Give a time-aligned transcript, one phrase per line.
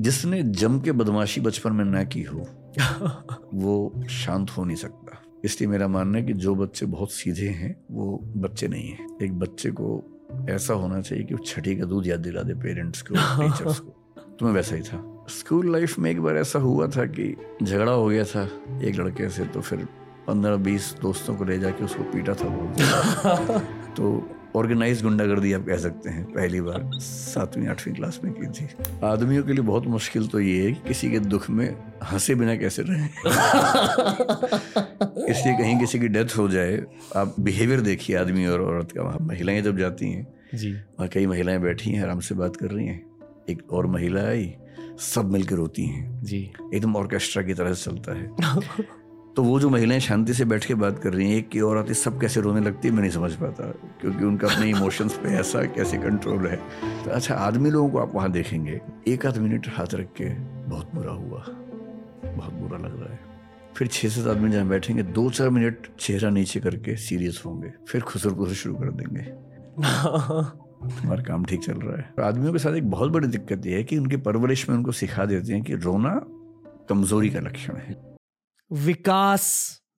[0.00, 2.46] जिसने जम के बदमाशी बचपन में ना की हो
[3.54, 7.84] वो शांत हो नहीं सकता। इसलिए मेरा मानना है कि जो बच्चे बहुत सीधे हैं
[7.90, 10.10] वो बच्चे नहीं हैं। एक बच्चे को
[10.50, 14.20] ऐसा होना चाहिए कि वो छठी का दूध याद दिला दे पेरेंट्स को टीचर्स को।
[14.38, 17.92] तो मैं वैसा ही था। स्कूल लाइफ में एक बार ऐसा हुआ था कि झगड़ा
[17.92, 18.42] हो गया था
[18.82, 19.88] एक लड़के से तो फिर
[20.26, 22.72] पंद्रह बीस दोस्तों को ले जाके उसको पीटा था वो।
[23.96, 28.68] तो ऑर्गेनाइज गुंडागर्दी आप कह सकते हैं पहली बार सातवीं आठवीं क्लास में की थी।
[29.04, 32.56] आदमियों के लिए बहुत मुश्किल तो ये है कि किसी के दुख में हंसे बिना
[32.56, 33.08] कैसे रहें?
[35.28, 36.82] इसलिए कहीं किसी की डेथ हो जाए
[37.16, 41.26] आप बिहेवियर देखिए आदमी और औरत का वहाँ महिलाएँ जब जाती हैं जी। वहाँ कई
[41.26, 43.06] महिलाएँ बैठी हैं आराम से बात कर रही हैं।
[43.50, 44.54] एक और महिला आई
[45.00, 48.30] सब मिलकर रोती हैं। जी। एकदम ऑर्केस्ट्रा की तरह से चलता है।
[49.36, 51.78] तो वो जो महिलाएँ शांति से बैठ के बात कर रही हैं एक की और
[51.78, 53.64] आती सब कैसे रोने लगती है मैं नहीं समझ पाता
[54.00, 56.56] क्योंकि उनका अपने इमोशंस पे ऐसा कैसे कंट्रोल है।
[57.04, 60.24] तो अच्छा आदमी लोगों को आप वहाँ देखेंगे एक आध मिनट हाथ रख के
[60.68, 61.44] बहुत बुरा हुआ
[62.36, 63.18] बहुत बुरा लग रहा है।
[63.76, 68.00] फिर छः सात आदमी जहाँ बैठेंगे दो चार मिनट चेहरा नीचे करके सीरियस होंगे फिर
[68.00, 69.22] खुसर खुसर शुरू कर देंगे।
[71.02, 73.84] हमारा काम ठीक चल रहा है। आदमियों के साथ एक बहुत बड़ी दिक्कत यह है
[73.84, 76.26] कि उनकी परवरिश में उनको सिखा देते हैं कि रोना
[76.88, 78.13] कमज़ोरी का लक्षण है।
[78.70, 79.44] विकास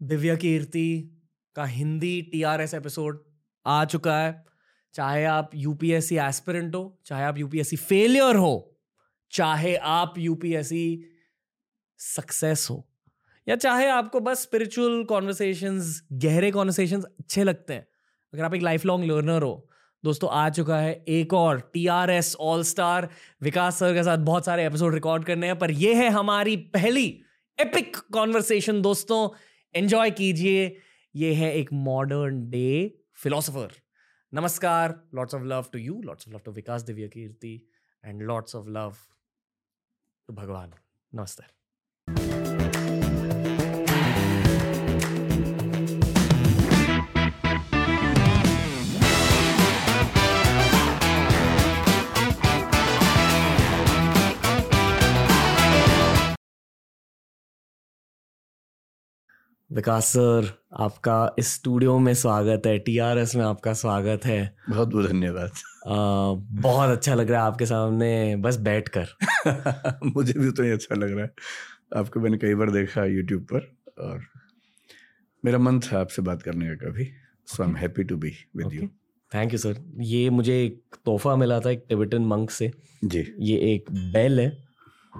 [0.02, 1.20] दिव्या कीर्ति
[1.56, 3.22] का हिंदी टीआरएस एपिसोड
[3.66, 4.44] आ चुका है।
[4.94, 8.78] चाहे आप यूपीएससी एस्पिरेंट हो, चाहे आप यूपीएससी फेलियर हो,
[9.32, 11.04] चाहे आप यूपीएससी
[11.98, 12.88] सक्सेस हो,
[13.48, 17.86] या चाहे आपको बस स्पिरिचुअल कॉन्वर्सेशंस गहरे कॉन्वर्सेशंस अच्छे लगते हैं,
[18.32, 19.68] अगर आप एक लाइफ लॉन्ग लर्नर हो,
[20.04, 23.08] दोस्तों आ चुका है एक और T R S all star
[23.42, 27.22] Vikas sir के साथ बहुत सारे एपिसोड रिकॉर्ड करने हैं, पर यह है हमारी पहली
[27.58, 29.28] एपिक कॉन्वर्सेशन दोस्तों.
[29.74, 30.64] एंजॉय कीजिए.
[31.14, 33.72] ये है एक मॉडर्न डे फिलोसोफर
[34.32, 34.94] नमस्कार.
[35.14, 37.54] Lots of love to you lots of love to Vikas Divyakirti
[38.04, 38.96] and lots of love
[40.28, 40.72] to भगवान
[41.12, 42.45] नमस्ते.
[59.72, 65.06] विकास सर आपका इस स्टूडियो में स्वागत है टीआरएस में आपका स्वागत है। बहुत बहुत
[65.06, 65.50] धन्यवाद।
[66.60, 69.06] बहुत अच्छा लग रहा है आपके सामने बस बैठ कर
[70.16, 71.30] मुझे भी तो ही अच्छा लग रहा है।
[71.96, 74.20] आपको मैंने कई बार देखा यूट्यूब पर और
[75.44, 77.08] मेरा मन था आपसे बात करने का कभी
[77.46, 78.88] so I am happy to be with you
[79.34, 82.72] thank you sir ये मुझे एक तोहफा मिला था एक टिबिटन मंक से।
[83.04, 84.65] जी। ये एक बेल है।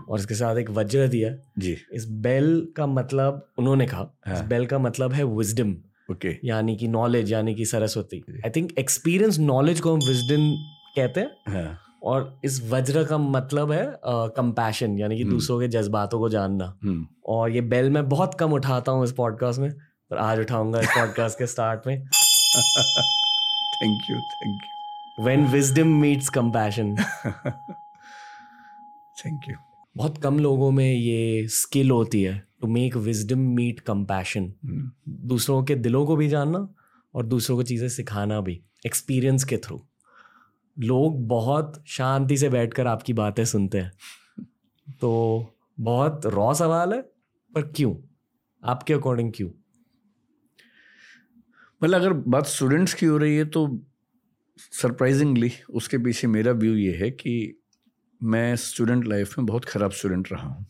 [0.08, 4.34] और इसके साथ एक वज्र दिया। जी। इस बेल का मतलब उन्होंने कहा हाँ.
[4.34, 6.34] इस बेल का मतलब है विजडम ओके। okay.
[6.44, 8.22] यानी कि नॉलेज यानी कि Saraswati.
[8.36, 10.50] I think experience knowledge को हम विजडम
[10.96, 11.78] कहते हैं। हाँ.
[12.02, 16.28] और इस वज्र का मतलब है कंपैशन uh, यानी कि हम्म। दूसरों के जज्बातों को
[16.28, 19.70] जानना। हम्म। और ये बेल मैं बहुत कम उठाता हूँ इस पॉडकास्ट में
[20.10, 21.98] पर आज उठाऊँगा इस पॉडकास्ट के स्टार्ट में।
[23.76, 26.96] Thank you thank you when wisdom meets compassion
[29.16, 29.56] thank you
[29.96, 34.54] बहुत कम लोगों में ये स्किल होती है to make wisdom meet compassion
[35.08, 36.74] दूसरों के दिलों को भी जानना
[37.14, 39.86] और दूसरों को चीज़ें सिखाना भी एक्सपीरियंस के थ्रू
[40.78, 43.92] लोग बहुत शांति से बैठकर आपकी बातें सुनते हैं।
[45.00, 47.02] तो बहुत रॉ सवाल है
[47.54, 47.96] पर क्यों?
[48.64, 49.50] आपके अकॉर्डिंग क्यों?
[51.84, 53.86] मतलब अगर बात स्टूडेंट्स की हो रही है तो
[54.58, 57.62] सरप्राइजिंगली उसके पीछे मेरा व्यू ये है कि
[58.26, 60.66] मैं स्टूडेंट लाइफ में बहुत ख़राब स्टूडेंट रहा हूँ।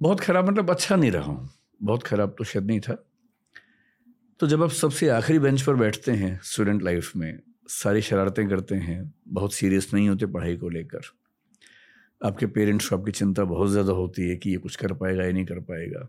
[0.00, 1.50] बहुत ख़राब मतलब अच्छा नहीं रहा हूँ।
[1.82, 3.04] बहुत ख़राब तो शायद नहीं था।
[4.40, 7.38] तो जब आप सबसे आखिरी बेंच पर बैठते हैं स्टूडेंट लाइफ में,
[7.68, 11.00] सारी शरारतें करते हैं, बहुत सीरियस नहीं होते पढ़ाई को लेकर।
[12.24, 15.32] आपके पेरेंट्स को आपकी चिंता बहुत ज़्यादा होती है कि ये कुछ कर पाएगा या
[15.32, 16.08] नहीं कर पाएगा।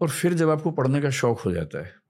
[0.00, 2.03] और फिर जब आपको पढ़ने का शौक़ हो जाता है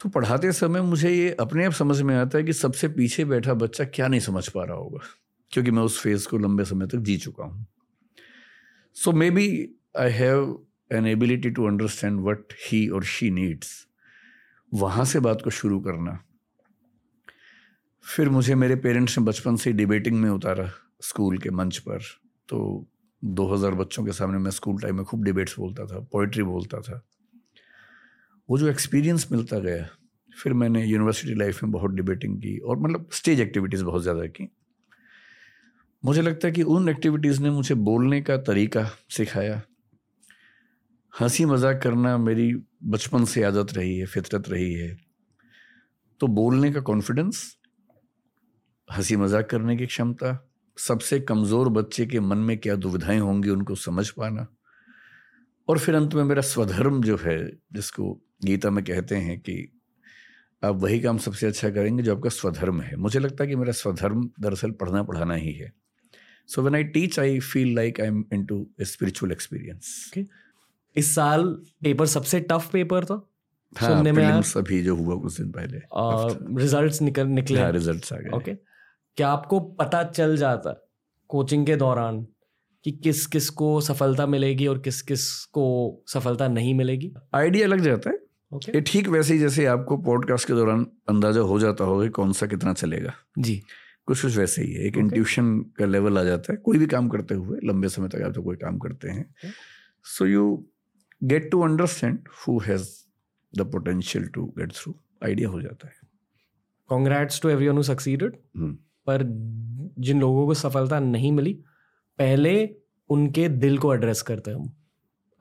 [0.00, 3.54] तो पढ़ाते समय मुझे ये अपने आप समझ में आता है कि सबसे पीछे बैठा
[3.54, 5.00] बच्चा क्या नहीं समझ पा रहा होगा,
[5.52, 7.66] क्योंकि मैं उस फ़ेज़ को लंबे समय तक जी चुका हूँ।
[8.96, 9.46] So maybe
[9.98, 10.58] I have
[10.90, 13.86] an ability to understand what he or she needs
[14.72, 16.18] वहाँ से बात को शुरू करना।
[18.04, 20.70] फिर मुझे मेरे पेरेंट्स ने बचपन से डिबेटिंग में उतारा
[21.02, 21.98] स्कूल के मंच पर।
[22.48, 22.86] तो
[23.22, 27.02] 2000 बच्चों के सामने मैं स्कूल टाइम में खूब डिबेट्स बोलता था पोइट्री बोलता था।
[28.50, 29.88] वो जो एक्सपीरियंस मिलता गया,
[30.32, 34.48] फिर मैंने यूनिवर्सिटी लाइफ में बहुत डिबेटिंग की और मतलब स्टेज एक्टिविटीज़ बहुत ज़्यादा की।
[36.04, 39.60] मुझे लगता है कि उन एक्टिविटीज़ ने मुझे बोलने का तरीका सिखाया।
[41.20, 42.54] हँसी मज़ाक करना मेरी
[42.84, 44.96] बचपन से आदत रही है, फितरत रही है।
[46.20, 47.56] तो बोलने का कॉन्फिडेंस
[48.88, 50.48] हँसी मज़ाक करने की क्षमता,
[50.78, 54.46] सबसे कमज़ोर बच्चे के मन में क्या दुविधाएँ होंगी उनको समझ पाना
[55.68, 57.38] और फिर अंत में मेरा स्वधर्म जो है,
[57.72, 59.56] जिसको गीता में कहते हैं कि
[60.62, 63.72] आप वही काम सबसे अच्छा करेंगे जो आपका स्वधर्म है। मुझे लगता है कि मेरा
[63.72, 65.72] स्वधर्म दरअसल पढ़ना पढ़ाना ही है।
[66.48, 70.12] So when I teach I feel like I am into spiritual experience
[70.96, 71.44] इस साल
[71.82, 73.14] पेपर सबसे टफ पेपर था?
[73.76, 75.80] हाँ, सुनने में अभी जो हुआ कुछ दिन पहले।
[76.62, 78.54] रिजल्ट्स निकल निकले। हाँ रिजल्ट्स आ गए। ओके
[79.16, 80.72] क्या आपको पता चल जाता
[81.30, 82.26] कोचिंग के दौरान
[82.84, 85.64] कि किस किस को सफलता मिलेगी और किस किस को
[86.08, 87.12] सफलता नहीं मिलेगी?
[87.34, 88.18] आइडिया लग जाता है।
[88.52, 92.32] ये ठीक वैसे ही जैसे आपको पॉडकास्ट के दौरान अंदाज़ा हो जाता होगा कि कौन
[92.32, 93.62] सा कितना चलेगा। जी।
[94.06, 95.04] कुछ कुछ वैसे ही है। एक Okay.
[95.04, 98.32] इंट्यूशन का लेवल आ जाता है। कोई भी काम करते हुए लंबे समय तक आप
[98.32, 99.34] तो कोई काम करते हैं।
[100.04, 100.66] So you
[101.24, 102.88] get to understand who has
[103.54, 104.94] the potential to get through
[105.24, 105.94] idea हो जाता है।
[106.88, 108.36] Congrats to everyone who succeeded.
[109.06, 109.22] पर
[109.98, 111.52] जिन लोगों को सफलता नहीं मिली
[112.18, 112.76] पहले
[113.10, 114.72] उनके दिल को एड्रेस करते हम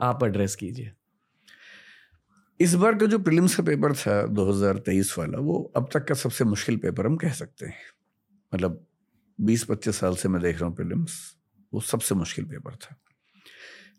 [0.02, 0.92] आप एड्रेस कीजिए।
[2.60, 6.46] इस बार का जो प्रीलिम्स का पेपर था 2023 वाला, वो अब तक का सबसे
[6.46, 7.76] मुश्किल पेपर हम कह सकते हैं।
[8.54, 8.88] मतलब
[9.42, 11.36] 20-25 साल से मैं देख रहा हूँ प्रीलिम्स,
[11.74, 12.96] वो सबसे मुश्किल पेपर था।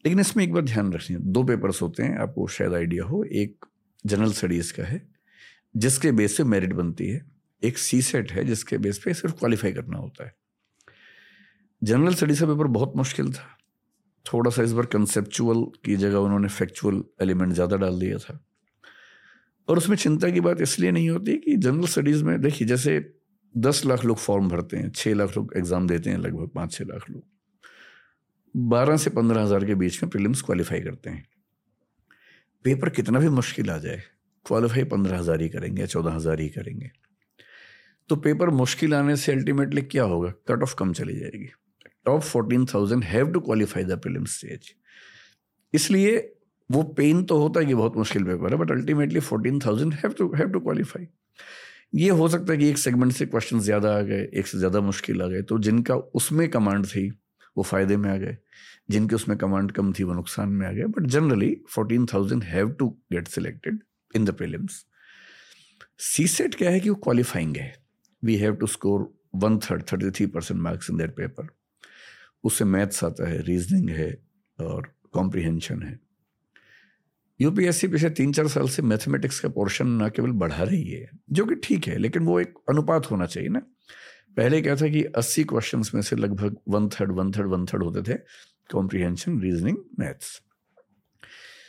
[0.05, 3.67] लेकिन इसमें एक बार ध्यान रखनी दो पेपर्स होते हैं, आपको शायद आइडिया हो, एक
[4.07, 5.09] जनरल स्टडीज़ का है,
[5.77, 7.31] जिसके बेस पे मेरिट बनती है,
[7.65, 10.35] एक सी सेट है, जिसके बेस पे सिर्फ़ क्वालिफाई करना होता है।
[11.83, 13.59] जनरल स्टडीज़ का पेपर बहुत मुश्किल था,
[14.33, 18.47] थोड़ा सा इस बार कंसेप्चुअल की जगह उन्होंने फैक्चुअल एलिमेंट ज़्यादा डाल दिया था।
[19.70, 22.99] और उसमें चिंता की बात इसलिए नहीं होती कि जनरल स्टडीज़ में, देखिए, जैसे
[23.55, 26.84] दस लाख लोग फॉर्म भरते हैं छः लाख लोग एग्ज़ाम देते हैं, लगभग पाँच छः
[26.84, 27.22] लाख लोग।
[28.55, 31.26] बारह से पंद्रह हज़ार के बीच में प्रीलिम्स क्वालिफाई करते हैं।
[32.64, 34.02] पेपर कितना भी मुश्किल आ जाए
[34.46, 36.90] क्वालिफाई पंद्रह हज़ार ही करेंगे या चौदह हज़ार ही करेंगे।
[38.11, 40.31] तो पेपर मुश्किल आने से अल्टीमेटली क्या होगा?
[40.49, 41.49] कट ऑफ़ कम चली जाएगी।
[42.06, 44.75] Top fourteen thousand have to qualify the prelim stage
[45.75, 46.19] इसलिए
[46.70, 50.12] वो पेन तो होता है कि बहुत मुश्किल पेपर है but ultimately fourteen thousand have
[50.19, 51.06] to have to qualify
[51.94, 54.81] ये हो सकता है कि एक सेगमेंट से क्वेश्चन ज़्यादा आ गए, एक से ज़्यादा
[54.81, 57.08] मुश्किल आ गए तो जिनका उसमें कमांड थी,
[57.56, 58.37] वो फ़ायदे में आ गए।
[58.90, 62.70] जिनके उसमें कमांड कम थी, वो नुकसान में आ गए but generally fourteen thousand have
[62.73, 63.81] to get selected
[64.14, 64.84] in the prelims
[66.00, 67.73] C SAT क्या है कि वो क्वालिफाइंग है?
[68.23, 71.49] We have to score one third thirty three percent marks in that paper
[72.44, 74.11] उससे मैथ्स आता है रीजनिंग है
[74.58, 75.99] और कॉम्प्रिहेंशन है।
[77.40, 81.44] यूपीएससी पिछले तीन चार साल से मैथमेटिक्स का पोर्शन ना केवल बढ़ा रही है, जो
[81.44, 83.62] कि ठीक है, लेकिन वो एक अनुपात होना चाहिए ना।
[84.37, 87.82] पहले क्या था कि 80 क्वेश्चंस में से लगभग one third one third one third
[87.82, 88.19] होते थे
[88.72, 90.42] comprehension reasoning maths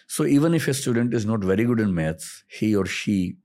[0.10, 3.38] so even if a student is not very good in maths he or she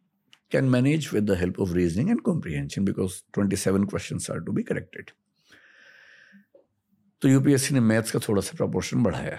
[0.55, 4.63] can manage with the of reasoning and and comprehension because 27 questions are to be
[4.63, 5.11] corrected.
[7.23, 9.39] तो UPSC ने maths का थोड़ा सा proportion बढ़ाया।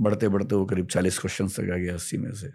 [0.00, 2.50] बढ़ते बढ़ते वो करीब 40 क्वेश्चन तक आ गया अस्सी में से।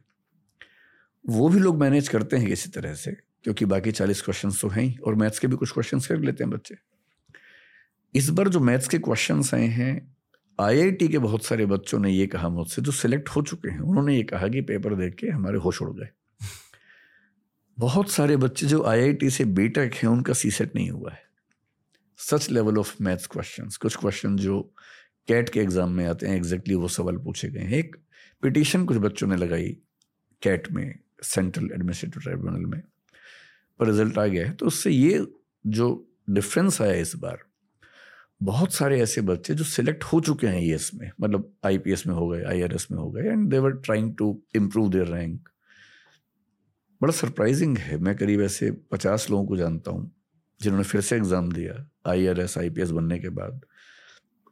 [1.30, 3.12] वो भी लोग मैनेज करते हैं किसी तरह से,
[3.44, 6.52] क्योंकि बाकी 40 क्वेश्चन तो हैं और मैथ्स के भी कुछ क्वेश्चन कर लेते हैं
[6.52, 6.76] बच्चे।
[8.16, 10.16] इस बार जो मैथ्स के क्वेश्चन आए हैं
[10.60, 14.16] आईआईटी के बहुत सारे बच्चों ने ये कहा मुझसे, जो सिलेक्ट हो चुके हैं, उन्होंने
[14.16, 16.10] ये कहा कि पेपर देख के हमारे होश उड़ गए।
[17.80, 21.24] बहुत सारे बच्चे जो आईआईटी से बीटेक हैं, उनका सी सेट नहीं हुआ है।
[22.18, 24.74] Such level of maths questions कुछ क्वेश्चन जो
[25.28, 27.96] कैट के एग्ज़ाम में आते हैं एग्जैक्टली वो सवाल पूछे गए हैं। एक
[28.44, 29.70] पिटिशन कुछ बच्चों ने लगाई
[30.42, 32.82] कैट में सेंट्रल एडमिनिस्ट्रेटिव ट्राइब्यूनल में।
[33.80, 35.26] पर रिज़ल्ट आ गया है। तो उससे ये
[35.66, 35.88] जो
[36.30, 37.38] डिफरेंस आया इस बार,
[38.42, 42.28] बहुत सारे ऐसे बच्चे जो सिलेक्ट हो चुके हैं ये में मतलब आईपीएस में हो
[42.28, 45.50] गए आईआरएस में हो गए and they're trying to improve their rank
[47.02, 50.12] बड़ा सरप्राइजिंग है। मैं करीब ऐसे पचास लोगों को जानता हूँ,
[50.62, 51.74] जिन्होंने फिर से एग्ज़ाम दिया
[52.08, 52.40] आई आर
[52.92, 53.62] बनने के बाद।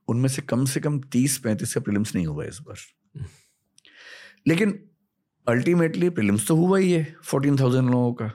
[0.07, 2.77] उनमें से कम से कम तीस पैंतीस से प्रीलिम्स नहीं हुआ इस बार।
[4.48, 4.89] लेकिन
[5.48, 8.31] अल्टीमेटली प्रीलिम्स तो हुआ ही है, फोर्टीन थाउज़ेंड लोगों का।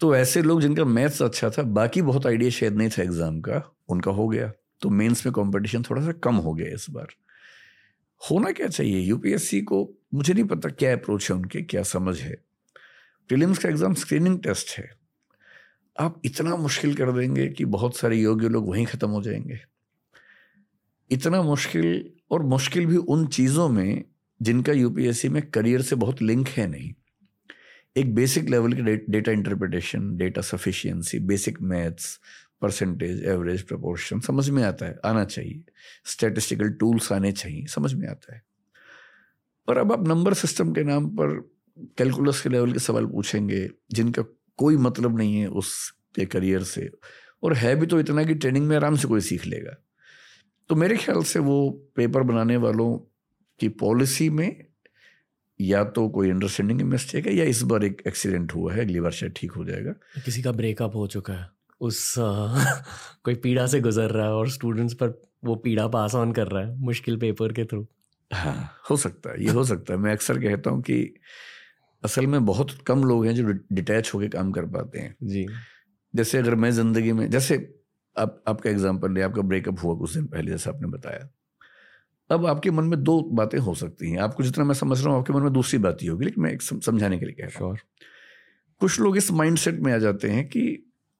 [0.00, 3.76] तो ऐसे लोग जिनका मैथ्स अच्छा था, बाकी बहुत आइडिया शायद नहीं था एग्ज़ाम का,
[3.88, 7.06] उनका हो गया। तो मेंस में कंपटीशन थोड़ा सा कम हो गया इस बार।
[8.30, 9.00] होना क्या चाहिए?
[9.00, 12.36] यूपीएससी को मुझे नहीं पता क्या अप्रोच है उनके, क्या समझ है।
[13.28, 14.90] प्रीलिम्स का एग्ज़ाम स्क्रीनिंग टेस्ट है।
[16.00, 19.58] आप इतना मुश्किल कर देंगे कि बहुत सारे योग्य लोग वहीं ख़त्म हो जाएँगे।
[21.10, 24.04] इतना मुश्किल और मुश्किल भी उन चीज़ों में
[24.42, 26.92] जिनका यूपीएससी में करियर से बहुत लिंक है नहीं।
[27.96, 32.20] एक बेसिक लेवल की data interpretation data sufficiency basic maths
[32.62, 35.62] percentage average proportion समझ में आता है, आना चाहिए।
[36.04, 38.42] स्टैटिस्टिकल टूल्स आने चाहिए, समझ में आता है।
[39.68, 41.50] पर अब आप नंबर सिस्टम के नाम पर
[41.98, 44.22] कैलकुलस के लेवल के सवाल पूछेंगे, जिनका
[44.56, 46.90] कोई मतलब नहीं है उसके करियर से,
[47.42, 49.76] और है भी तो इतना कि ट्रेनिंग में आराम से कोई सीख लेगा।
[50.70, 52.96] तो मेरे ख्याल से वो पेपर बनाने वालों
[53.60, 54.50] की पॉलिसी में
[55.60, 59.12] या तो कोई अंडरस्टैंडिंग मिस्टेक है या इस बार एक एक्सीडेंट हुआ है अगली बार
[59.12, 59.92] शायद ठीक हो जाएगा।
[60.24, 61.48] किसी का ब्रेकअप हो चुका है।
[61.80, 62.14] उस
[63.24, 66.62] कोई पीड़ा से गुजर रहा है और स्टूडेंट्स पर वो पीड़ा पास ऑन कर रहा
[66.62, 67.86] है मुश्किल पेपर के थ्रू
[68.30, 71.14] हाँ हो सकता है ये हो सकता है। मैं अक्सर कहता हूँ कि
[72.02, 75.46] असल में बहुत कम लोग हैं जो डिटैच होकर काम कर पाते हैं। जी।
[76.14, 77.56] जैसे अगर मैं ज़िंदगी में जैसे
[78.16, 81.28] आप आपका एग्ज़ाम्पल ले आपका ब्रेकअप हुआ कुछ दिन पहले जैसे आपने बताया।
[82.30, 85.20] अब आपके मन में दो बातें हो सकती हैं। आपको जितना मैं समझ रहा हूँ
[85.20, 87.64] आपके मन में दूसरी बात ही होगी लेकिन मैं एक समझाने के लिए कह रहा
[87.64, 87.76] हूँ।
[88.80, 90.62] कुछ लोग इस माइंडसेट में आ जाते हैं कि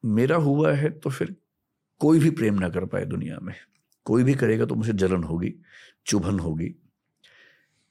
[0.04, 1.34] मेरा हुआ है तो फिर
[2.00, 3.54] कोई भी प्रेम ना कर पाए दुनिया में।
[4.06, 5.54] कोई भी करेगा तो मुझे जलन होगी
[6.06, 6.74] चुभन होगी।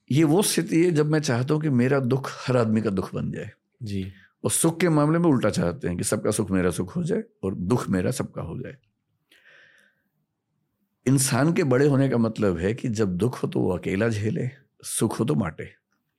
[0.10, 3.14] ये वो स्थिति है जब मैं चाहता हूँ कि मेरा दुख हर आदमी का दुख
[3.16, 3.52] बन जाए।
[3.84, 4.04] जी।
[4.44, 7.24] और सुख के मामले में उल्टा चाहते हैं कि सबका सुख मेरा सुख हो जाए
[7.44, 8.76] और दुख मेरा सबका हो जाए।
[11.06, 14.50] इंसान के बड़े होने का मतलब है कि जब दुख हो तो वो अकेला झेले
[14.84, 15.64] सुख हो तो बांटे।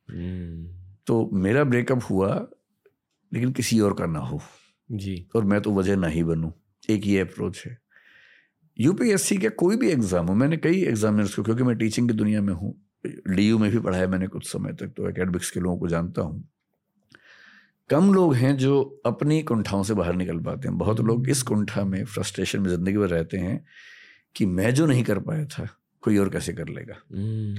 [0.08, 0.66] हम्म।
[1.06, 2.34] तो मेरा ब्रेकअप हुआ
[3.32, 4.40] लेकिन किसी और का ना हो।
[4.90, 6.50] जी। और मैं तो वजह ना ही बनूं।
[6.90, 7.78] एक ये अप्रोच है।
[8.76, 12.42] यूपीएससी का कोई भी एग्ज़ाम हो मैंने कई एग्जामिनर्स को क्योंकि मैं टीचिंग की दुनिया
[12.42, 12.74] में हूँ
[13.06, 16.48] डी में भी पढ़ाया मैंने कुछ समय तक तो एकेडमिक्स के लोगों को जानता हूँ।
[17.90, 21.84] कम लोग हैं जो अपनी कुंठाओं से बाहर निकल पाते हैं। बहुत लोग इस कुंठा
[21.84, 23.64] में फ्रस्ट्रेशन में ज़िंदगी भर रहते हैं
[24.36, 25.68] कि मैं जो नहीं कर पाया था
[26.02, 26.96] कोई और कैसे कर लेगा?
[27.12, 27.56] हम्म।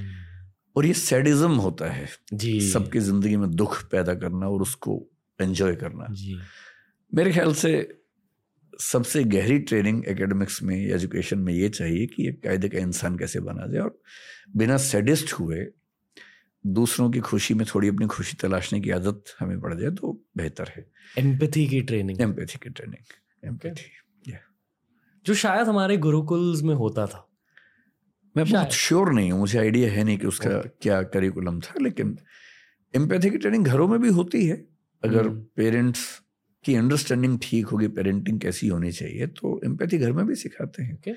[0.75, 5.07] और ये सैडिज्म होता है। जी। सबकी ज़िंदगी में दुख पैदा करना और उसको
[5.41, 6.39] एंजॉय करना। जी।
[7.15, 7.99] मेरे ख्याल से
[8.79, 13.39] सबसे गहरी ट्रेनिंग एकेडमिक्स में एजुकेशन में ये चाहिए कि एक कायदे का इंसान कैसे
[13.39, 14.01] बना जाए और
[14.55, 15.67] बिना सेडिस्ट हुए
[16.67, 20.71] दूसरों की खुशी में थोड़ी अपनी खुशी तलाशने की आदत हमें पड़ जाए तो बेहतर
[20.77, 20.85] है।
[21.17, 23.91] एम्पैथी की ट्रेनिंग एम्पैथी की ट्रेनिंग एम्पैथी
[25.27, 27.23] जो शायद हमारे गुरुकुल्स में होता था
[28.35, 30.69] मैं बहुत श्योर नहीं हूँ मुझे आइडिया है नहीं कि उसका okay.
[30.81, 32.17] क्या करिकुलम था लेकिन
[32.93, 34.55] एम्पैथी की ट्रेनिंग घरों में भी होती है
[35.03, 40.25] अगर पेरेंट्स हम्म। की अंडरस्टैंडिंग ठीक होगी पेरेंटिंग कैसी होनी चाहिए तो एम्पैथी घर में
[40.25, 41.15] भी सिखाते हैं okay.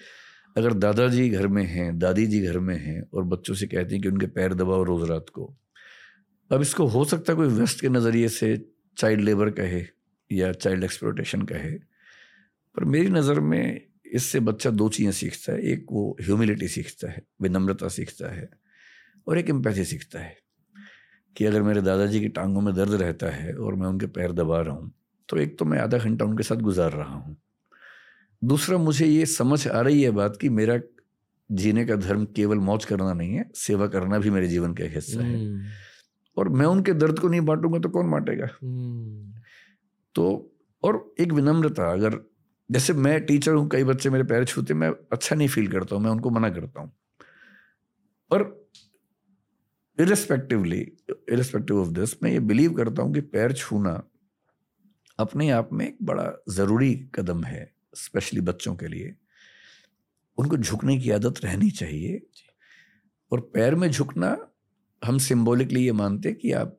[0.56, 4.02] अगर दादाजी घर में हैं दादी जी घर में हैं और बच्चों से कहते हैं
[4.02, 5.52] कि उनके पैर दबाओ रोज रात को
[6.50, 8.56] अब इसको हो सकता है कोई वेस्ट के नज़रिए से
[8.96, 9.84] चाइल्ड लेबर कहे
[10.30, 11.70] या चाइल्ड एक्सप्लोटेशन कहे
[12.74, 17.22] पर मेरी नज़र में इससे बच्चा दो चीज़ें सीखता है एक वो ह्यूमिलिटी सीखता है
[17.42, 18.48] विनम्रता सीखता है
[19.26, 20.36] और एक एम्पैथी सीखता है
[21.36, 24.60] कि अगर मेरे दादाजी की टांगों में दर्द रहता है और मैं उनके पैर दबा
[24.60, 24.92] रहा हूँ
[25.28, 27.36] तो एक तो मैं आधा घंटा उनके साथ गुजार रहा हूँ
[28.42, 30.78] दूसरा मुझे ये समझ आ रही है बात कि मेरा
[31.50, 34.94] जीने का धर्म केवल मौज करना नहीं है सेवा करना भी मेरे जीवन का एक
[34.94, 35.70] हिस्सा है हम्म।
[36.36, 39.32] और मैं उनके दर्द को नहीं बांटूँगा तो कौन बांटेगा हम्म।
[40.14, 40.26] तो
[40.82, 42.18] और एक विनम्रता अगर
[42.70, 46.02] जैसे मैं टीचर हूँ कई बच्चे मेरे पैर छूते मैं अच्छा नहीं फील करता हूँ
[46.04, 46.92] मैं उनको मना करता हूँ।
[48.30, 48.68] और
[49.98, 54.02] इरेस्पेक्टिवली इरेस्पेक्टिव ऑफ़ दिस मैं ये बिलीव करता हूँ कि पैर छूना
[55.18, 59.14] अपने आप में एक बड़ा ज़रूरी कदम है स्पेशली बच्चों के लिए।
[60.38, 62.20] उनको झुकने की आदत रहनी चाहिए।
[63.32, 64.36] और पैर में झुकना
[65.02, 66.78] हम सिंबॉलिकली ये मानते कि आप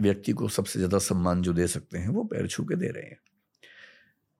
[0.00, 3.04] व्यक्ति को सबसे ज़्यादा सम्मान जो दे सकते हैं वो पैर छू के दे रहे
[3.04, 3.18] हैं।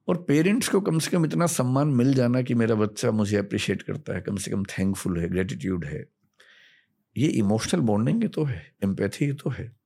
[0.08, 3.82] और पेरेंट्स को कम से कम इतना सम्मान मिल जाना कि मेरा बच्चा मुझे अप्रिशिएट
[3.82, 6.04] करता है कम से कम थैंकफुल है ग्रेटिट्यूड है।
[7.16, 9.76] ये इमोशनल बॉन्डिंग तो है एम्पैथी तो है।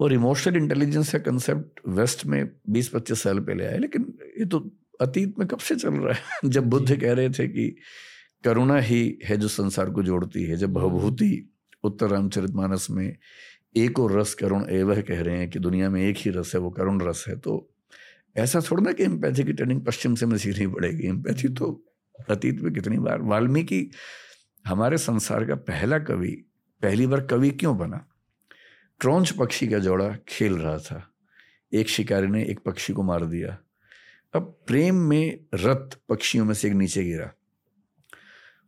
[0.00, 5.38] और इमोशनल इंटेलिजेंस का कंसेप्ट वेस्ट में 20-25 साल पहले आया लेकिन ये तो अतीत
[5.38, 6.20] में कब से चल रहा है?
[6.44, 7.76] जब बुद्ध कह रहे थे कि
[8.44, 11.54] करुणा ही है जो संसार को जोड़ती है जब हम्म। भवभूति
[11.84, 13.16] उत्तर रामचरित मानस में
[13.76, 16.60] एक और रस करुण एवह कह रहे हैं कि दुनिया में एक ही रस है
[16.60, 17.73] वो करुण रस है तो
[18.36, 21.84] ऐसा थोड़ा ना कि एम्पैथी की ट्रेनिंग पश्चिम से हमें सीखनी पड़ेगी। एम्पैथी तो
[22.30, 23.90] अतीत में कितनी बार, वाल्मीकि
[24.66, 26.44] हमारे संसार का पहला कवि,
[26.82, 28.06] पहली बार कवि क्यों बना?
[29.00, 31.10] ट्रोंच पक्षी का जोड़ा खेल रहा था।
[31.72, 33.58] एक शिकारी ने एक पक्षी को मार दिया।
[34.34, 37.32] अब प्रेम में रत पक्षियों में से एक नीचे गिरा।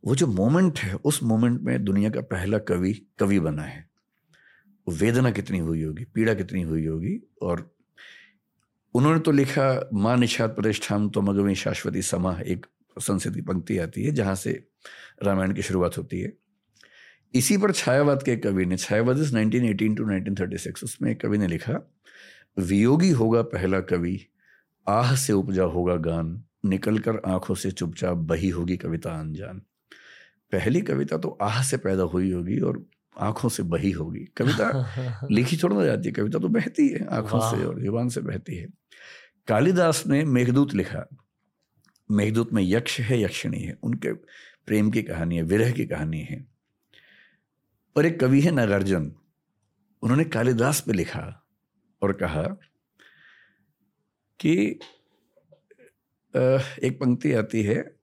[0.05, 3.89] वो जो मोमेंट है, उस मोमेंट में दुनिया का पहला कवि कवि बना है।
[4.89, 7.76] वेदना कितनी हुई होगी, पीड़ा कितनी हुई होगी और
[8.97, 12.67] उन्होंने तो लिखा माँ निषाद प्रतिष्ठान तो मगवी शाश्वती समाह एक
[13.01, 14.53] संस्कृत की पंक्ति आती है, जहाँ से
[15.23, 16.33] रामायण की शुरुआत होती है।
[17.35, 21.47] इसी पर छायावाद के कवि ने, छायावाद इज़ 1918 टू 1936 उसमें एक कवि ने
[21.47, 21.81] लिखा,
[22.59, 24.19] वियोगी होगा पहला कवि,
[24.89, 29.63] आह से उपजा होगा गान निकल कर आँखों से चुपचाप बही होगी कविता अनजान।
[30.53, 32.85] पहली कविता तो आह से पैदा हुई होगी और
[33.19, 34.73] आँखों से बही होगी। कविता
[35.31, 38.67] लिखी छोड़ना जाती है। कविता तो बहती है आँखों से और ज़ुबान से बहती है।
[39.49, 41.07] कालिदास ने मेघदूत लिखा
[42.11, 44.13] मेघदूत में यक्ष है यक्षिणी है। उनके
[44.67, 46.47] प्रेम की कहानी है विरह की कहानी है।
[47.97, 49.13] और एक कवि है नागार्जुन
[50.03, 51.49] उन्होंने कालिदास पे लिखा
[52.03, 52.43] और कहा
[54.41, 54.81] कि
[56.35, 57.97] एक पंक्ति आती है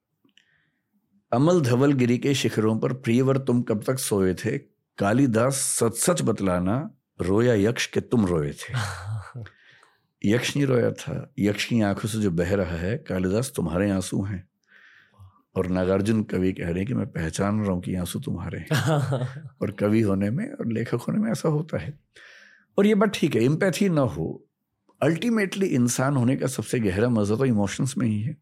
[1.31, 4.72] अमल धवल गिरी के शिखरों पर प्रियवर तुम कब तक सोए थे?
[4.97, 8.73] कालिदास सच सच बतलाना रोया यक्ष के तुम रोए थे।
[10.25, 14.23] यक्ष नहीं रोया था यक्ष की आँखों से जो बह रहा है कालिदास तुम्हारे आँसू
[14.23, 14.47] हैं।
[15.57, 18.69] और नागार्जुन कवि कह रहे हैं कि मैं पहचान रहा हूँ कि आँसू तुम्हारे हैं।
[19.61, 21.99] और कवि होने में और लेखक होने में ऐसा होता है।
[22.77, 24.45] और ये बात ठीक है इम्पैथी ना हो
[25.01, 28.37] अल्टीमेटली इंसान होने का सबसे गहरा मज़ा तो इमोशंस में ही है।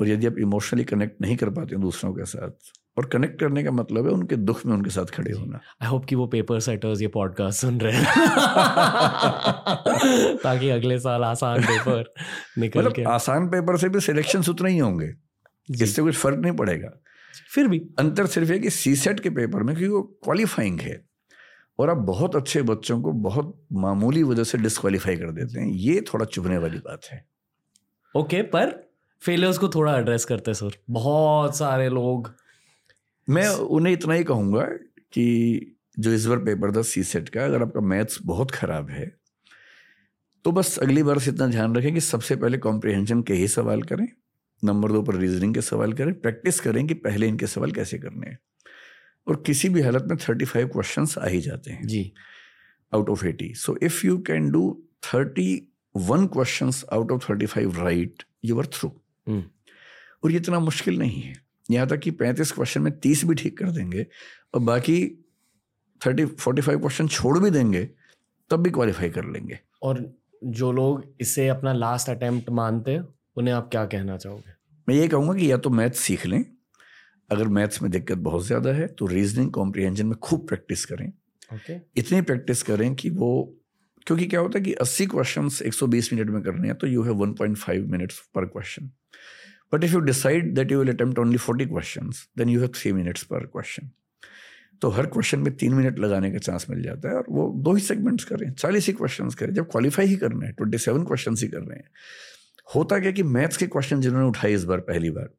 [0.00, 3.70] और यदि आप इमोशनली कनेक्ट नहीं कर पाते दूसरों के साथ और कनेक्ट करने का
[3.70, 7.00] मतलब है उनके दुख में उनके साथ खड़े होना। आई होप कि वो पेपर सेटर्स
[7.00, 8.04] ये पॉडकास्ट सुन रहे हैं।
[10.36, 12.14] ताकि अगले साल आसान पेपर
[12.58, 15.14] निकल मतलब के। आसान पेपर से भी सिलेक्शन उतने ही होंगे।
[15.70, 16.90] इससे कुछ फ़र्क नहीं पड़ेगा।
[17.54, 21.04] फिर भी। अंतर सिर्फ़ है कि सी सेट के पेपर में क्योंकि वो क्वालिफाइंग है
[21.78, 26.00] और आप बहुत अच्छे बच्चों को बहुत मामूली वजह से डिस्कालीफाई कर देते हैं। ये
[26.00, 27.26] थोड़ा चुभने वाली बात है।
[28.16, 28.90] ओके okay, पर
[29.22, 32.41] फेलियर्स को थोड़ा एड्रेस करते सर बहुत सारे लोग
[33.28, 34.62] मैं उन्हें इतना ही कहूँगा
[35.12, 39.12] कि जो इस बार पेपर था सी सेट का अगर आपका मैथ्स बहुत ख़राब है
[40.44, 43.82] तो बस अगली बार से इतना ध्यान रखें कि सबसे पहले कॉम्प्रिहेंशन के ही सवाल
[43.82, 44.06] करें
[44.64, 48.30] नंबर दो पर रीजनिंग के सवाल करें प्रैक्टिस करें कि पहले इनके सवाल कैसे करने
[48.30, 48.38] हैं।
[49.26, 52.12] और किसी भी हालत में थर्टी फाइव क्वेश्चन आ ही जाते हैं। जी।
[52.92, 54.62] Out of eighty so if you can do
[55.04, 58.88] thirty one question out of thirty five right you are through
[60.22, 61.34] और ये इतना मुश्किल नहीं है।
[61.72, 64.06] यहाँ तक कि पैंतीस क्वेश्चन में तीस भी ठीक कर देंगे
[64.54, 64.98] और बाकी
[66.00, 67.84] थर्टी फोर्टी फाइव क्वेश्चन छोड़ भी देंगे
[68.50, 70.04] तब भी क्वालिफाई कर लेंगे। और
[70.44, 74.52] जो लोग इसे अपना लास्ट अटेम्प्ट मानते हैं उन्हें आप क्या कहना चाहोगे?
[74.88, 76.44] मैं ये कहूँगा कि या तो मैथ्स सीख लें
[77.30, 81.12] अगर मैथ्स में दिक्कत बहुत ज़्यादा है तो रीजनिंग कॉम्प्रिहेंशन में खूब प्रैक्टिस करें।
[81.54, 81.76] Okay.
[81.96, 83.58] इतनी प्रैक्टिस करें कि वो
[84.06, 87.24] क्योंकि क्या होता है कि 80 क्वेश्चन 120 मिनट में करने हैं तो यू हैव
[87.24, 88.90] 1.5 मिनट्स पर question
[89.74, 92.92] but if you decide that you will attempt only 40 question then you have three
[92.92, 93.90] minutes पर क्वेश्चन
[94.80, 97.74] तो हर क्वेश्चन में तीन मिनट लगाने का चांस मिल जाता है और वो दो
[97.74, 101.34] ही सेगमेंट्स करें चालीस ही क्वेश्चन करें जब क्वालिफाई ही करना है ट्वेंटी सेवन क्वेश्चन
[101.38, 101.90] ही कर रहे हैं।
[102.74, 105.30] होता क्या कि मैथ्स के क्वेश्चन जिन्होंने उठाए इस बार पहली बार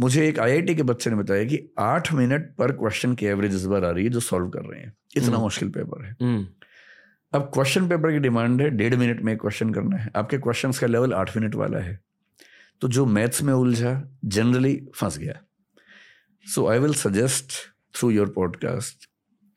[0.00, 3.64] मुझे एक आईआईटी के बच्चे ने बताया कि आठ मिनट पर क्वेश्चन की एवरेज इस
[3.64, 6.46] बार आ रही है जो सॉल्व कर रहे हैं। इतना हम्म। मुश्किल पेपर है। हम्म।
[7.32, 10.86] अब क्वेश्चन पेपर की डिमांड है डेढ़ मिनट में क्वेश्चन करना है। आपके क्वेश्चंस का
[10.86, 12.00] लेवल आठ मिनट वाला है।
[12.80, 15.42] तो जो मैथ्स में उलझा जनरली फंस गया।
[16.46, 17.52] So I will suggest
[17.96, 19.08] through your podcast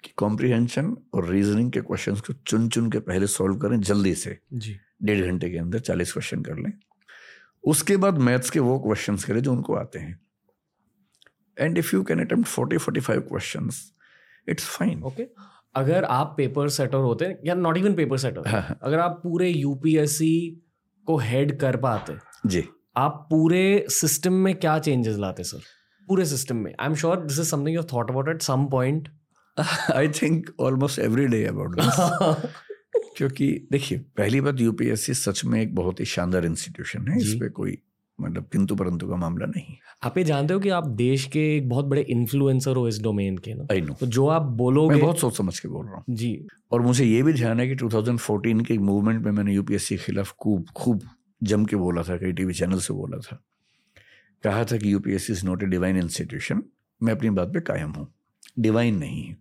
[0.04, 4.40] कि कॉम्प्रिहेंशन और रीजनिंग के क्वेश्चंस को चुन चुन के पहले सॉल्व करें जल्दी से।
[4.54, 6.72] जी। डेढ़ घंटे के अंदर चालीस क्वेश्चन कर लें।
[7.64, 10.20] उसके बाद मैथ्स के वो क्वेश्चन करें जो उनको आते हैं।
[11.60, 13.70] And if you can attempt forty forty five question
[14.50, 15.28] it's fine okay
[15.76, 18.42] अगर आप पेपर सेटर होते हैं या नॉट इवन पेपर सेटर
[18.82, 20.62] अगर आप पूरे यूपीएससी
[21.06, 22.14] को हेड कर पाते
[22.46, 22.64] जी।
[22.96, 25.62] आप पूरे सिस्टम में क्या चेंजेस लाते सर
[26.08, 29.08] पूरे सिस्टम में। I am sure this is something you thought about at some point
[29.94, 31.80] I think almost every day about
[33.18, 37.50] क्योंकि देखिए पहली बात यूपीएससी सच में एक बहुत ही शानदार इंस्टीट्यूशन है। इस पे
[37.52, 37.78] कोई
[38.20, 41.70] मतलब किंतु परंतु का मामला नहीं। आप ये जानते हो कि आप देश के एक
[41.70, 43.68] बहुत बड़े इन्फ्लुएंसर हो इस डोमेन के ना?
[43.72, 46.48] आई नो तो जो आप बोलोगे मैं बहुत सोच समझ के बोल रहा हूँ। जी।
[46.72, 50.32] और मुझे ये भी ध्यान है कि 2014 के मूवमेंट में मैंने यूपीएससी के खिलाफ
[50.40, 51.02] खूब खूब
[51.44, 53.44] जम के बोला था कई टीवी चैनल से बोला था।
[54.44, 56.64] कहा था कि UPSC is not a divine institution
[57.02, 58.08] मैं अपनी बात पे कायम हूँ।
[58.60, 59.38] डिवाइन नहीं है।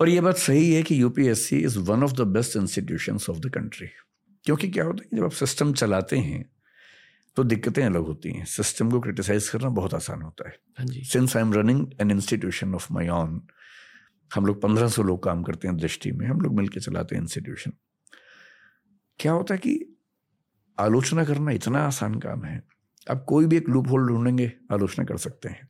[0.00, 3.50] और ये बात सही है कि UPSC is one of the best institution of the
[3.54, 3.88] country
[4.44, 6.44] क्योंकि क्या होता है कि जब आप सिस्टम चलाते हैं
[7.36, 11.42] तो दिक्कतें अलग होती हैं। सिस्टम को क्रिटिसाइज करना बहुत आसान होता है। Since I
[11.42, 13.40] am running an institution of my own
[14.34, 17.22] हम लोग पंद्रह सौ लोग काम करते हैं दृष्टि में हम लोग मिलकर चलाते हैं
[17.22, 17.72] इंस्टीट्यूशन
[19.18, 19.95] क्या होता है कि
[20.78, 22.62] आलोचना करना इतना आसान काम है,
[23.06, 25.68] आप कोई भी एक लूप होल ढूंढेंगे, आलोचना कर सकते हैं।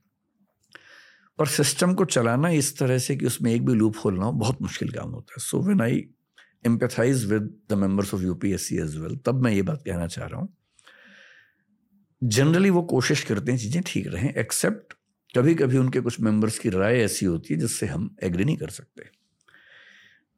[1.38, 4.32] पर सिस्टम को चलाना इस तरह से कि उसमें एक भी लूप होल ना हो,
[4.32, 6.04] बहुत मुश्किल काम होता है। So when I
[6.66, 10.26] empathize with the members of you UPSC as well तब मैं ये बात कहना चाह
[10.26, 10.54] रहा हूँ।
[12.22, 14.94] जनरली वो कोशिश करते हैं चीज़ें ठीक रहें एक्सेप्ट
[15.34, 18.70] कभी कभी उनके कुछ मेंबर्स की राय ऐसी होती है जिससे हम एग्री नहीं कर
[18.70, 19.10] सकते।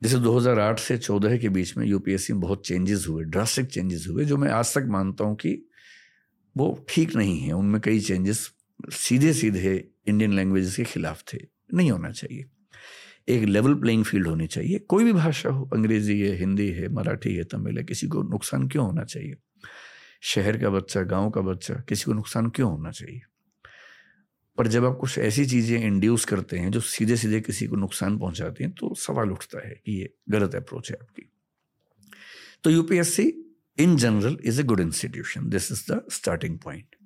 [0.03, 4.25] जैसे 2008 से 14 के बीच में यूपीएससी में बहुत चेंजेस हुए ड्रास्टिक चेंजेस हुए,
[4.25, 5.69] जो मैं आज तक मानता हूँ कि
[6.57, 8.53] वो ठीक नहीं है। उनमें कई चेंजेस
[8.91, 11.39] सीधे सीधे इंडियन लैंग्वेज के खिलाफ थे।
[11.75, 12.45] नहीं होना चाहिए।
[13.29, 17.35] एक लेवल प्लेइंग फ़ील्ड होनी चाहिए। कोई भी भाषा हो, अंग्रेज़ी है, हिंदी है, मराठी
[17.35, 19.37] है, तमिल है, किसी को नुकसान क्यों होना चाहिए?
[20.21, 23.21] शहर का बच्चा, गाँव का बच्चा, किसी को नुकसान क्यों होना चाहिए?
[24.59, 28.18] पर जब आप कुछ ऐसी चीज़ें इंड्यूस करते हैं, जो सीधे सीधे किसी को नुकसान
[28.18, 31.31] पहुंचाती हैं तो सवाल उठता है कि ये गलत अप्रोच है आपकी।
[32.64, 33.33] तो UPSC
[33.79, 36.97] in general is a good institution this is the starting point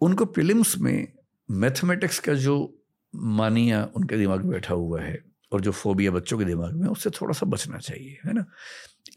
[0.00, 1.08] उनको प्रिलिम्स में
[1.50, 2.82] मैथमेटिक्स का जो
[3.14, 7.10] मानिया उनके दिमाग में बैठा हुआ है, और जो फोबिया बच्चों के दिमाग में उससे
[7.10, 8.44] थोड़ा सा बचना चाहिए, है ना?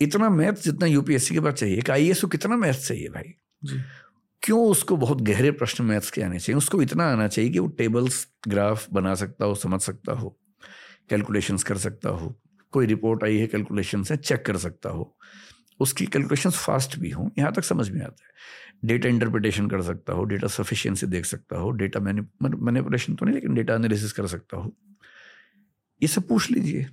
[0.02, 3.34] इतना मैथ जितना यूपीएससी के पास चाहिए कि आई को कितना मैथ चाहिए भाई?
[3.64, 3.80] जी।
[4.44, 6.58] क्यों उसको बहुत गहरे प्रश्न मैथ्स के आने चाहिए?
[6.58, 10.38] उसको इतना आना चाहिए कि वो टेबल्स ग्राफ बना सकता हो, समझ सकता हो
[11.10, 12.36] कैलकुलेशंस कर सकता हो,
[12.74, 15.16] कोई रिपोर्ट आई है कैलकुलेशन से चेक कर सकता हो।
[15.80, 20.14] उसकी कैलकुलेशन फास्ट भी हों, यहाँ तक समझ में आता है। डेटा इंटरप्रिटेशन कर सकता
[20.14, 24.58] हो डेटा सफिशियंसी देख सकता हो डेटा मैनिपुलेशन तो नहीं, लेकिन डेटा एनालिसिस कर सकता
[24.58, 24.76] हो।
[26.02, 26.86] ये सब पूछ लीजिए।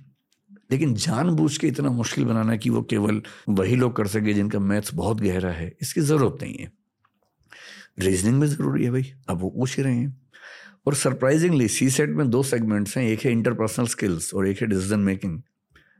[0.71, 4.93] लेकिन जानबूझ के इतना मुश्किल बनाना कि वो केवल वही लोग कर सके जिनका मैथ्स
[4.93, 6.71] बहुत गहरा है, इसकी ज़रूरत नहीं है।
[7.99, 10.21] रीजनिंग में ज़रूरी है भाई। अब वो पूछ ही रहे हैं।
[10.87, 14.67] और सरप्राइजिंगली सी सेट में दो सेगमेंट्स हैं एक है इंटरपर्सनल स्किल्स और एक है
[14.67, 15.41] डिसीज़न मेकिंग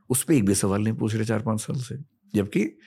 [0.09, 1.95] उस पर एक भी सवाल नहीं पूछ रहे चार पाँच साल से।
[2.35, 2.77] जबकि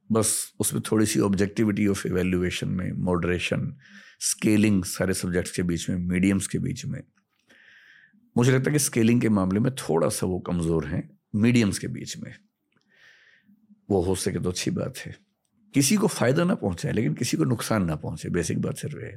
[0.09, 3.73] बस उसमें थोड़ी सी ऑब्जेक्टिविटी ऑफ़ एवेल्युएशन में मॉडरेशन
[4.19, 7.01] स्केलिंग सारे सब्जेक्ट्स के बीच में मीडियम्स के बीच में।
[8.35, 11.87] मुझे लगता है कि स्केलिंग के मामले में थोड़ा सा वो कमज़ोर हैं मीडियम्स के
[11.87, 12.33] बीच में।
[13.89, 15.15] वो हो सके तो अच्छी बात है।
[15.73, 19.15] किसी को फ़ायदा ना पहुँचे लेकिन किसी को नुकसान ना पहुँचे बेसिक बात सिर्फ़ है।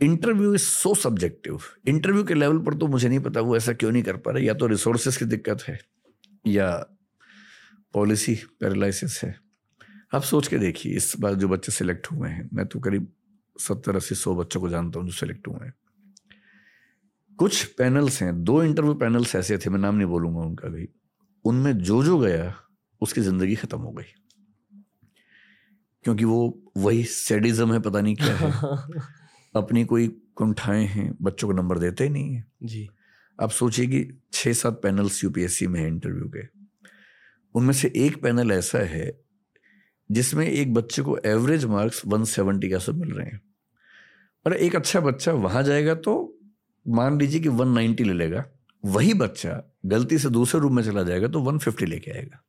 [0.00, 3.92] Interview is so subjective interview के लेवल पर तो मुझे नहीं पता वो ऐसा क्यों
[3.92, 5.78] नहीं कर पा रहे, या तो रिसोर्सेस की दिक्कत है,
[6.46, 6.86] या
[7.94, 9.36] पॉलिसी पैरालिसिस है।
[10.14, 13.12] आप सोच के देखिए, इस बार जो बच्चे सिलेक्ट हुए हैं, मैं तो करीब
[13.60, 15.74] सत्तर, अस्सी, सौ बच्चों को जानता हूँ जो सिलेक्ट हुए हैं।
[17.38, 20.88] कुछ पैनल्स हैं, दो इंटरव्यू पैनल्स ऐसे थे, मैं नाम नहीं बोलूँगा उनका भी।
[21.44, 22.54] उनमें जो जो गया,
[23.00, 24.14] उसकी ज़िंदगी ख़त्म हो गई।
[26.04, 28.52] क्योंकि वो, वही सेडिज्म है, पता नहीं क्या है।
[29.54, 32.88] अपनी कोई कुंठाएँ हैं बच्चों को नंबर देते ही नहीं है। जी।
[33.42, 36.46] आप सोचिए कि छः सात पैनल्स यूपीएससी में है इंटरव्यू के।
[37.54, 39.20] उनमें से एक पैनल ऐसा है
[40.10, 43.40] जिसमें एक बच्चे को एवरेज मार्क्स 170 का सब मिल रहे हैं।
[44.46, 46.38] और एक अच्छा बच्चा वहाँ जाएगा तो
[46.88, 48.44] मान लीजिए कि 190 ले लेगा।
[48.84, 52.42] वही बच्चा गलती से दूसरे रूम में चला जाएगा तो 150 लेके आएगा।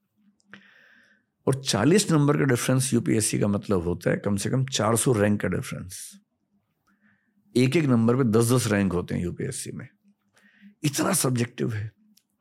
[1.48, 5.42] और 40 नंबर का डिफरेंस यूपीएससी का मतलब होता है कम से कम 400 रैंक
[5.42, 6.22] का डिफरेंस।
[7.58, 9.88] एक एक नंबर पे दस दस रैंक होते हैं यूपीएससी में।
[10.84, 11.92] इतना सब्जेक्टिव है।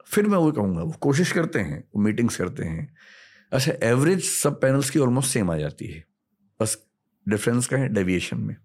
[0.06, 2.94] फिर मैं वो कहूँगा वो कोशिश करते हैं वो मीटिंग्स करते हैं।
[3.52, 6.04] अच्छा एवरेज सब पैनल्स की ऑलमोस्ट सेम आ जाती है।
[6.60, 6.78] बस
[7.28, 8.56] डिफरेंस का है डेविएशन में।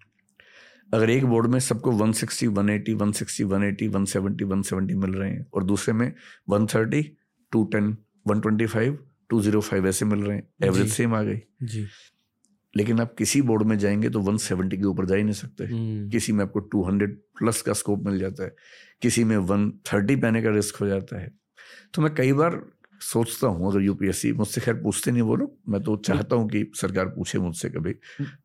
[0.94, 5.64] अगर एक बोर्ड में सबको 160, 180, 160, 180, 170, 170 मिल रहे हैं और
[5.64, 6.14] दूसरे में
[6.50, 7.12] 130,
[7.52, 8.98] 210, 125,
[9.30, 11.88] 205 ऐसे मिल रहे हैं एवरेज सेम आ गई। जी।
[12.78, 16.10] लेकिन आप किसी बोर्ड में जाएँगे तो 170 के ऊपर जा ही नहीं सकते। हम्म।
[16.10, 18.56] किसी में आपको 200 प्लस का स्कोप मिल जाता है।
[19.02, 21.32] किसी में 130 पाने का रिस्क हो जाता है।
[21.94, 22.66] तो मैं कई बार
[23.02, 26.72] सोचता हूँ अगर यूपीएससी मुझसे खैर पूछते नहीं वो लोग मैं तो चाहता हूँ कि
[26.76, 27.96] सरकार पूछे मुझसे कभी।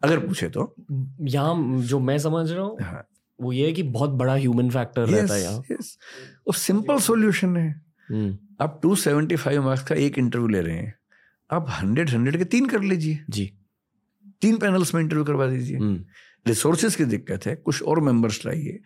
[0.03, 0.75] अगर पूछे तो।
[1.21, 3.07] यहाँ जो मैं समझ रहा हूँ हाँ।
[3.41, 5.87] वो ये है कि बहुत बड़ा ह्यूमन फैक्टर yes, रहता है यहाँ। yes.
[6.47, 10.77] और सिंपल सॉल्यूशन है। हम्म। आप टू सेवेंटी फाइव मार्क्स का एक इंटरव्यू ले रहे
[10.77, 10.95] हैं।
[11.51, 13.53] आप हंड्रेड हंड्रेड के तीन कर लीजिए। जी।
[14.43, 15.79] तीन पैनल्स में इंटरव्यू करवा दीजिए।
[16.47, 18.79] रिसोर्सेज हम्म। की दिक्कत है कुछ और मेंबर्स लाइए।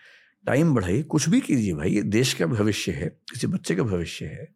[0.46, 4.26] टाइम बढ़ाइए कुछ भी कीजिए भाई ये देश का भविष्य है किसी बच्चे का भविष्य
[4.26, 4.48] है।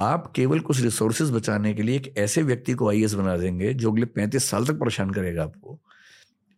[0.00, 3.90] आप केवल कुछ रिसोर्सेज बचाने के लिए एक ऐसे व्यक्ति को आई बना देंगे जो
[3.92, 5.80] अगले पैंतीस साल तक परेशान करेगा आपको।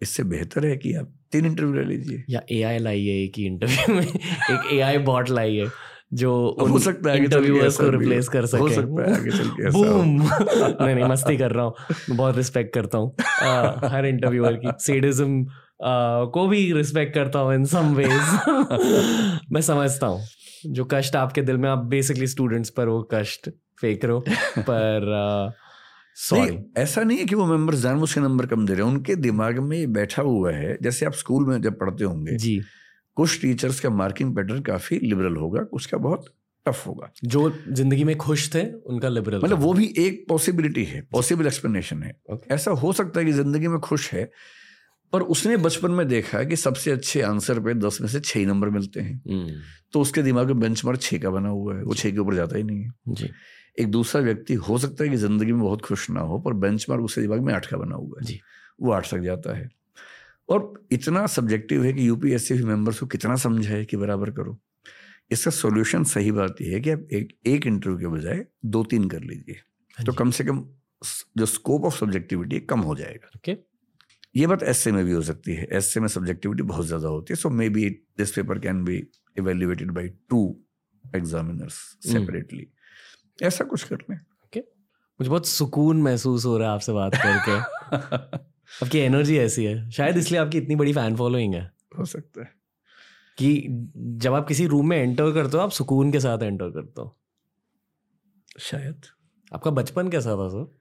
[0.02, 3.46] इससे बेहतर है कि आप तीन इंटरव्यू ले लीजिए। या ए आई लाइए एक ही
[3.46, 5.66] इंटरव्यू में एक ए आई बॉट लाइए।
[6.12, 9.70] जो हो सकता है इंटरव्यूअर्स को रिप्लेस कर सके। हो सकता है आगे चल के
[9.72, 13.14] बूम नहीं नहीं मस्ती कर रहा हूँ। बहुत रिस्पेक्ट करता हूँ
[13.90, 15.44] हर इंटरव्यूअर की। सेडिज्म
[16.32, 20.24] को भी रिस्पेक्ट करता हूँ इन सम वेज मैं समझता हूँ
[20.66, 24.24] जो कष्ट आपके दिल में आप बेसिकली स्टूडेंट्स पर वो कष्ट फेंक रहे हो
[24.60, 25.52] पर
[26.16, 29.14] सॉरी ऐसा नहीं है कि वो मेंबर्स जानबूझ के नंबर कम दे रहे हैं। उनके
[29.16, 32.60] दिमाग में ये बैठा हुआ है जैसे आप स्कूल में जब पढ़ते होंगे जी।
[33.16, 36.34] कुछ टीचर्स का मार्किंग पैटर्न काफ़ी लिबरल होगा कुछ का बहुत
[36.66, 41.00] टफ होगा। जो ज़िंदगी में खुश थे उनका लिबरल मतलब वो भी एक पॉसिबिलिटी है
[41.12, 42.50] पॉसिबल एक्सप्लेनेशन है। Okay.
[42.52, 44.30] ऐसा हो सकता है कि ज़िंदगी में खुश है
[45.12, 48.70] पर उसने बचपन में देखा कि सबसे अच्छे आंसर पे दस में से छह नंबर
[48.70, 49.60] मिलते हैं। हम्म,
[49.92, 52.56] तो उसके दिमाग में बेंचमार्क छः का बना हुआ है वो छः के ऊपर जाता
[52.56, 53.30] ही नहीं है। जी।
[53.78, 57.02] एक दूसरा व्यक्ति हो सकता है कि ज़िंदगी में बहुत खुश ना हो पर बेंचमार्क
[57.02, 58.40] उसके दिमाग में आठ का बना हुआ है। जी।
[58.82, 59.68] वो आठ तक जाता है।
[60.48, 64.58] और इतना सब्जेक्टिव है कि यूपीएससी मेंबर्स को कितना समझाए कि बराबर करो।
[65.30, 69.08] इसका सॉल्यूशन सही बात यह है कि आप एक एक इंटरव्यू के बजाय दो तीन
[69.08, 69.56] कर लीजिए।
[69.96, 70.64] हाँ तो कम से कम
[71.36, 73.56] जो स्कोप ऑफ़ सब्जेक्टिविटी कम हो जाएगा। ओके।
[74.36, 77.36] ये बात एस में भी हो सकती है। एस में सब्जेक्टिविटी बहुत ज़्यादा होती है
[77.36, 79.06] so maybe this paper can be
[79.38, 80.60] evaluated by two
[81.16, 81.74] examiners.
[82.12, 82.68] Separately
[83.42, 84.18] ऐसा कुछ कर लें।
[85.20, 87.58] मुझे बहुत सुकून महसूस हो रहा है आपसे बात करके।
[88.82, 92.56] आपकी एनर्जी ऐसी है। शायद इसलिए आपकी इतनी बड़ी फ़ैन फॉलोइंग है। हो सकता है।
[93.38, 97.00] कि जब आप किसी रूम में एंटर करते हो आप सुकून के साथ एंटर करते
[97.00, 97.18] हो।
[98.58, 99.00] शायद।
[99.54, 100.78] आपका बचपन कैसा था सर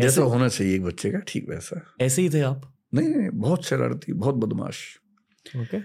[0.00, 2.74] जैसा होना चाहिए एक बच्चे का ठीक वैसा। ऐसे ही थे आप?
[2.94, 4.98] नहीं नहीं बहुत शरारती बहुत बदमाश।
[5.56, 5.80] ओके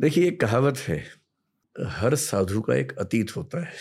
[0.00, 1.04] देखिए एक कहावत है
[1.86, 3.72] हर साधु का एक अतीत होता है।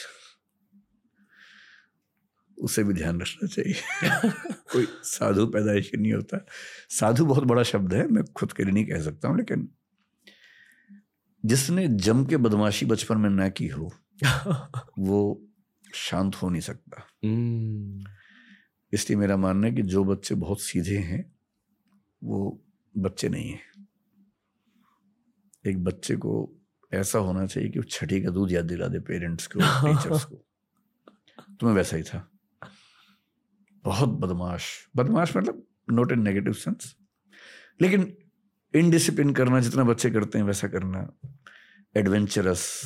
[2.57, 3.73] उसे भी ध्यान रखना चाहिए।
[4.73, 6.45] कोई साधु पैदाइशी नहीं होता।
[6.89, 9.69] साधु बहुत बड़ा शब्द है मैं खुद के लिए नहीं कह सकता हूँ लेकिन
[11.45, 13.91] जिसने जम के बदमाशी बचपन में ना की हो
[14.99, 15.47] वो
[15.95, 18.05] शांत हो नहीं सकता। हम्म,
[18.93, 21.35] इसलिए मेरा मानना है कि जो बच्चे बहुत सीधे हैं
[22.23, 22.63] वो
[22.97, 23.87] बच्चे नहीं हैं।
[25.67, 26.53] एक बच्चे को
[26.93, 30.35] ऐसा होना चाहिए कि वो छठी का दूध याद दिला दे पेरेंट्स को टीचर्स को।
[31.59, 32.36] तो मैं वैसा ही था?
[33.87, 36.95] बहुत बदमाश। बदमाश मतलब नोट इन नेगेटिव सेंस
[37.81, 38.17] लेकिन
[38.75, 41.13] इनडिसिप्लिन करना, जितना बच्चे करते हैं, वैसा करना।
[41.97, 42.81] एडवेंचरस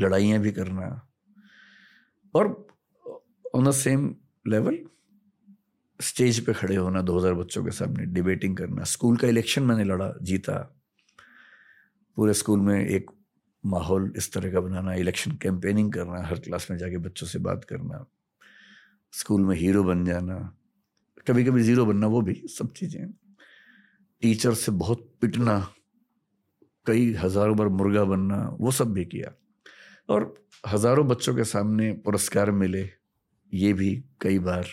[0.00, 1.08] लड़ाइयाँ भी करना।
[2.34, 2.66] और
[3.54, 4.16] on the same
[4.48, 4.78] level
[6.00, 10.12] stage पे खड़े होना 2000 बच्चों के सामने डिबेटिंग करना। स्कूल का इलेक्शन मैंने लड़ा,
[10.22, 10.82] जीता।
[12.16, 13.10] पूरे स्कूल में एक
[13.66, 17.64] माहौल इस तरह का बनाना इलेक्शन कैंपेनिंग करना, हर क्लास में जाके बच्चों से बात
[17.64, 18.06] करना।
[19.14, 20.36] स्कूल में हीरो बन जाना
[21.26, 23.12] कभी कभी ज़ीरो बनना वो भी सब चीज़ें।
[24.22, 25.58] टीचर से बहुत पिटना
[26.86, 29.32] कई हज़ारों बार मुर्गा बनना वो सब भी किया।
[30.08, 32.88] और हज़ारों बच्चों के सामने पुरस्कार मिले
[33.52, 34.68] ये भी कई बार।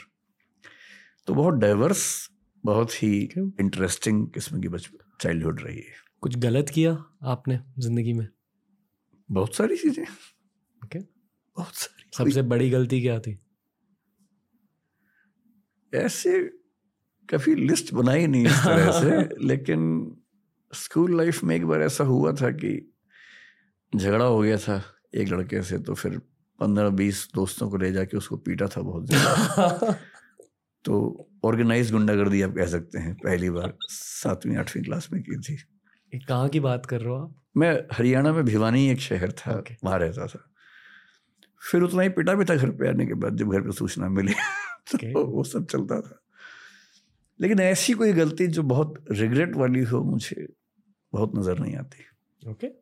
[1.28, 2.04] तो बहुत डाइवर्स
[2.64, 6.92] बहुत ही इंटरेस्टिंग किस्म की बचपन चाइल्डहुड रही है। कुछ गलत किया
[7.26, 8.28] आपने ज़िंदगी में?
[9.30, 13.38] बहुत सारी चीज़ें। ओके बहुत सारी। सबसे बड़ी गलती क्या थी?
[15.96, 16.40] ऐसे
[17.30, 20.12] कभी लिस्ट बनाई नहीं इस तरह से लेकिन
[20.74, 22.94] स्कूल लाइफ में एक बार ऐसा हुआ था कि
[23.96, 24.84] झगड़ा हो गया था
[25.16, 26.18] एक लड़के से तो फिर
[26.60, 29.96] पंद्रह बीस दोस्तों को ले जाके उसको पीटा था बहुत ज़्यादा।
[30.86, 35.58] तो ऑर्गेनाइज गुंडागर्दी आप कह सकते हैं पहली बार सातवीं आठवीं क्लास में की थी।
[36.20, 37.36] कहाँ की बात कर रहे हो आप?
[37.58, 39.76] मैं हरियाणा में भिवानी एक शहर था Okay.
[39.84, 40.52] वहाँ रहता था।
[41.72, 44.10] फिर उतना ही पिटा भी था घर पे आने के बाद जब घर पे सूचना
[44.10, 44.34] मिली
[44.96, 45.14] Okay.
[45.14, 46.22] तो वो सब चलता था।
[47.42, 50.54] लेकिन ऐसी कोई गलती जो बहुत रिग्रेट वाली हो मुझे
[51.14, 52.04] बहुत नज़र नहीं आती।
[52.50, 52.80] Okay okay.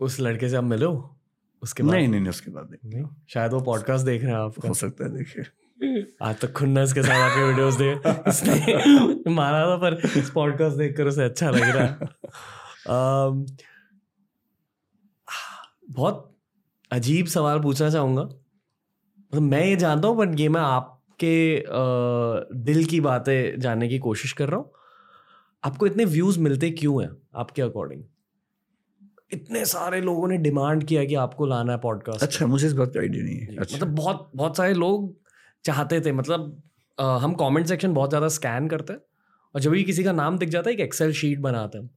[0.00, 1.18] उस लड़के से आप मिलो
[1.62, 1.94] उसके बाद?
[1.94, 3.10] नहीं नहीं नहीं उसके बाद नहीं। नहीं?
[3.28, 5.44] शायद वो पॉडकास्ट देख रहे हैं आपका। हो सकता है देखिए।
[6.22, 11.06] आज तक खुन्नस के साथ आपके वीडियोस देख इसने मारा था पर इस पॉडकास्ट देखकर
[11.06, 11.92] उसे अच्छा लग रहा है।
[12.88, 13.46] अम,
[15.90, 16.38] बहुत
[16.92, 20.60] अजीब सवाल पूछना चाहूँगा। मतलब मैं ये जानता हूँ पर ये मैं
[21.24, 24.70] आपके दिल की बातें जानने की कोशिश कर रहा हूँ।
[25.64, 28.02] आपको इतने व्यूज़ मिलते क्यों हैं आपके अकॉर्डिंग
[29.32, 32.92] इतने सारे लोगों ने डिमांड किया कि आपको लाना है पॉडकास्ट अच्छा मुझे इस बात
[32.94, 35.16] का आइडिया नहीं है। अच्छा। मतलब बहुत बहुत सारे लोग
[35.64, 36.62] चाहते थे मतलब
[36.98, 39.00] अ, हम कमेंट सेक्शन बहुत ज़्यादा स्कैन करते हैं
[39.54, 41.90] और जब भी किसी का नाम दिख जाता है एक एक्सेल शीट बनाते हैं।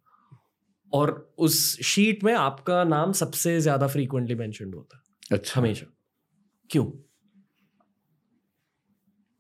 [0.94, 5.86] और उस शीट में आपका नाम सबसे ज़्यादा फ्रीक्वेंटली मेंशन होता है। अच्छा। हमेशा।
[6.70, 6.86] क्यों?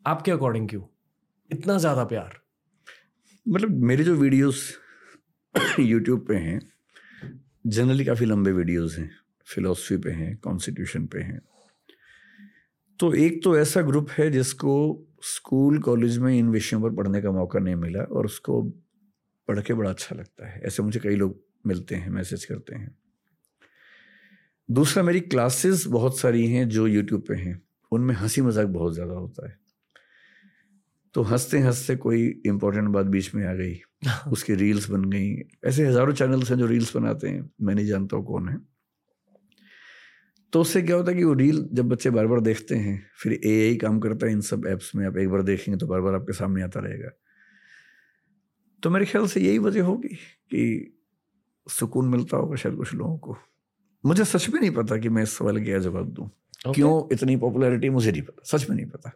[0.06, 0.82] आपके अकॉर्डिंग क्यों?
[1.52, 2.42] इतना ज़्यादा प्यार।
[3.48, 4.78] मतलब मेरे जो वीडियोस
[5.80, 6.60] यूट्यूब पे हैं
[7.68, 9.10] जनरली काफ़ी लंबे वीडियोस हैं
[9.46, 11.42] फिलोसफी पे हैं कॉन्स्टिट्यूशन पे हैं।
[13.00, 14.76] तो एक तो ऐसा ग्रुप है जिसको
[15.24, 18.62] स्कूल कॉलेज में इन विषयों पर पढ़ने का मौका नहीं मिला और उसको
[19.48, 22.96] पढ़ के बड़ा अच्छा लगता है। ऐसे मुझे कई लोग मिलते हैं मैसेज करते हैं।
[24.70, 29.14] दूसरा, मेरी क्लासेस बहुत सारी हैं जो यूट्यूब पे हैं। उनमें हँसी मज़ाक बहुत ज़्यादा
[29.14, 29.65] होता है।
[31.16, 33.80] तो हँसते हँसते कोई इंपॉर्टेंट बात बीच में आ गई।
[34.32, 38.18] उसकी रील्स बन गई। ऐसे हज़ारों चैनल्स हैं जो रील्स बनाते हैं। मैं नहीं जानता
[38.18, 38.58] हूँ कौन है।
[40.54, 43.34] तो उससे क्या होता है कि वो रील जब बच्चे बार बार देखते हैं फिर
[43.34, 46.02] ए आई काम करता है इन सब ऐप्स में। आप एक बार देखेंगे तो बार
[46.02, 47.10] बार आपके सामने आता रहेगा।
[48.84, 50.16] तो मेरे ख्याल से यही वजह होगी
[50.54, 50.94] कि
[51.70, 53.38] सुकून मिलता होगा शायद कुछ लोगों को।
[54.06, 56.76] मुझे सच में नहीं पता कि मैं इस सवाल का जवाब दूँ। Okay.
[56.76, 59.12] क्यों इतनी पॉपुलैरिटी मुझे नहीं पता। सच में नहीं पता।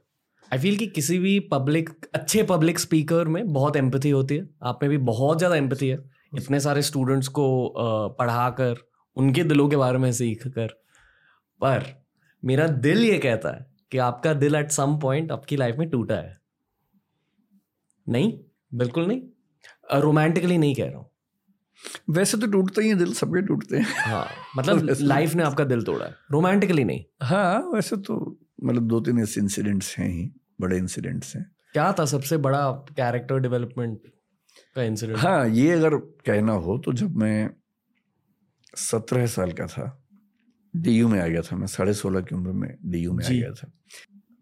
[0.51, 4.79] आई फील कि किसी भी पब्लिक अच्छे पब्लिक स्पीकर में बहुत एम्पथी होती है। आप
[4.83, 5.97] में भी बहुत ज़्यादा एम्पथी है।
[6.38, 7.45] इतने सारे स्टूडेंट्स को
[8.19, 8.77] पढ़ा कर
[9.17, 10.67] उनके दिलों के बारे में सीख कर
[11.62, 11.85] पर
[12.43, 16.15] मेरा दिल ये कहता है कि आपका दिल एट सम पॉइंट आपकी लाइफ में टूटा
[16.15, 16.38] है।
[18.07, 18.38] नहीं
[18.73, 21.09] बिल्कुल नहीं। रोमांटिकली नहीं कह रहा हूँ।
[22.09, 25.83] वैसे तो टूटते ही हैं दिल सबके टूटते हैं। हाँ मतलब लाइफ ने आपका दिल
[25.83, 28.15] तोड़ा है। रोमांटिकली नहीं। हाँ वैसे तो
[28.63, 30.31] मतलब दो तीन ऐसे इंसिडेंट्स हैं ही।
[30.62, 34.08] बड़े इंसिडेंट्स हैं। क्या था सबसे बड़ा कैरेक्टर डेवलपमेंट
[34.76, 35.95] का इंसिडेंट हाँ ये अगर
[36.26, 37.50] कहना हो तो जब मैं
[38.78, 39.86] सत्रह साल का था
[40.74, 43.52] डीयू में आ गया था मैं साढ़े सोलह की उम्र में डीयू में आ गया
[43.52, 43.72] था।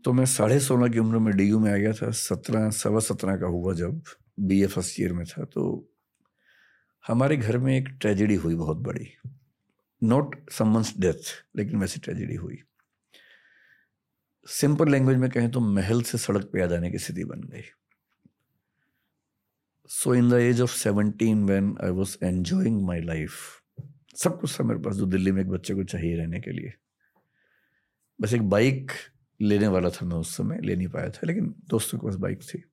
[0.06, 3.38] तो मैं साढ़े सोलह की उम्र में डीयू में आ गया था सत्रह सवा सत्रह
[3.38, 4.02] का हुआ जब
[4.40, 5.64] बी ए फ़र्स्ट ईयर में था। तो
[7.08, 9.08] हमारे घर में एक ट्रेजेडी हुई बहुत बड़ी।
[10.02, 12.58] नॉट समन्स डेथ लेकिन वैसी ट्रेजेडी हुई।
[14.48, 17.64] सिंपल लैंग्वेज में कहें तो महल से सड़क पे आ जाने की स्थिति बन गई।
[19.90, 23.32] So in the age of seventeen when I was enjoying my life
[24.16, 26.74] सब कुछ था मेरे पास जो दिल्ली में एक बच्चे को चाहिए रहने के लिए।
[28.20, 28.92] बस एक बाइक
[29.40, 32.42] लेने वाला था मैं उस समय, ले नहीं पाया था, लेकिन दोस्तों के पास बाइक
[32.44, 32.64] थी।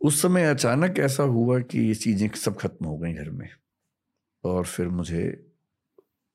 [0.00, 3.48] उस समय अचानक ऐसा हुआ कि ये चीज़ें सब खत्म हो गई घर में,
[4.44, 5.45] और फिर मुझे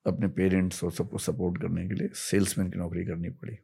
[0.06, 3.58] अपने पेरेंट्स और सबको सपोर्ट करने के लिए सेल्समैन की नौकरी करनी पड़ी।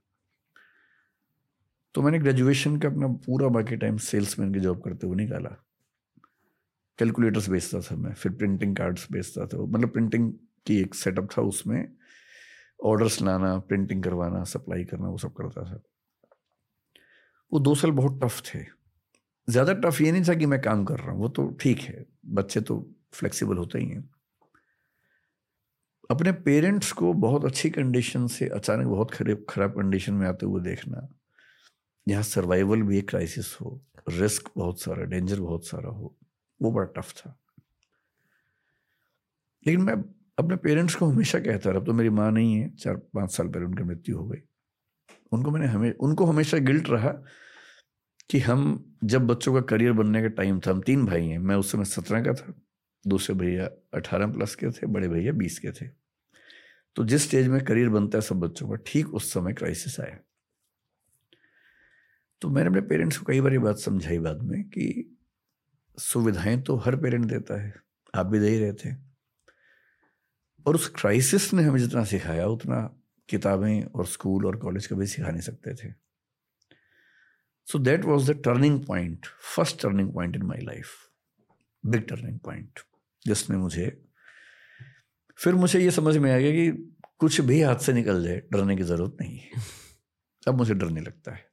[1.95, 5.49] तो मैंने ग्रेजुएशन का अपना पूरा बाकी टाइम सेल्समैन की जॉब करते हुए निकाला।
[6.99, 10.33] कैलकुलेटर्स बेचता था मैं, फिर प्रिंटिंग कार्ड्स बेचता था। मतलब प्रिंटिंग
[10.67, 11.87] की एक सेटअप था उसमें।
[12.83, 15.81] ऑर्डर्स लाना, प्रिंटिंग करवाना, सप्लाई करना, वो सब करता था।
[17.51, 18.59] वो दो साल बहुत टफ थे।
[19.47, 22.05] ज़्यादा टफ ये नहीं था कि मैं काम कर रहा हूँ, वो तो ठीक है।
[22.25, 24.09] बच्चे तो फ्लेक्सिबल होते ही हैं।
[26.09, 30.61] अपने पेरेंट्स को बहुत अच्छी कंडीशन से, अचानक बहुत खराब खराब कंडीशन में आते हुए
[30.61, 31.07] देखना,
[32.07, 36.15] यहाँ सर्वाइवल भी एक क्राइसिस हो रिस्क बहुत सारा डेंजर बहुत सारा हो,
[36.61, 37.39] वो बड़ा टफ था।
[39.67, 39.93] लेकिन मैं
[40.39, 43.47] अपने पेरेंट्स को हमेशा कहता रहा, अब तो मेरी माँ नहीं है, चार, पाँच साल
[43.47, 44.39] पहले उनकी मृत्यु हो गई।
[45.31, 47.09] उनको मैंने हमें, उनको हमेशा गिल्ट रहा
[48.29, 51.55] कि हम, जब बच्चों का करियर बनने का टाइम था, हम तीन भाई हैं, मैं
[51.55, 52.53] उस समय सत्रह का था।
[53.07, 55.87] दूसरे भैया अठारह प्लस के थे, बड़े भैया बीस के थे।
[56.95, 60.17] तो जिस स्टेज में करियर बनता है सब बच्चों का, ठीक उस समय क्राइसिस आया।
[62.41, 65.17] तो मैंने अपने पेरेंट्स को कई बार ये बात समझाई बाद में कि
[65.97, 67.73] सुविधाएँ तो हर पेरेंट देता है,
[68.15, 68.95] आप भी दे ही रहे थे।
[70.65, 75.31] और उस क्राइसिस ने हमें जितना सिखाया, उतना किताबें और स्कूल और कॉलेज कभी सिखा
[75.31, 75.93] नहीं सकते थे।
[77.65, 81.06] So that was the turning point first turning point in my life
[81.83, 82.79] big turning point
[83.25, 83.85] जिसने मुझे,
[85.39, 88.75] फिर मुझे ये समझ में आ गया कि कुछ भी हाथ से निकल जाए, डरने
[88.77, 89.61] की ज़रूरत नहीं है।
[90.47, 91.45] अब मुझे डर नहीं लगता है।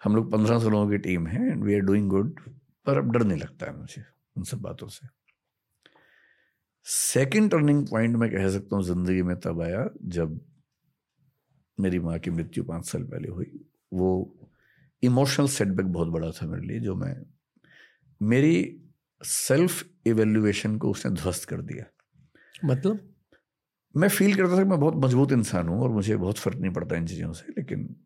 [0.00, 2.40] हम लोग पंद्रह सौ लोगों की टीम है and we are doing good
[2.86, 4.04] पर अब डर नहीं लगता है मुझे
[4.36, 5.06] उन सब बातों से।
[6.86, 10.40] सेकंड टर्निंग पॉइंट मैं कह सकता हूँ, ज़िंदगी में तब आया जब
[11.78, 13.46] मेरी माँ की मृत्यु पाँच साल पहले हुई।
[13.92, 14.10] वो
[15.02, 17.14] इमोशनल सेटबैक बहुत बड़ा था मेरे लिए, जो मैं
[18.20, 18.82] मेरी
[19.20, 21.84] सेल्फ इवेल्युएशन को उसने ध्वस्त कर दिया।
[22.64, 23.14] मतलब?
[23.94, 26.72] मैं फील करता था कि मैं बहुत मज़बूत इंसान हूँ और मुझे बहुत फ़र्क नहीं
[26.72, 27.96] पड़ता इन चीज़ों से लेकिन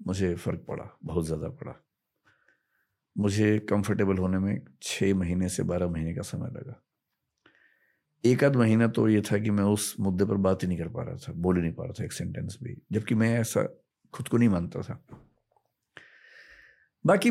[0.00, 1.74] मुझे फ़र्क पड़ा बहुत ज़्यादा पड़ा।
[3.16, 6.82] मुझे कंफर्टेबल होने में छः महीने से बारह महीने का समय लगा।
[8.24, 10.88] एक आध महीना तो ये था कि मैं उस मुद्दे पर बात ही नहीं कर
[10.88, 13.62] पा रहा था बोल ही नहीं पा रहा था एक सेंटेंस भी जबकि मैं ऐसा
[14.14, 15.00] खुद को नहीं मानता था।
[17.04, 17.30] बाकी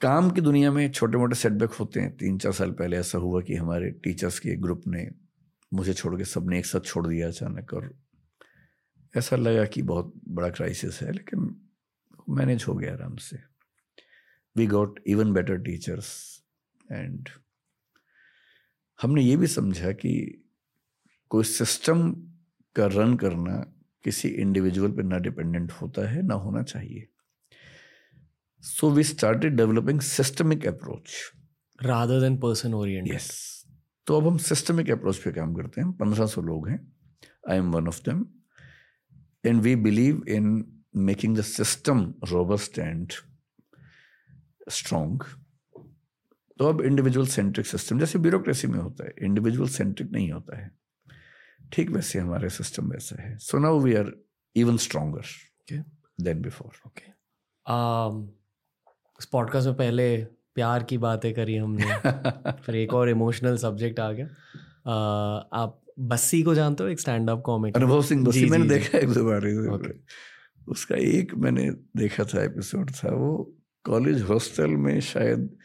[0.00, 3.40] काम की दुनिया में छोटे मोटे सेटबैक होते हैं। तीन चार साल पहले ऐसा हुआ
[3.42, 5.08] कि हमारे टीचर्स के ग्रुप ने
[5.72, 7.90] मुझे छोड़ के सबने एक साथ छोड़ दिया अचानक और
[9.14, 11.68] ऐसा लगा कि बहुत बड़ा क्राइसिस है, लेकिन
[12.28, 13.38] मैनेज हो गया आराम से।
[14.56, 16.14] We got even better teachers
[16.92, 17.28] and
[18.98, 20.14] हमने ये भी समझा कि
[21.30, 22.10] कोई सिस्टम
[22.76, 23.58] का रन करना
[24.04, 27.08] किसी इंडिविजुअल पे ना डिपेंडेंट होता है, ना होना चाहिए।
[28.62, 31.10] So we started developing systemic approach
[31.82, 33.30] rather than person oriented yes
[34.06, 36.80] तो अब हम सिस्टमिक अप्रोच पे काम करते हैं। पंद्रह सौ लोग हैं।
[37.50, 38.26] I am one of them
[39.46, 40.64] and we believe in
[40.96, 43.12] making the system robust and
[44.70, 45.24] strong
[46.58, 50.70] तो अब इंडिविजुअल सेंट्रिक सिस्टम जैसे ब्यूरोक्रेसी में होता है। इंडिविजुअल सेंट्रिक नहीं होता है।
[51.72, 54.12] ठीक वैसे हमारे सिस्टम वैसा है। So now we are
[54.56, 55.22] even stronger
[55.62, 55.82] Okay.
[56.20, 57.02] Then before okay
[59.20, 61.84] इस पॉडकास्ट में पहले प्यार की बातें करी हमने।
[62.52, 64.26] फिर एक और इमोशनल सब्जेक्ट आ गया।
[64.90, 64.94] आ,
[65.52, 66.88] आप बस्सी को जानते हो?
[66.88, 69.40] एक स्टैंड अप कॉमेडी अनुभव सिंह बस्सी जी, मैंने जी, देखा है एक दो बार
[69.78, 69.92] Okay.
[70.68, 75.56] उसका एक मैंने देखा था एपिसोड था वो कॉलेज हॉस्टल में शायद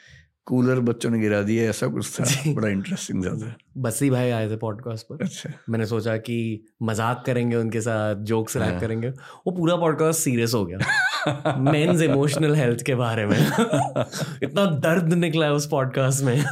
[0.48, 4.56] कूलर बच्चों ने गिरा दिया ऐसा कुछ था। बड़ा इंटरेस्टिंग ज़्यादा बस्सी भाई आए थे
[4.58, 6.38] पॉडकास्ट पर। अच्छा। मैंने सोचा कि
[6.84, 12.02] मज़ाक करेंगे उनके साथ जोक्स रैप हाँ। करेंगे। वो पूरा पॉडकास्ट सीरियस हो गया। मेंस
[12.02, 16.44] इमोशनल हेल्थ के बारे में। इतना दर्द निकला है उस पॉडकास्ट में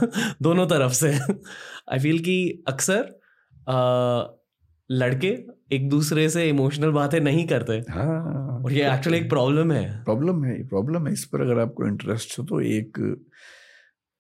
[0.42, 3.10] दोनों तरफ़ से। आई फील कि अक्सर
[4.90, 5.38] लड़के
[5.76, 10.44] एक दूसरे से इमोशनल बातें नहीं करते। हाँ। और ये एक्चुअली एक प्रॉब्लम है। प्रॉब्लम
[10.46, 13.00] है प्रॉब्लम है। इस पर अगर आपको इंटरेस्ट हो तो एक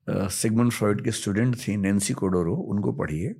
[0.10, 3.36] सिगमंड फ्रॉइड की स्टूडेंट थी नैन्सी कोडोरो उनको पढ़िए।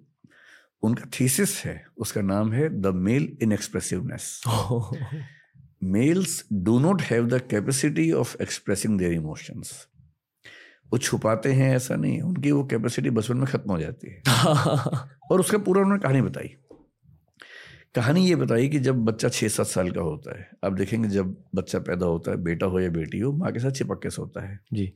[0.84, 4.44] उनका थीसिस है उसका नाम है the male inexpressiveness
[5.84, 9.88] males do not have the capacity of expressing their emotions.
[10.92, 14.24] वो छुपाते हैं ऐसा नहीं उनकी वो कैपेसिटी बचपन में खत्म हो जाती है।
[15.32, 16.56] और उसका पूरा उन्होंने कहानी बताई।
[17.96, 21.44] कहानी ये बताई कि जब बच्चा छः सात साल का होता है आप देखेंगे जब
[21.56, 24.42] बच्चा पैदा होता है बेटा हो या बेटी हो माँ के साथ चिपक के सोता
[24.42, 24.94] है। जी।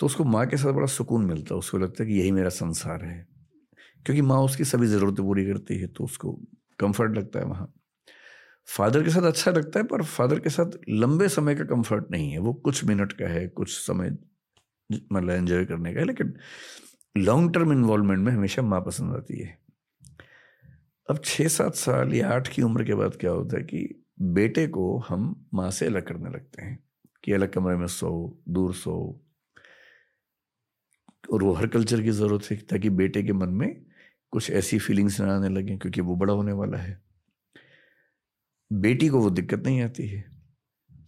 [0.00, 2.48] तो उसको माँ के साथ बड़ा सुकून मिलता है, उसको लगता है कि यही मेरा
[2.50, 3.26] संसार है।
[4.06, 6.32] क्योंकि माँ उसकी सभी ज़रूरतें पूरी करती है तो उसको
[6.78, 7.72] कंफर्ट लगता है वहाँ।
[8.68, 12.30] फादर के साथ अच्छा लगता है, पर फादर के साथ लंबे समय का कंफर्ट नहीं
[12.30, 14.16] है। वो कुछ मिनट का है, कुछ समय
[14.90, 16.34] मतलब एंजॉय करने का है, लेकिन
[17.16, 19.58] लॉन्ग टर्म इन्वॉल्वमेंट में हमेशा माँ पसंद आती है।
[21.08, 23.88] अब छः सात साल या आठ की उम्र के बाद क्या होता है कि
[24.22, 26.78] बेटे को हम माँ से अलग करने लगते हैं,
[27.24, 29.22] कि अलग कमरे में सो, दूर सो
[31.26, 33.84] और वो हर कल्चर की ज़रूरत है ताकि बेटे के मन में
[34.32, 37.00] कुछ ऐसी फीलिंग्स ना आने लगें, क्योंकि वो बड़ा होने वाला है।
[38.70, 40.24] बेटी को वो दिक्कत नहीं आती है।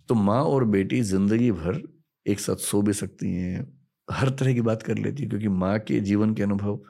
[0.09, 1.83] तो माँ और बेटी ज़िंदगी भर
[2.27, 3.67] एक साथ सो भी सकती हैं,
[4.09, 6.81] हर तरह की बात कर लेती है, क्योंकि माँ के जीवन के अनुभव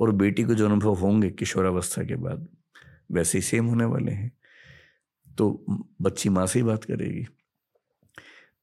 [0.00, 2.48] और बेटी को जो अनुभव होंगे किशोरावस्था के बाद,
[3.12, 4.30] वैसे ही सेम होने वाले हैं।
[5.28, 5.64] तो
[6.02, 7.26] बच्ची माँ से ही बात करेगी।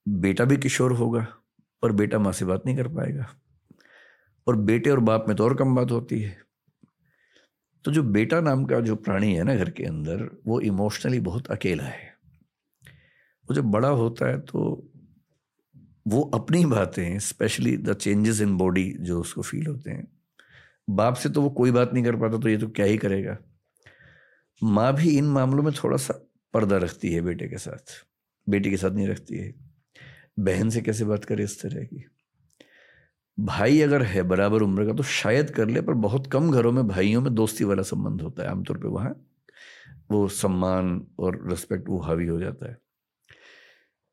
[0.05, 1.25] बेटा भी किशोर होगा,
[1.83, 3.29] पर बेटा माँ से बात नहीं कर पाएगा।
[4.51, 6.37] और बेटे और बाप में तो और कम बात होती है।
[7.85, 11.47] तो जो बेटा नाम का जो प्राणी है ना घर के अंदर, वो इमोशनली बहुत
[11.51, 12.09] अकेला है।
[13.47, 14.61] वो जब बड़ा होता है तो
[16.05, 20.07] वो अपनी बातें specially the changes in body जो उसको फील होते हैं,
[20.87, 23.37] बाप से तो वो कोई बात नहीं कर पाता तो ये तो क्या ही करेगा।
[24.61, 26.13] माँ भी इन मामलों में थोड़ा सा
[26.53, 27.93] पर्दा रखती है बेटे के साथ,
[28.47, 29.53] बेटी के साथ नहीं रखती है।
[30.39, 32.05] बहन से कैसे बात करे इस तरह की?
[33.39, 36.87] भाई अगर है बराबर उम्र का तो शायद कर ले, पर बहुत कम घरों में
[36.87, 39.27] भाइयों में दोस्ती वाला संबंध होता है, आमतौर पे वहाँ
[40.11, 42.77] वो सम्मान और रिस्पेक्ट वो हावी हो जाता है।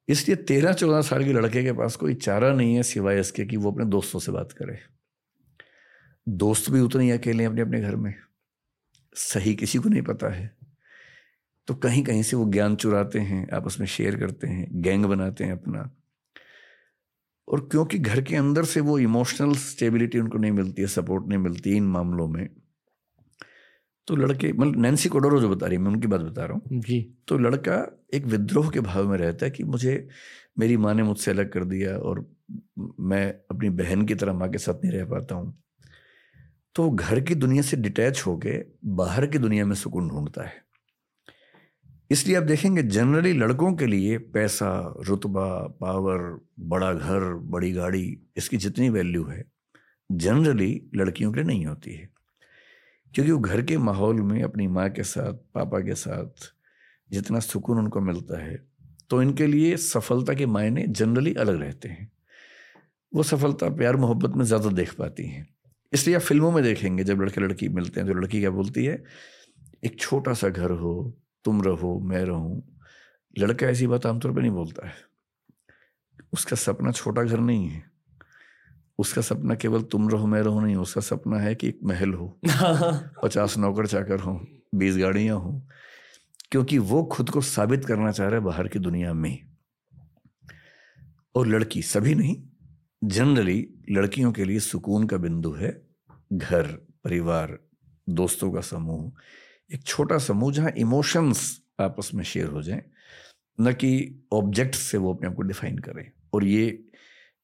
[0.08, 3.56] इसलिए तेरह चौदह साल के लड़के के पास कोई चारा नहीं है सिवाय इसके कि
[3.56, 4.78] वो अपने दोस्तों से बात करे।
[6.28, 8.14] दोस्त भी उतने ही अकेले हैं अपने अपने घर में।
[9.14, 10.56] सही किसी को नहीं पता है।
[11.66, 15.44] तो कहीं कहीं से वो ज्ञान चुराते हैं, आपस में शेयर करते हैं गैंग बनाते
[15.44, 15.90] हैं अपना।
[17.48, 21.38] और क्योंकि घर के अंदर से वो इमोशनल स्टेबिलिटी उनको नहीं मिलती है सपोर्ट नहीं
[21.38, 22.48] मिलती इन मामलों में
[24.08, 26.80] तो लड़के मतलब नैन्सी कोडोरो जो बता रही है मैं उनकी बात बता रहा हूँ।
[26.80, 30.08] जी। तो लड़का एक विद्रोह के भाव में रहता है कि मुझे
[30.58, 32.36] मेरी माँ ने मुझसे अलग कर दिया और
[33.00, 35.62] मैं अपनी बहन की तरह माँ के साथ नहीं रह पाता हूँ।
[36.74, 40.67] तो घर की दुनिया से डिटैच होके बाहर की दुनिया में सुकून ढूंढता है।
[42.10, 45.46] इसलिए आप देखेंगे जनरली लड़कों के लिए पैसा, रुतबा
[45.80, 46.20] पावर
[46.60, 49.44] बड़ा घर, बड़ी गाड़ी, इसकी जितनी वैल्यू है
[50.10, 52.08] जनरली लड़कियों के लिए नहीं होती है।
[53.14, 56.50] क्योंकि वो घर के माहौल में अपनी माँ के साथ, पापा के साथ
[57.10, 58.56] जितना सुकून उनको मिलता है
[59.10, 62.10] तो इनके लिए सफलता के मायने जनरली अलग रहते हैं।
[63.12, 65.46] वो सफलता, प्यार, मोहब्बत में ज़्यादा देख पाती हैं।
[65.92, 69.02] इसलिए आप फ़िल्मों में देखेंगे, जब लड़के लड़की मिलते हैं तो लड़की क्या बोलती है?
[69.84, 70.92] एक छोटा सा घर हो
[71.48, 72.78] तुम रहो मैं रहूँ।
[73.38, 74.94] लड़का ऐसी बात आमतौर पर नहीं बोलता है।
[76.32, 77.90] उसका सपना छोटा घर नहीं है।
[78.98, 82.40] उसका सपना केवल तुम रहो मैं रहो नहीं। उसका सपना है कि एक महल हो।
[83.24, 84.38] पचास नौकर चाकर हों
[84.74, 85.66] बीस गाड़ियाँ हो
[86.52, 89.48] क्योंकि वो खुद को साबित करना चाह रहा है बाहर की दुनिया में।
[91.34, 92.42] और लड़की सभी नहीं
[93.04, 95.82] जनरली लड़कियों के लिए सुकून का बिंदु है
[96.32, 96.66] घर
[97.04, 97.58] परिवार
[98.08, 99.12] दोस्तों का समूह
[99.74, 102.82] एक छोटा समूह जहाँ इमोशंस आपस में शेयर हो जाएँ,
[103.60, 106.84] न कि ऑब्जेक्ट से वो अपने आप को डिफाइन करें। और ये,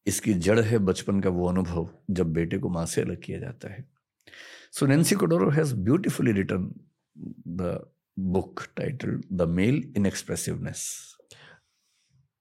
[0.07, 3.73] इसकी जड़ है बचपन का वो अनुभव, जब बेटे को माँ से अलग किया जाता
[3.73, 3.85] है।
[4.73, 6.75] So Nancy Chodorow has beautifully written
[7.49, 11.11] the book title the male in expressiveness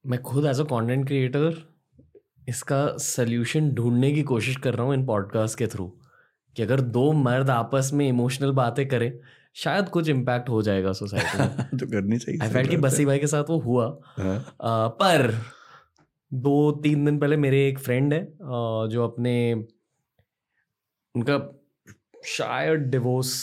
[0.08, 1.74] मैं खुद एज अ कंटेंट क्रिएटर
[2.50, 5.88] इसका सल्यूशन ढूँढने की कोशिश कर रहा हूँ इन पॉडकास्ट के थ्रू
[6.56, 9.20] कि अगर दो मर्द आपस में इमोशनल बातें करें
[9.56, 11.48] शायद कुछ इम्पैक्ट हो जाएगा सोसाइटी में।
[11.80, 13.86] तो करनी चाहिए आई फेल्ट कि बसी भाई के साथ वो हुआ।
[14.18, 15.32] हाँ, आ, पर
[16.34, 18.24] दो तीन दिन पहले मेरे एक फ्रेंड है
[18.90, 19.54] जो अपने
[21.16, 21.38] उनका
[22.26, 23.34] शायद डिवोर्स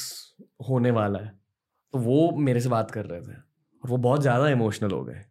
[0.69, 1.29] होने वाला है।
[1.95, 5.23] तो वो मेरे से बात कर रहे थे और वो बहुत ज़्यादा इमोशनल हो गए।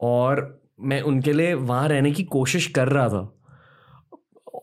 [0.00, 3.22] और मैं उनके लिए वहाँ रहने की कोशिश कर रहा था।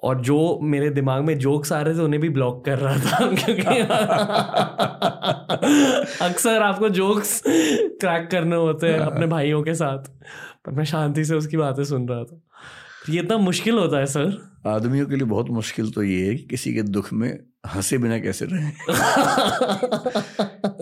[0.04, 3.36] और जो मेरे दिमाग में जोक्स आ रहे थे उन्हें भी ब्लॉक कर रहा था
[3.40, 3.62] क्योंकि
[6.26, 7.42] अक्सर आपको जोक्स
[8.02, 9.98] क्रैक करने होते हैं अपने भाइयों के साथ।
[10.66, 12.42] पर मैं शांति से उसकी बातें सुन रहा था।
[13.10, 14.52] ये इतना मुश्किल होता है सर?
[14.68, 17.40] आदमियों के लिए बहुत मुश्किल तो ये है कि किसी के दुख में
[17.76, 18.70] हंसे बिना कैसे रहें?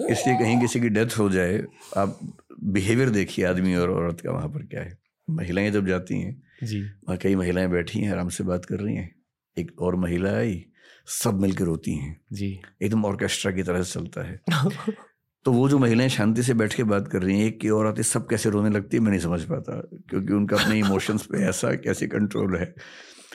[0.09, 1.63] इसलिए कहीं किसी की डेथ हो जाए
[1.97, 2.19] आप
[2.63, 4.97] बिहेवियर देखिए आदमी और औरत का वहाँ पर क्या है?
[5.29, 8.95] महिलाएँ जब जाती हैं जी। वहाँ कई महिलाएँ बैठी हैं आराम से बात कर रही
[8.95, 9.15] हैं।
[9.57, 10.65] एक और महिला आई
[11.07, 14.41] सब मिलकर रोती हैं। जी। एकदम ऑर्केस्ट्रा की तरह से चलता है।
[15.45, 17.87] तो वो जो महिलाएँ शांति से बैठ के बात कर रही हैं एक की और
[17.87, 21.37] आती सब कैसे रोने लगती है मैं नहीं समझ पाता। क्योंकि उनका अपने इमोशंस पे
[21.37, 22.75] ऐसा कैसे कंट्रोल है।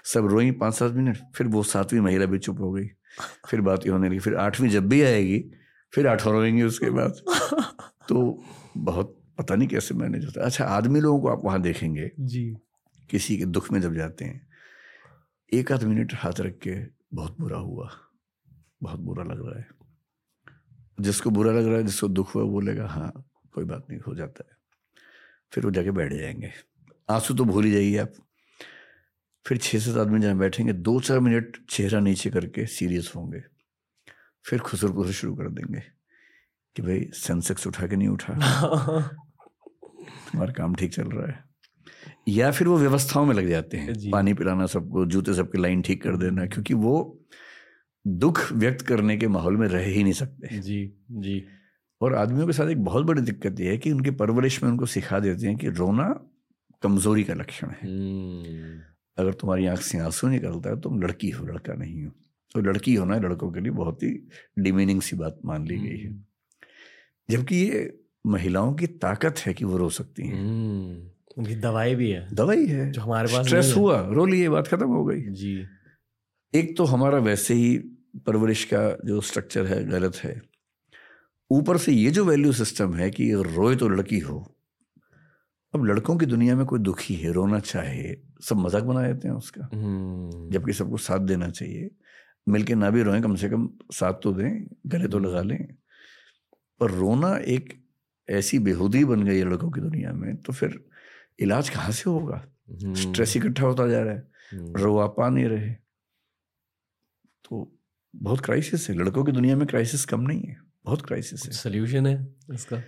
[0.04, 2.86] सब रोई पाँच सात मिनट फिर वो सातवीं महिला भी चुप हो गई।
[3.50, 5.44] फिर बात ये होने लगी फिर आठवीं जब भी आएगी
[5.94, 7.14] फिर आठ रोएँगे उसके बाद।
[8.08, 8.42] तो
[8.76, 12.56] बहुत पता नहीं कैसे मैनेज होता है। अच्छा आदमी लोगों को आप वहाँ देखेंगे। जी।
[13.10, 14.48] किसी के दुख में जब जाते हैं
[15.54, 17.90] एक आध मिनट हाथ रख के बहुत बुरा हुआ
[18.82, 19.68] बहुत बुरा लग रहा है।
[21.00, 24.14] जिसको बुरा लग रहा है जिसको दुख हुआ वो बोलेगा हाँ कोई बात नहीं हो
[24.14, 24.56] जाता है।
[25.52, 26.52] फिर वो जाके बैठ जाएँगे।
[27.10, 28.12] आँसू तो भूल ही जाइए आप।
[29.46, 33.42] फिर छः सात आदमी जहाँ बैठेंगे दो चार मिनट चेहरा नीचे करके सीरियस होंगे।
[34.46, 35.80] फिर खुसर खुसर शुरू कर देंगे
[36.76, 38.34] कि भाई सेंसेक्स उठा के नहीं उठा।
[40.32, 41.43] तुम्हारा काम ठीक चल रहा है।
[42.28, 46.02] या फिर वो व्यवस्थाओं में लग जाते हैं। पानी पिलाना सबको जूते सबके लाइन ठीक
[46.02, 47.20] कर देना क्योंकि वो
[48.06, 51.44] दुख व्यक्त करने के माहौल में रह ही नहीं सकते। जी जी।
[52.00, 54.86] और आदमियों के साथ एक बहुत बड़ी दिक्कत ये है कि उनकी परवरिश में उनको
[54.86, 56.08] सिखा देते हैं कि रोना
[56.82, 58.80] कमज़ोरी का लक्षण है। हम्म,
[59.18, 62.10] अगर तुम्हारी आँख से आँसू निकलता है तुम लड़की हो लड़का नहीं हो।
[62.54, 64.28] तो लड़की होना लड़कों के लिए बहुत ही
[64.58, 66.22] डिमीनिंग सी बात मान ली गई है। हम्म,
[67.30, 72.10] जबकि ये महिलाओं की ताकत है कि वो रो सकती हैं। हम्म, उनकी दवाई भी
[72.10, 75.66] है। दवाई है। जो हमारे पास स्ट्रेस हुआ रो लिए बात खत्म हो गई। जी।
[76.54, 77.76] एक तो हमारा वैसे ही
[78.26, 80.40] परवरिश का जो स्ट्रक्चर है गलत है।
[81.50, 84.38] ऊपर से ये जो वैल्यू सिस्टम है कि रोए तो लड़की हो
[85.74, 89.34] अब लड़कों की दुनिया में कोई दुखी है रोना चाहे सब मज़ाक बना देते हैं
[89.34, 91.90] उसका। हम्म, जबकि सबको साथ देना चाहिए।
[92.46, 95.66] मिलके ना भी रोएँ कम से कम साथ तो दें गले तो लगा लें।
[96.80, 97.72] पर रोना एक
[98.28, 100.78] ऐसी बेहूदी बन गई है लड़कों की दुनिया में तो फिर
[101.40, 102.48] इलाज कहाँ से होगा?
[102.70, 105.70] हम्म, स्ट्रेस इकट्ठा होता जा रहा है। हम्म, रो पा नहीं रहे।
[107.44, 107.78] तो
[108.16, 112.06] बहुत क्राइसिस है। लड़कों की दुनिया में क्राइसिस कम नहीं है। बहुत क्राइसिस है। सोल्यूशन
[112.06, 112.82] है इसका?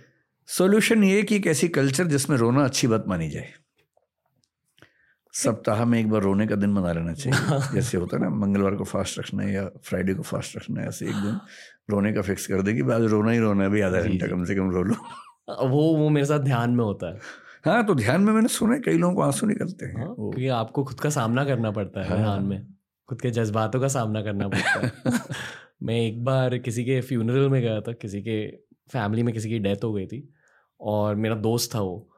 [0.47, 3.53] सॉल्यूशन ये कि एक ऐसी कल्चर जिसमें रोना अच्छी बात मानी जाए।
[5.33, 7.39] सप्ताह में एक बार रोने का दिन मना लेना चाहिए।
[7.73, 10.87] जैसे होता है ना मंगलवार को फास्ट रखना है या फ्राइडे को फास्ट रखना है
[10.87, 11.39] ऐसे एक दिन
[11.89, 14.45] रोने का फिक्स कर दे कि आज रोना ही रोना है अभी आधा घंटा कम
[14.45, 14.95] से कम रो लो।
[15.67, 17.19] वो वो मेरे साथ ध्यान में होता है।
[17.67, 20.83] हाँ तो ध्यान में मैंने सुना कई लोगों को आँसू निकलते हैं। हाँ, क्योंकि आपको
[20.83, 22.67] खुद का सामना करना पड़ता है हाँ। ध्यान में।
[23.09, 24.91] खुद के जज्बातों का सामना करना पड़ता है।
[25.83, 28.47] मैं एक बार किसी के फ्यूनरल में गया था किसी के
[28.91, 30.33] फैमिली में किसी की डेथ हो गई थी
[30.81, 32.09] और मेरा दोस्त था वो।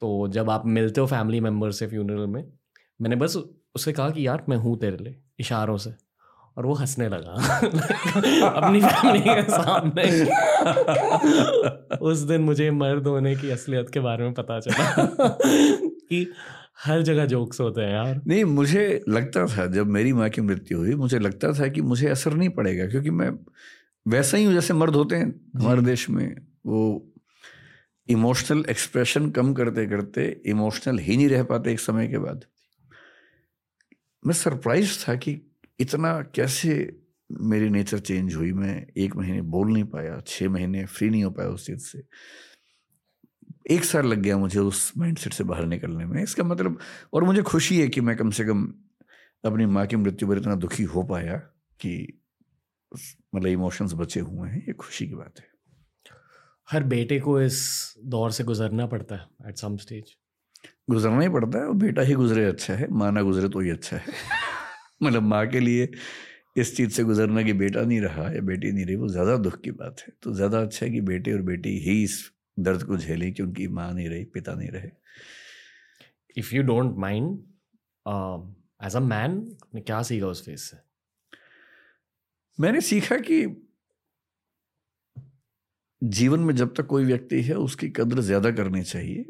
[0.00, 2.52] तो जब आप मिलते हो फैमिली मेंबर से फ्यूनरल में
[3.02, 3.36] मैंने बस
[3.74, 6.05] उससे कहा कि यार मैं हूँ तेरे लिए इशारों से।
[6.56, 7.32] और वो हंसने लगा।
[8.48, 10.04] अपनी फैमिली के सामने।
[11.96, 15.06] उस दिन मुझे मर्द होने की असलियत के बारे में पता चला
[16.08, 16.26] कि
[16.84, 20.78] हर जगह जोक्स होते हैं यार। नहीं मुझे लगता था जब मेरी माँ की मृत्यु
[20.78, 23.30] हुई मुझे लगता था कि मुझे असर नहीं पड़ेगा क्योंकि मैं
[24.06, 26.36] वैसा ही हूँ जैसे मर्द होते हैं हमारे देश में।
[26.66, 27.12] वो
[28.08, 32.44] इमोशनल एक्सप्रेशन कम करते करते इमोशनल ही नहीं रह पाते एक समय के बाद।
[34.26, 35.34] मैं सरप्राइज़ था कि
[35.80, 37.00] इतना कैसे
[37.32, 38.52] मेरी नेचर चेंज हुई?
[38.52, 42.02] मैं एक महीने बोल नहीं पाया छः महीने फ्री नहीं हो पाया उस चीज़ से।
[43.70, 46.78] एक साल लग गया मुझे उस माइंडसेट से बाहर निकलने में। इसका मतलब
[47.12, 48.74] और मुझे खुशी है कि मैं कम से कम
[49.44, 51.36] अपनी माँ की मृत्यु पर इतना दुखी हो पाया
[51.80, 52.20] कि
[53.34, 55.46] मतलब इमोशंस बचे हुए हैं ये खुशी की बात है।
[56.70, 57.58] हर बेटे को इस
[58.04, 60.16] दौर से गुजरना पड़ता है एट सम स्टेज
[60.90, 63.70] गुजरना ही पड़ता है और बेटा ही गुजरे अच्छा है माँ ना गुजरे तो ही
[63.70, 64.04] अच्छा है।
[65.00, 65.88] मतलब माँ के लिए
[66.56, 69.60] इस चीज़ से गुजरना कि बेटा नहीं रहा या बेटी नहीं रही वो ज़्यादा दुख
[69.62, 72.20] की बात है। तो ज़्यादा अच्छा है कि बेटे और बेटी ही इस
[72.58, 74.90] दर्द को झेलें कि उनकी माँ नहीं रही पिता नहीं रहे।
[76.36, 77.38] If you don't mind
[78.86, 79.32] as a man
[79.74, 80.76] ने क्या सीखा उस फ़ेज़ से?
[82.58, 83.44] मैंने सीखा कि
[86.02, 89.24] जीवन में जब तक कोई व्यक्ति है उसकी कद्र ज़्यादा करनी चाहिए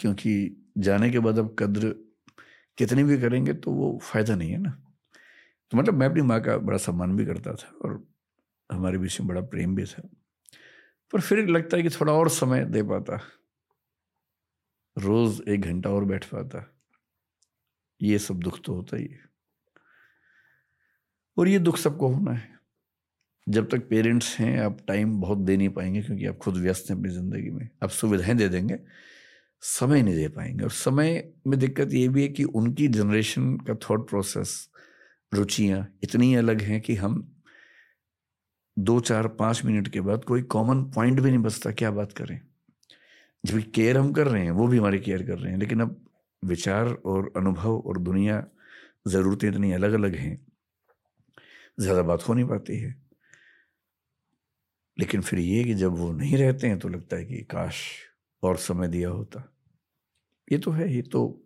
[0.00, 0.32] क्योंकि
[0.78, 1.94] जाने के बाद अब कद्र
[2.78, 4.76] कितनी भी करेंगे तो वो फ़ायदा नहीं है ना।
[5.72, 8.04] तो मतलब मैं अपनी माँ का बड़ा सम्मान भी करता था और
[8.72, 10.08] हमारे बीच में बड़ा प्रेम भी था।
[11.12, 13.20] पर फिर लगता है कि थोड़ा और समय दे पाता।
[14.98, 16.78] रोज़ एक घंटा और बैठ पाता।
[18.02, 19.20] ये सब दुख तो होता ही है।
[21.36, 22.58] और ये दुख सबको होना है।
[23.48, 26.98] जब तक पेरेंट्स हैं, आप टाइम बहुत दे नहीं पाएँगे क्योंकि आप खुद व्यस्त हैं
[26.98, 28.78] अपनी ज़िंदगी में। आप सुविधाएँ दे देंगे,
[29.60, 33.74] समय नहीं दे पाएँगे। और समय में दिक्कत ये भी है कि उनकी जनरेशन का
[33.74, 34.71] थॉट प्रोसेस
[35.32, 37.28] रुचियाँ इतनी अलग हैं कि हम
[38.76, 42.40] दो, चार, पाँच मिनट के बाद कोई कॉमन पॉइंट भी नहीं बचता क्या बात करें।
[43.44, 45.96] जब केयर हम कर रहे हैं, वो भी हमारी केयर कर रहे हैं, लेकिन अब
[46.42, 48.42] विचार और अनुभव और दुनिया
[49.08, 50.46] ज़रूरतें इतनी अलग अलग हैं,
[51.80, 52.94] ज़्यादा बात हो नहीं पाती है।
[54.98, 57.82] लेकिन फिर ये कि जब वो नहीं रहते हैं तो लगता है कि काश
[58.42, 59.48] और समय दिया होता।
[60.48, 61.41] ये तो है, ये तो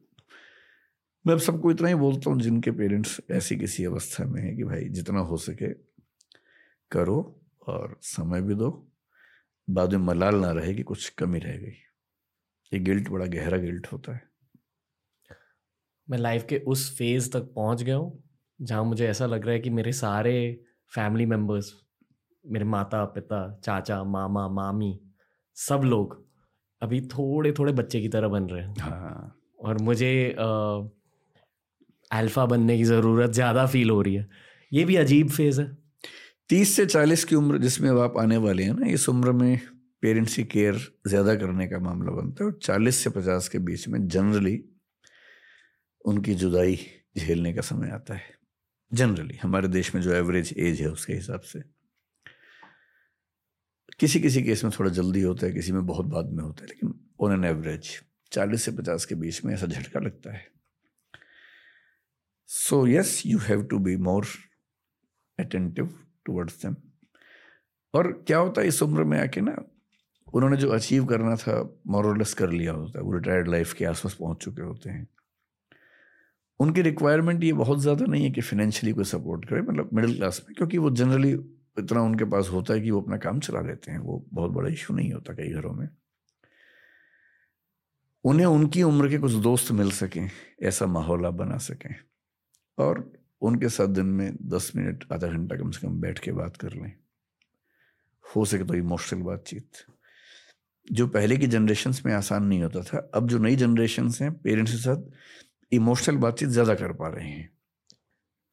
[1.26, 4.64] मैं अब सबको इतना ही बोलता हूँ जिनके पेरेंट्स ऐसी किसी अवस्था में है कि
[4.64, 5.72] भाई जितना हो सके
[6.90, 8.70] करो और समय भी दो।
[9.70, 11.72] बाद में मलाल ना रहे कि कुछ कमी रह गई।
[12.72, 14.22] ये गिल्ट बड़ा गहरा गिल्ट होता है।
[16.10, 18.22] मैं लाइफ के उस फ़ेज़ तक पहुँच गया हूँ
[18.60, 20.60] जहाँ मुझे ऐसा लग रहा है कि मेरे सारे
[20.94, 21.72] फैमिली मेंबर्स
[22.46, 25.00] मेरे माता पिता चाचा मामा मामी
[25.54, 26.24] सब लोग
[26.82, 30.36] अभी थोड़े थोड़े बच्चे की तरह बन रहे हैं। हाँ। और मुझे
[32.10, 34.28] अल्फ़ा बनने की ज़रूरत ज़्यादा फील हो रही है।
[34.72, 35.66] ये भी अजीब फ़ेज़ है।
[36.50, 39.60] तीस से चालीस की उम्र जिसमें आप आने वाले हैं ना, इस उम्र में
[40.02, 40.78] पेरेंट्स की केयर
[41.08, 44.58] ज़्यादा करने का मामला बनता है और चालीस से पचास के बीच में जनरली
[46.04, 46.78] उनकी जुदाई
[47.18, 48.34] झेलने का समय आता है।
[48.92, 51.62] जनरली हमारे देश में जो एवरेज एज है उसके हिसाब से।
[53.98, 56.68] किसी किसी केस में थोड़ा जल्दी होता है, किसी में बहुत बाद में होता है,
[56.68, 57.88] लेकिन ऑन एन एवरेज
[58.32, 60.46] चालीस से पचास के बीच में ऐसा झटका लगता है।
[62.48, 64.26] So yes you have to be more
[65.38, 65.94] attentive
[66.26, 66.76] towards them
[67.94, 69.56] और क्या होता है इस उम्र में आके ना,
[70.34, 74.14] उन्होंने जो अचीव करना था मॉरलेस कर लिया होता है, वो रिटायर्ड लाइफ के आसपास
[74.14, 75.06] पहुँच चुके होते हैं।
[76.60, 80.40] उनकी रिक्वायरमेंट ये बहुत ज़्यादा नहीं है कि फिनेंशियली कोई सपोर्ट करे मतलब मिडिल क्लास
[80.48, 81.32] में, क्योंकि वो जनरली
[81.78, 84.68] इतना उनके पास होता है कि वो अपना काम चला लेते हैं, वो बहुत बड़ा
[84.68, 85.88] इशू नहीं होता कई घरों में।
[88.24, 90.28] उन्हें उनकी उम्र के कुछ दोस्त मिल सकें,
[90.62, 91.94] ऐसा माहौल आप बना सकें।
[92.78, 93.10] और
[93.42, 96.72] उनके साथ दिन में दस मिनट, आधा घंटा कम से कम बैठ के बात कर
[96.72, 96.92] लें।
[98.24, 99.84] हो सके तो इमोशनल बातचीत।
[100.88, 104.72] जो पहले की जनरेशन में आसान नहीं होता था, अब जो नई जनरेशन हैं पेरेंट्स
[104.72, 105.02] के साथ
[105.72, 107.50] इमोशनल बातचीत ज़्यादा कर पा रहे हैं।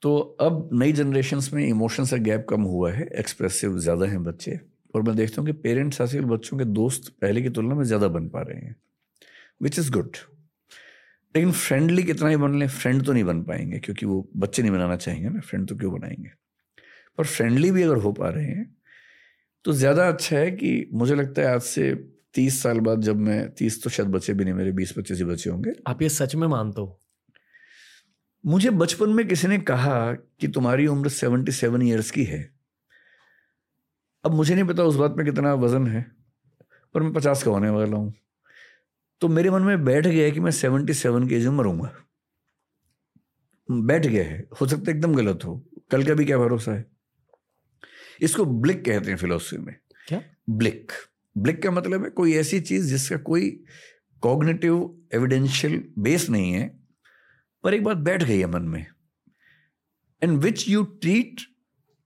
[0.03, 4.59] तो अब नई जनरेशन में इमोशन का गैप कम हुआ है एक्सप्रेसिव ज़्यादा हैं बच्चे,
[4.93, 8.07] और मैं देखता हूँ कि पेरेंट्स आजकल बच्चों के दोस्त पहले की तुलना में ज़्यादा
[8.09, 8.76] बन पा रहे हैं
[9.61, 10.17] विच इज़ गुड
[11.36, 14.71] लेकिन फ्रेंडली कितना ही बन लें फ्रेंड तो नहीं बन पाएँगे क्योंकि वो बच्चे नहीं
[14.71, 16.29] बनाना चाहेंगे ना फ्रेंड तो क्यों बनाएँगे?
[17.17, 18.75] पर फ्रेंडली भी अगर हो पा रहे हैं
[19.65, 21.93] तो ज़्यादा अच्छा है कि मुझे लगता है आज से
[22.34, 25.25] तीस साल बाद जब मैं तीस तो शायद बच्चे भी नहीं मेरे बीस पच्चीस ही
[25.25, 26.99] बच्चे होंगे। आप ये सच में मानते हो?
[28.43, 32.41] मुझे बचपन में किसी ने कहा कि तुम्हारी उम्र सेवेंटी सेवन ईयर्स की है।
[34.23, 36.05] अब मुझे नहीं पता उस बात में कितना वज़न है
[36.95, 38.13] पर मैं पचास का होने वाला हूँ।
[39.24, 41.95] तो मेरे मन में बैठ गया है कि मैं सेवेंटी सेवन की एज में मरूँगा।
[43.71, 46.86] बैठ गया है। हो सकता है एकदम गलत हो। कल का भी क्या भरोसा है?
[48.21, 49.76] इसको ब्लिक कहते हैं फिलोसफी में।
[50.07, 50.21] क्या?
[50.49, 50.91] ब्लिक।
[51.38, 53.63] ब्लिक का मतलब है कोई ऐसी चीज़ जिसका कोई
[54.21, 56.80] कॉग्निटिव एविडेंशियल बेस नहीं है
[57.63, 58.86] पर एक बात बैठ गई है मन में।
[60.24, 61.41] And which you treat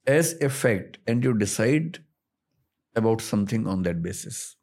[0.07, 1.97] as a fact and you decide
[2.97, 4.56] about something on that basis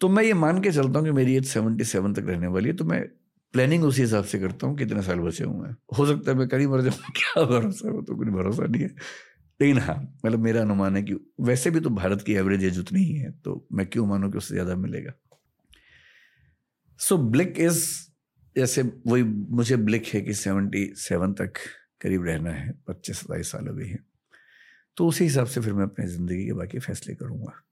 [0.00, 2.68] तो मैं ये मान के चलता हूँ कि मेरी एज सेवेंटी सेवन तक रहने वाली
[2.68, 3.00] है तो मैं
[3.54, 6.48] प्लानिंग उसी हिसाब से करता हूँ कितने साल बचे हुए हैं। हो सकता है मैं
[6.48, 8.02] कहीं मर जाऊँ, क्या भरोसा हो?
[8.02, 8.88] तो कोई भरोसा नहीं है।
[9.60, 13.02] लेकिन हाँ मतलब मेरा अनुमान है कि वैसे भी तो भारत की एवरेज एज उतनी
[13.02, 15.12] ही है तो मैं क्यों मानूँ कि उससे ज़्यादा मिलेगा?
[17.00, 17.78] सो ब्लिक इज़
[18.56, 21.58] जैसे वही मुझे ब्लिक है कि सेवेंटी सेवन तक
[22.00, 23.98] करीब रहना है पच्चीस सताईस साल अभी है।
[24.96, 27.62] तो उसी हिसाब से फिर मैं अपनी ज़िंदगी के बाकी फैसले करूँगा।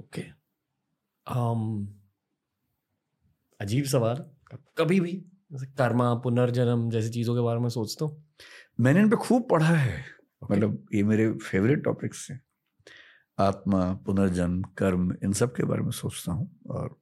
[0.00, 0.22] ओके
[1.26, 1.86] um,
[3.60, 4.30] अजीब सवाल।
[4.78, 8.24] कभी भी जैसे कर्मा पुनर्जन्म जैसी चीज़ों के बारे में सोचता हूँ।
[8.80, 10.56] मैंने इन पे खूब पढ़ा है। Okay.
[10.56, 12.40] मतलब ये मेरे फेवरेट टॉपिक्स हैं।
[13.38, 17.00] आत्मा पुनर्जन्म कर्म इन सब के बारे में सोचता हूँ और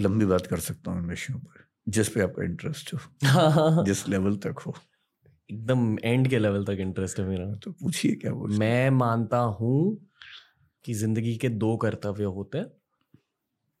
[0.00, 2.98] लंबी बात कर सकता हूँ इन विषयों पर जिस पे आपका इंटरेस्ट हो।
[3.84, 4.74] जिस लेवल तक हो।
[5.50, 10.08] एकदम एंड के लेवल तक इंटरेस्ट है मेरा। तो पूछिए क्या बोल मैं मानता हूँ
[10.84, 12.77] कि ज़िंदगी के दो कर्तव्य होते हैं।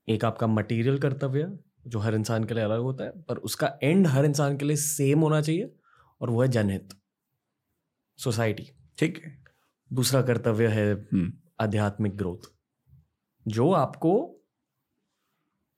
[0.08, 4.06] एक आपका मटेरियल कर्तव्य जो हर इंसान के लिए अलग होता है पर उसका एंड
[4.06, 5.70] हर इंसान के लिए सेम होना चाहिए
[6.20, 6.94] और वो है जनहित
[8.18, 9.36] सोसाइटी ठीक है?
[9.90, 12.50] दूसरा कर्तव्य है हम्म, आध्यात्मिक ग्रोथ
[13.46, 14.14] जो आपको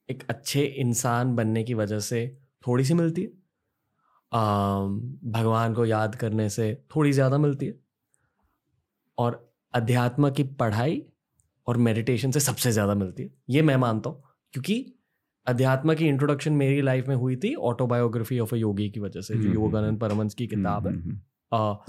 [0.09, 2.27] एक अच्छे इंसान बनने की वजह से
[2.67, 3.29] थोड़ी सी मिलती है
[5.33, 7.79] भगवान को याद करने से थोड़ी ज़्यादा मिलती है
[9.19, 11.03] और अध्यात्म की पढ़ाई
[11.71, 14.23] और मेडिटेशन से सबसे ज़्यादा मिलती है। ये मैं मानता हूँ
[14.55, 14.85] क्योंकि
[15.47, 19.35] अध्यात्म की इंट्रोडक्शन मेरी लाइफ में हुई थी ऑटोबायोग्राफी ऑफ़ अ योगी की वजह से
[19.35, 21.19] जो हम्म, योगानंद हम्म, परमंश की किताब है। हम्म,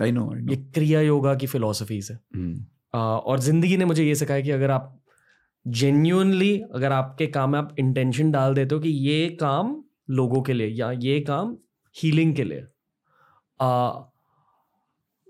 [0.04, 2.66] आई नो ये क्रिया योगा की फिलोसफीज है। हम्म,
[3.00, 4.98] और ज़िंदगी ने मुझे ये सिखाया कि अगर आप
[5.66, 9.76] जेन्यूनली अगर आपके काम में आप इंटेंशन डाल देते हो कि ये काम
[10.10, 11.56] लोगों के लिए या ये काम
[11.96, 12.62] हीलिंग के लिए
[13.60, 13.90] आ,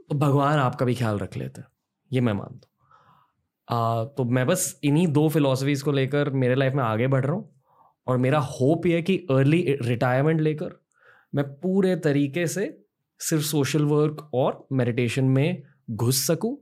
[0.10, 1.68] तो भगवान आपका भी ख्याल रख लेते हैं।
[2.12, 2.81] ये मैं मानता हूँ।
[3.70, 7.34] आ, तो मैं बस इन्हीं दो फिलोसफीज को लेकर मेरे लाइफ में आगे बढ़ रहा
[7.34, 7.62] हूँ
[8.08, 10.82] और मेरा होप ये है कि अर्ली रिटायरमेंट लेकर
[11.36, 12.82] मैं पूरे तरीके से
[13.20, 16.58] सिर्फ़ सोशल वर्क और मेडिटेशन में घुस सकूँ।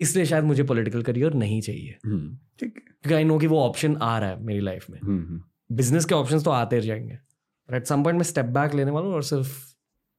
[0.00, 3.60] इसलिए शायद मुझे पॉलिटिकल करियर नहीं चाहिए। हम्म, ठीक है। क्योंकि आई नो कि वो
[3.60, 7.14] ऑप्शन आ रहा है मेरी लाइफ में। हम्म, हम्म, बिज़नेस के ऑप्शंस तो आते जाएँगे।
[7.68, 9.74] पर एट सम पॉइंट मैं स्टेप बैक लेने वाला हूँ और सिर्फ़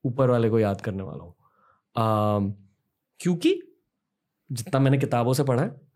[0.05, 1.35] ऊपर वाले को याद करने वाला हूँ।
[3.19, 3.61] क्योंकि
[4.51, 5.88] जितना मैंने किताबों से पढ़ा है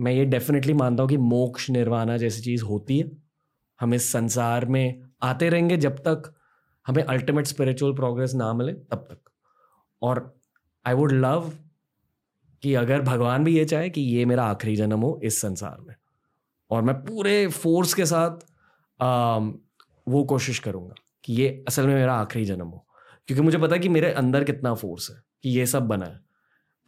[0.00, 3.10] मैं ये डेफिनेटली मानता हूँ कि मोक्ष निर्वाणा जैसी चीज़ होती है।
[3.80, 6.34] हम इस संसार में आते रहेंगे जब तक
[6.86, 9.30] हमें अल्टीमेट स्पिरिचुअल प्रोग्रेस ना मिले तब तक।
[10.02, 10.38] और
[10.86, 11.52] आई वुड लव
[12.62, 15.94] कि अगर भगवान भी ये चाहे कि ये मेरा आखिरी जन्म हो इस संसार में।
[16.70, 18.30] और मैं पूरे फोर्स के साथ
[19.02, 19.58] आम,
[20.08, 22.86] वो कोशिश करूँगा कि ये असल में मेरा आखिरी जन्म हो।
[23.26, 26.20] क्योंकि मुझे पता है कि मेरे अंदर कितना फोर्स है कि ये सब बना है।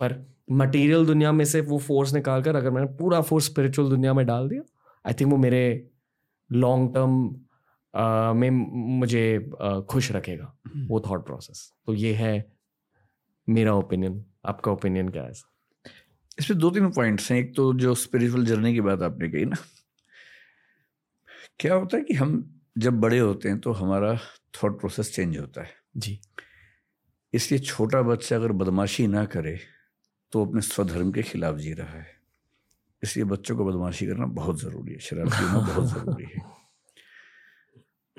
[0.01, 4.15] पर मटेरियल दुनिया में से वो फोर्स निकाल कर अगर मैंने पूरा फोर्स स्पिरिचुअल दुनिया
[4.15, 4.63] में डाल दिया
[5.05, 5.91] आई थिंक वो मेरे
[6.53, 8.51] लॉन्ग टर्म में
[8.99, 9.51] मुझे
[9.91, 12.53] खुश रखेगा वो थॉट प्रोसेस तो ये है
[13.49, 15.33] मेरा ओपिनियन आपका ओपिनियन क्या है
[16.39, 19.57] इसमें दो तीन पॉइंट्स हैं। एक तो जो स्पिरिचुअल जर्नी की बात आपने कही ना
[21.61, 24.13] क्या होता है कि हम जब बड़े होते हैं तो हमारा
[24.55, 26.19] थॉट प्रोसेस चेंज होता है। जी।
[27.33, 29.59] इसलिए छोटा बच्चा अगर बदमाशी ना करे
[30.37, 32.17] तो अपने स्वधर्म के खिलाफ जी रहा है।
[33.03, 36.43] इसलिए बच्चों को बदमाशी करना बहुत ज़रूरी है, शरारती होना बहुत ज़रूरी है।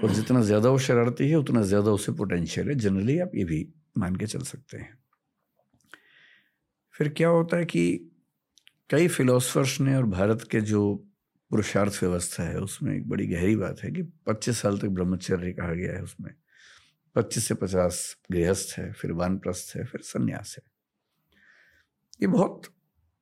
[0.04, 3.74] और जितना ज़्यादा वो शरारती है, उतना ज़्यादा उसे पोटेंशियल है। जनरली आप ये भी
[3.98, 4.98] मान के चल सकते हैं।
[6.92, 8.12] फिर क्या होता है कि
[8.90, 10.96] कई फिलोसफर्स ने और भारत के जो
[11.52, 15.74] पुरुषार्थ व्यवस्था है, उसमें एक बड़ी गहरी बात है कि 25 साल तक ब्रह्मचर्य कहा
[15.74, 16.34] गया है उसमें।
[17.16, 20.77] 25 से 50 गृहस्थ है, फिर वानप्रस्थ है, फिर संन्यास है।
[22.20, 22.74] ये बहुत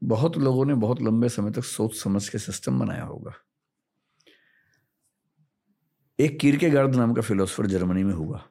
[0.02, 3.34] बहुत लोगों ने बहुत लंबे समय तक सोच समझ के सिस्टम बनाया होगा।
[6.20, 8.44] एक कीरके गार्ड नाम का फिलोसफर जर्मनी में हुआ।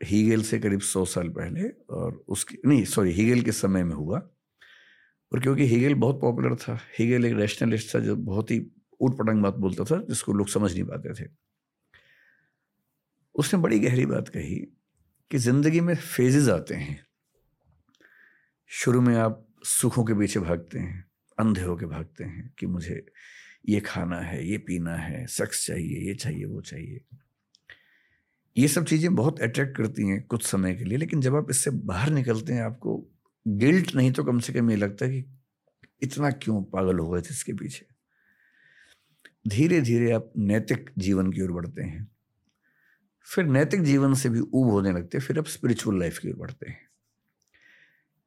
[0.00, 4.18] हीगेल से करीब सौ साल पहले और उसकी, नहीं सॉरी हीगेल के समय में हुआ।
[5.32, 8.58] और क्योंकि हीगेल बहुत पॉपुलर था हीगेल एक रैशनलिस्ट था जो बहुत ही
[9.00, 11.28] ऊट पटंग बात बोलता था, जिसको लोग समझ नहीं पाते थे।
[13.34, 14.56] उसने बड़ी गहरी बात कही
[15.30, 17.06] कि ज़िंदगी में फेजेस आते हैं।
[18.66, 21.04] शुरू में आप सुखों के पीछे भागते हैं,
[21.38, 23.06] अंधे होके भागते हैं कि मुझे
[23.68, 27.00] ये खाना है, ये पीना है, सेक्स चाहिए, ये चाहिए, वो चाहिए।
[28.56, 31.70] ये सब चीज़ें बहुत अट्रैक्ट करती हैं कुछ समय के लिए, लेकिन जब आप इससे
[31.70, 33.10] बाहर निकलते हैं, आपको
[33.48, 35.24] गिल्ट नहीं तो कम से कम ये लगता है कि
[36.02, 37.86] इतना क्यों पागल हो गए थे इसके पीछे।
[39.48, 42.08] धीरे धीरे आप नैतिक जीवन की ओर बढ़ते हैं।
[43.26, 46.36] फिर नैतिक जीवन से भी ऊब होने लगते हैं, फिर आप स्पिरिचुअल लाइफ की ओर
[46.36, 46.89] बढ़ते हैं।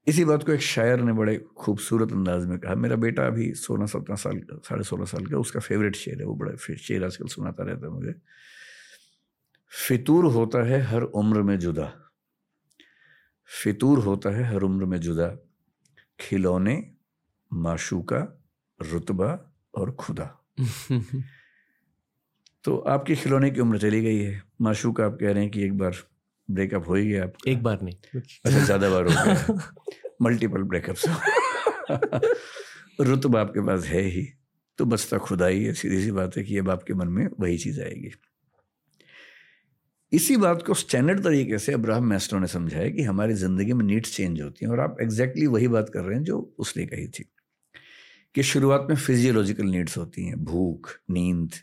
[0.08, 3.86] इसी बात को एक शायर ने बड़े खूबसूरत अंदाज में कहा। मेरा बेटा अभी सोलह
[3.86, 7.28] सत्रह साल का साढ़े सोलह साल का उसका फेवरेट शेर है वो बड़ा शेर आजकल
[7.28, 8.14] सुनाता रहता है मुझे।
[9.88, 12.12] फितूर होता है हर उम्र में जुदा।
[13.64, 15.38] फितूर होता है हर उम्र में जुदा।
[16.20, 16.92] खिलौने
[17.54, 18.42] माशूका
[18.82, 20.44] रुतबा और खुदा।
[22.64, 25.78] तो आपके खिलौने की उम्र चली गई है। माशूका आप कह रहे हैं कि एक
[25.78, 25.96] बार
[26.50, 29.60] ब्रेकअप हो ही गया आप एक बार नहीं। अच्छा ज़्यादा बार हो गया।
[30.22, 31.06] मल्टीपल ब्रेकअप्स
[33.00, 34.28] रुतब आपके पास है ही।
[34.80, 37.58] तो बचता खुदा ही है सीधी सी बात है कि अब आपके मन में वही
[37.58, 38.12] चीज़ आएगी।
[40.12, 44.16] इसी बात को स्टैंडर्ड तरीके से अब्राहम मैस्ट्रो ने समझाया कि हमारी ज़िंदगी में नीड्स
[44.16, 47.08] चेंज होती हैं और आप एग्जैक्टली exactly वही बात कर रहे हैं जो उसने कही
[47.10, 47.24] थी
[48.36, 51.54] कि शुरुआत में फिजियोलॉजिकल नीड्स होती हैं भूख नींद।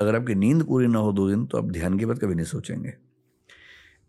[0.00, 2.46] अगर आपकी नींद पूरी ना हो दो दिन तो आप ध्यान की बात कभी नहीं
[2.46, 2.92] सोचेंगे।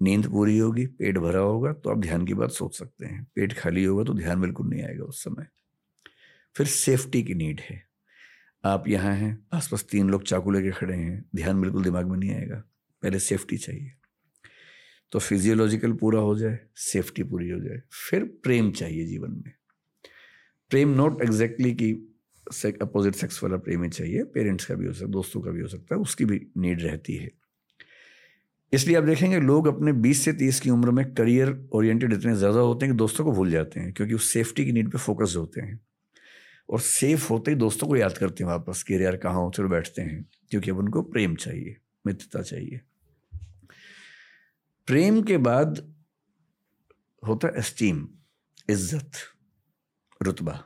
[0.02, 3.54] नींद पूरी होगी, पेट भरा होगा तो आप ध्यान की बात सोच सकते हैं। पेट
[3.54, 5.47] खाली होगा तो ध्यान बिल्कुल नहीं आएगा उस समय।
[6.56, 7.82] फिर सेफ्टी की नीड है।
[8.64, 12.32] आप यहाँ हैं, आसपास तीन लोग चाकू लेके खड़े हैं, ध्यान बिल्कुल दिमाग में नहीं
[12.32, 12.64] आएगा,
[13.04, 13.91] पहले सेफ्टी चाहिए।
[15.12, 19.54] तो फिजियोलॉजिकल पूरा हो जाए सेफ्टी पूरी हो जाए, फिर प्रेम चाहिए जीवन में।
[20.72, 21.91] प्रेम नॉट एग्जैक्टली कि
[22.82, 25.62] अपोजिट सेक्स वाला प्रेम ही चाहिए पेरेंट्स का भी हो सकता है दोस्तों का भी
[25.62, 27.32] हो सकता है, उसकी भी नीड रहती है।
[28.74, 32.60] इसलिए आप देखेंगे लोग अपने 20 से 30 की उम्र में करियर ओरिएंटेड इतने ज़्यादा
[32.60, 35.34] होते हैं कि दोस्तों को भूल जाते हैं, क्योंकि उस सेफ्टी की नीड पे फोकस
[35.38, 35.80] होते हैं।
[36.70, 39.70] और सेफ़ होते ही दोस्तों को याद करते हैं वापस कि यार कहाँ हो, चलो
[39.70, 41.76] बैठते हैं, क्योंकि अब उनको प्रेम चाहिए,
[42.08, 42.82] मित्रता चाहिए।
[44.88, 45.82] प्रेम के बाद
[47.24, 48.08] होता है एस्टीम
[48.70, 49.12] इज़्ज़त,
[50.22, 50.64] रुतबा,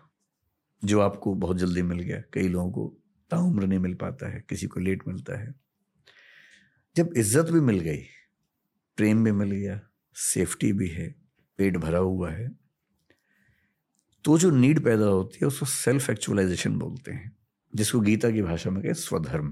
[0.82, 2.94] जो आपको बहुत जल्दी मिल गया। कई लोगों को
[3.32, 5.54] ताउम्र नहीं मिल पाता है, किसी को लेट मिलता है।
[6.96, 8.04] जब इज़्ज़त भी मिल गई,
[8.98, 9.80] प्रेम भी मिल गया
[10.16, 11.08] सेफ्टी भी है,
[11.60, 12.52] पेट भरा हुआ है
[14.26, 17.32] तो जो नीड पैदा होती है, उसको सेल्फ एक्चुअलाइजेशन बोलते हैं,
[17.74, 19.50] जिसको गीता की भाषा में कहे स्वधर्म,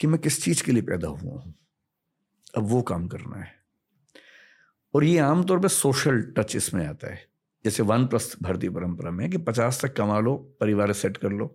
[0.00, 1.54] कि मैं किस चीज़ के लिए पैदा हुआ हूँ,
[2.56, 3.52] अब वो काम करना है।
[4.94, 7.20] और ये आमतौर पर सोशल टच इसमें आता है,
[7.64, 11.46] जैसे वन प्लस भारतीय परंपरा में कि पचास तक कमा लो, परिवार सेट कर लो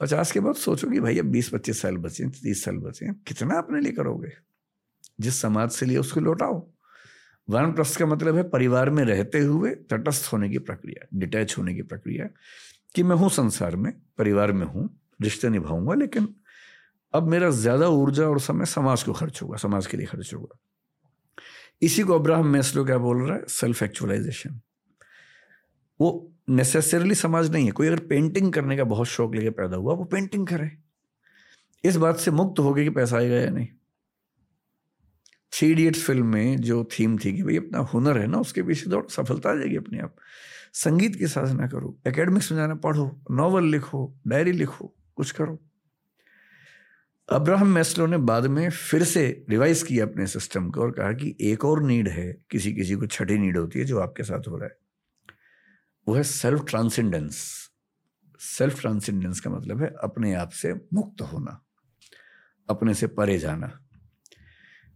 [0.00, 3.58] पचास के बाद सोचो कि भाई, अब बीस पच्चीस साल बचे तीस साल बचे कितना
[3.58, 4.30] अपने लिए करोगे?
[5.20, 6.70] जिस समाज से लिए उसको लौटाओ।
[7.50, 11.74] वन प्लस का मतलब है परिवार में रहते हुए तटस्थ होने की प्रक्रिया, डिटैच होने
[11.74, 12.28] की प्रक्रिया,
[12.94, 16.34] कि मैं हूँ संसार में, परिवार में हूँ, रिश्ते निभाऊँगा, लेकिन
[17.14, 20.58] अब मेरा ज़्यादा ऊर्जा और समय समाज को खर्च होगा, समाज के लिए खर्च होगा।
[21.82, 23.44] इसी को अब्राहम मैस्लो क्या बोल रहा है?
[23.48, 24.60] सेल्फ एक्चुअलाइजेशन
[26.00, 29.94] वो नेसेसरली समाज नहीं है। कोई अगर पेंटिंग करने का बहुत शौक लेके पैदा हुआ,
[29.94, 30.70] वो पेंटिंग करे।
[31.84, 33.66] इस बात से मुक्त हो गया कि पैसा आएगा या नहीं।
[35.52, 38.90] थ्री इडियट्स फ़िल्म में जो थीम थी कि भाई अपना हुनर है ना, उसके पीछे
[38.90, 40.16] दौड़, सफलता आ जाएगी अपने आप।
[40.72, 45.58] संगीत की साधना करो एकेडमिक्स में जाना पढ़ो नॉवल लिखो डायरी लिखो, कुछ करो।
[47.28, 51.36] अब्राहम मैस्लो ने बाद में फिर से रिवाइज किया अपने सिस्टम को और कहा कि
[51.40, 54.56] एक और नीड है किसी किसी को छठी नीड होती है जो आपके साथ हो
[54.56, 54.83] रहा है।
[56.08, 57.64] वो है सेल्फ ट्रांसेंडेंस
[58.40, 61.64] सेल्फ ट्रांसेंडेंस का मतलब है अपने आप से मुक्त होना
[62.70, 63.80] अपने से परे जाना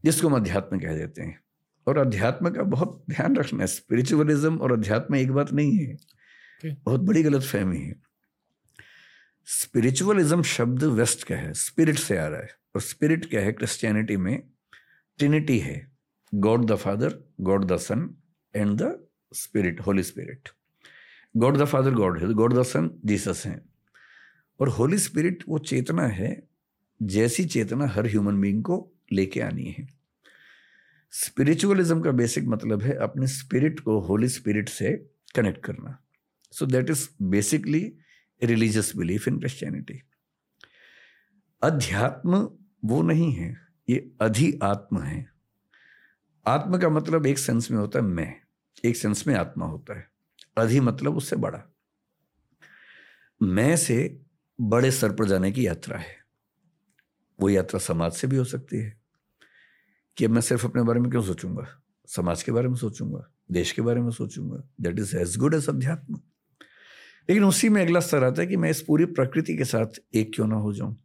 [0.04, 1.40] जिसको हम अध्यात्म कह देते हैं।
[1.86, 6.76] और अध्यात्म का बहुत ध्यान रखना है। स्पिरिचुअलिज्म और अध्यात्म एक बात नहीं है। Okay.
[6.84, 7.94] बहुत बड़ी गलत फहमी है।
[9.46, 13.52] स्पिरिचुअलिज्म शब्द वेस्ट का है स्पिरिट से आ रहा है। और स्पिरिट क्या है?
[13.52, 14.42] क्रिश्चियनिटी में
[15.18, 15.92] ट्रिनिटी है।
[16.34, 18.22] God the father God the son
[18.56, 20.48] and the spirit holy spirit
[21.38, 23.60] God the father, God है, गॉड द सन, जीसस हैं।
[24.60, 26.48] और होली स्पिरिट वो चेतना है,
[27.02, 29.86] जैसी चेतना हर ह्यूमन बींग को लेके आनी है।
[31.12, 34.92] स्पिरिचुअलिज्म का बेसिक मतलब है अपने स्पिरिट को होली स्पिरिट से
[35.34, 35.98] कनेक्ट करना।
[36.52, 37.98] So that is basically
[38.42, 40.02] religious belief in Christianity
[41.62, 42.48] अध्यात्म
[42.84, 43.56] वो नहीं है,
[43.88, 45.26] ये अधि आत्म है।
[46.46, 48.34] आत्म का मतलब एक सेंस में होता है मैं,
[48.84, 50.17] एक सेंस में आत्मा होता है।
[50.58, 51.62] अधि मतलब उससे बड़ा।
[53.42, 54.22] मैं से
[54.60, 56.16] बड़े स्तर पर जाने की यात्रा है।
[57.40, 59.00] वो यात्रा समाज से भी हो सकती है।
[60.16, 61.82] कि मैं सिर्फ़ अपने बारे में क्यों सोचूँगा?
[62.06, 63.30] समाज के बारे में सोचूँगा?
[63.50, 64.68] देश के बारे में सोचूँगा?
[64.80, 66.14] That is as good as अध्यात्म।
[67.30, 70.30] लेकिन उसी में अगला स्तर आता है कि मैं इस पूरी प्रकृति के साथ एक
[70.34, 71.04] क्यों ना हो जाऊँ?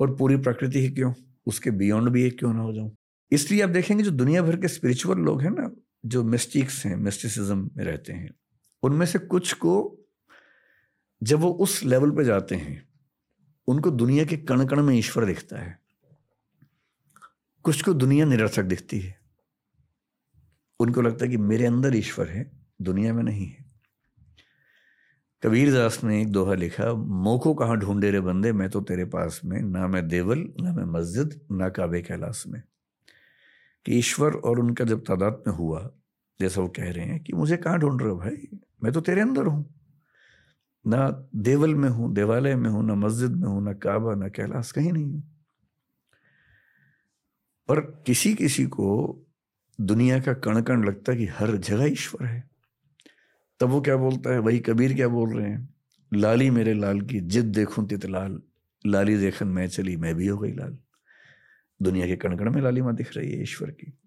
[0.00, 1.12] और पूरी प्रकृति ही क्यों?
[1.46, 2.96] उसके बियॉन्ड भी एक क्यों ना हो जाऊँ?
[3.32, 5.70] इसलिए आप देखेंगे जो दुनिया भर के स्पिरिचुअल लोग हैं ना,
[6.06, 8.34] जो मिस्टिक्स हैं मिस्टिसिज्म में रहते हैं
[8.82, 9.98] उनमें से कुछ को
[11.22, 12.88] जब वो उस लेवल पे जाते हैं,
[13.66, 15.80] उनको दुनिया के कण कण में ईश्वर दिखता है।
[17.62, 19.20] कुछ को दुनिया निरर्थक दिखती है।
[20.80, 22.52] उनको लगता है कि मेरे अंदर ईश्वर है,
[22.82, 23.66] दुनिया में नहीं है।
[25.42, 29.40] कबीर दास ने एक दोहा लिखा, मोको कहाँ ढूंढे रे बंदे, मैं तो तेरे पास
[29.44, 32.62] में, ना मैं देवल, ना मैं मस्जिद, ना काबे कैलाश में।
[33.84, 35.90] कि ईश्वर और उनका जब तादाद में हुआ,
[36.40, 38.58] जैसा वो कह रहे हैं कि, मुझे कहाँ ढूंढ रहे हो भाई?
[38.82, 39.74] मैं तो तेरे अंदर हूँ।
[40.86, 44.72] ना देवल में हूँ, देवालय में हूँ, ना मस्जिद में हूँ, ना काबा, ना कैलाश,
[44.72, 45.22] कहीं नहीं हूँ।
[47.68, 49.18] पर किसी किसी को
[49.80, 52.50] दुनिया का कण कण लगता है कि हर जगह ईश्वर है।
[53.60, 54.38] तब वो क्या बोलता है?
[54.38, 55.74] वही कबीर क्या बोल रहे हैं?
[56.14, 58.42] लाली मेरे लाल की जिद देखूँ तित लाल।
[58.86, 60.78] लाली देखन मैं चली, मैं भी हो गई लाल।
[61.82, 63.98] दुनिया के कण कण में लालिमा दिख रही है ईश्वर की।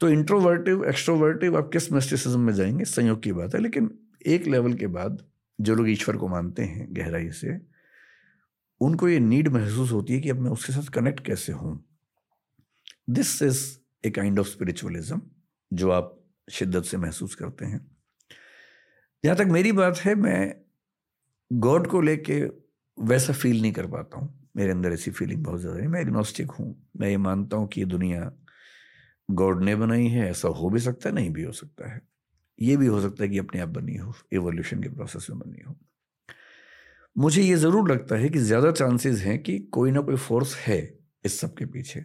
[0.00, 2.84] तो इंट्रोवर्टिव एक्सट्रोवर्टिव आप किस मिस्टिसिज्म में जाएँगे?
[2.84, 5.24] संयोग की बात है, लेकिन एक लेवल के बाद
[5.60, 7.60] जो लोग ईश्वर को मानते हैं गहराई से,
[8.80, 11.84] उनको ये नीड महसूस होती है कि अब मैं उसके साथ कनेक्ट कैसे हूँ?
[13.10, 15.22] This is a kind of spiritualism
[15.72, 17.96] जो आप शिद्दत से महसूस करते हैं।
[19.24, 20.54] जहाँ तक मेरी बात है, मैं
[21.52, 22.42] गॉड को लेके
[22.98, 26.50] वैसा फील नहीं कर पाता हूँ। मेरे अंदर ऐसी फीलिंग बहुत ज़्यादा है। मैं एग्नोस्टिक
[26.50, 28.32] हूँ। मैं ये मानता हूँ कि ये दुनिया
[29.34, 32.00] गॉड ने बनाई है, ऐसा हो भी सकता है, नहीं भी हो सकता है।
[32.58, 35.62] ये भी हो सकता है कि अपने आप बनी हो एवोल्यूशन के प्रोसेस में बनी
[35.62, 35.76] हो।
[37.16, 40.98] मुझे ये ज़रूर लगता है कि ज़्यादा चांसेस हैं कि कोई ना कोई फोर्स है
[41.24, 42.04] इस सब के पीछे।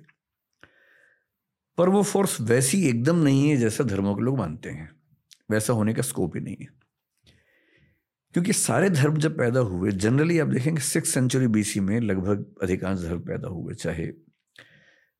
[1.77, 4.89] पर वो फोर्स वैसी एकदम नहीं है जैसा धर्मों के लोग मानते हैं।
[5.51, 6.67] वैसा होने का स्कोप ही नहीं है।
[8.35, 12.99] क्योंकि सारे धर्म जब पैदा हुए जनरली आप देखेंगे सिक्स सेंचुरी बीसी में लगभग अधिकांश
[12.99, 14.11] धर्म पैदा हुए। चाहे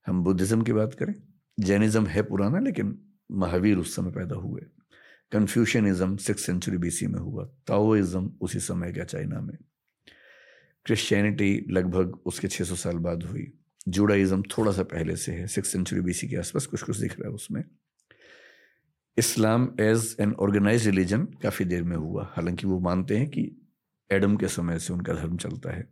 [0.08, 1.14] हम बुद्धिज्म की बात करें
[1.60, 3.02] जैनिज्म है पुराना, लेकिन
[3.32, 4.62] महावीर उस समय पैदा हुए।
[5.32, 9.58] कन्फ्यूशनिज्म सिक्स सेंचुरी बीसी में हुआ। ताओइज्म उसी समय का चाइना में।
[10.86, 13.54] क्रिश्चियनिटी लगभग उसके 600 साल बाद हुई।
[13.88, 17.30] जुडाइज्म थोड़ा सा पहले से है, सिक्स सेंचुरी बीसी के आसपास कुछ कुछ दिख रहा
[17.30, 17.64] है उसमें।
[19.18, 23.58] Islam as an organise religion काफ़ी देर में हुआ। हालाँकि वो मानते हैं कि
[24.12, 25.90] एडम के समय से उनका धर्म चलता है।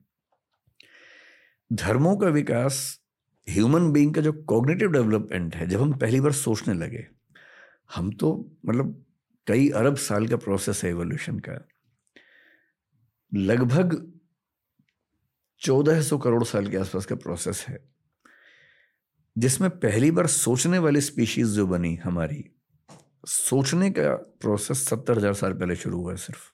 [1.73, 3.01] धर्मों का विकास
[3.47, 7.05] ह्यूमन बीइंग का जो कॉग्निटिव डेवलपमेंट है, जब हम पहली बार सोचने लगे,
[7.95, 8.33] हम तो
[8.65, 9.03] मतलब
[9.47, 11.57] कई अरब साल का प्रोसेस है एवोल्यूशन का।
[13.31, 13.95] लगभग
[15.61, 17.77] चौदह सौ करोड़ साल के आसपास का प्रोसेस है,
[19.35, 22.43] जिसमें पहली बार सोचने वाली स्पीशीज जो बनी हमारी,
[23.27, 26.51] सोचने का प्रोसेस सत्तर हज़ार साल पहले शुरू हुआ है सिर्फ़।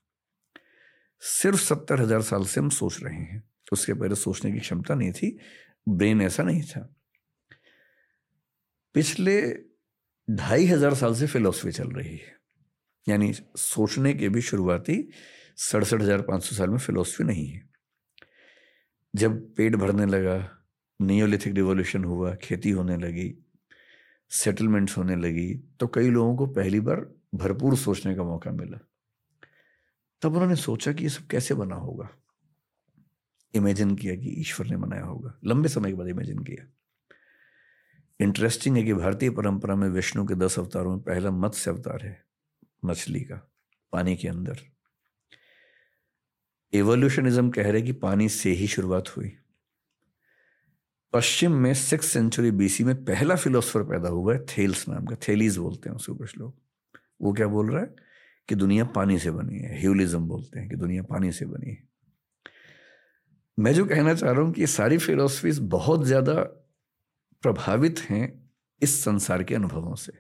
[1.23, 5.11] सिर्फ़ सत्तर हज़ार साल से हम सोच रहे हैं। उसके पहले सोचने की क्षमता नहीं
[5.11, 5.37] थी
[5.87, 6.87] ब्रेन ऐसा नहीं था।
[8.95, 9.41] पिछले
[10.27, 12.35] ढाई हज़ार साल से फिलोसफी चल रही है।
[13.07, 14.97] यानी सोचने के भी शुरुआती
[15.59, 17.69] सड़सठ हज़ार पाँच सौ साल में फिलोसफी नहीं है।
[19.13, 20.37] जब पेट भरने लगा
[20.99, 23.33] नियोलिथिक रिवोल्यूशन हुआ, खेती होने लगी
[24.31, 27.05] सेटलमेंट्स होने लगी तो कई लोगों को पहली बार
[27.35, 28.77] भरपूर सोचने का मौका मिला।
[30.21, 32.09] तब उन्होंने सोचा कि ये सब कैसे बना होगा?
[33.53, 36.67] इमेजिन किया कि ईश्वर ने बनाया होगा। लंबे समय के बाद इमेजिन किया।
[38.19, 42.25] इंटरेस्टिंग है कि भारतीय परंपरा में विष्णु के दस अवतारों में पहला मत्स्य अवतार है,
[42.85, 43.51] मछली का,
[43.91, 44.57] पानी के अंदर।
[46.73, 49.37] एवोल्यूशनिज्म कह रहे कि पानी से ही शुरुआत हुई।
[51.13, 55.57] पश्चिम में सिक्स सेंचुरी बीसी में पहला फिलोसफर पैदा हुआ है थेल्स नाम का। थेलीज
[55.57, 56.61] बोलते हैं उसको कुछ लोग।
[57.21, 57.95] वो क्या बोल रहा है?
[58.49, 61.90] कि दुनिया पानी से बनी है। ह्यूलिज्म बोलते हैं कि दुनिया पानी से बनी है।
[63.61, 66.33] मैं जो कहना चाह रहा हूँ कि ये सारी फिलोसफीज बहुत ज़्यादा
[67.43, 68.25] प्रभावित हैं
[68.81, 70.13] इस संसार के अनुभवों से।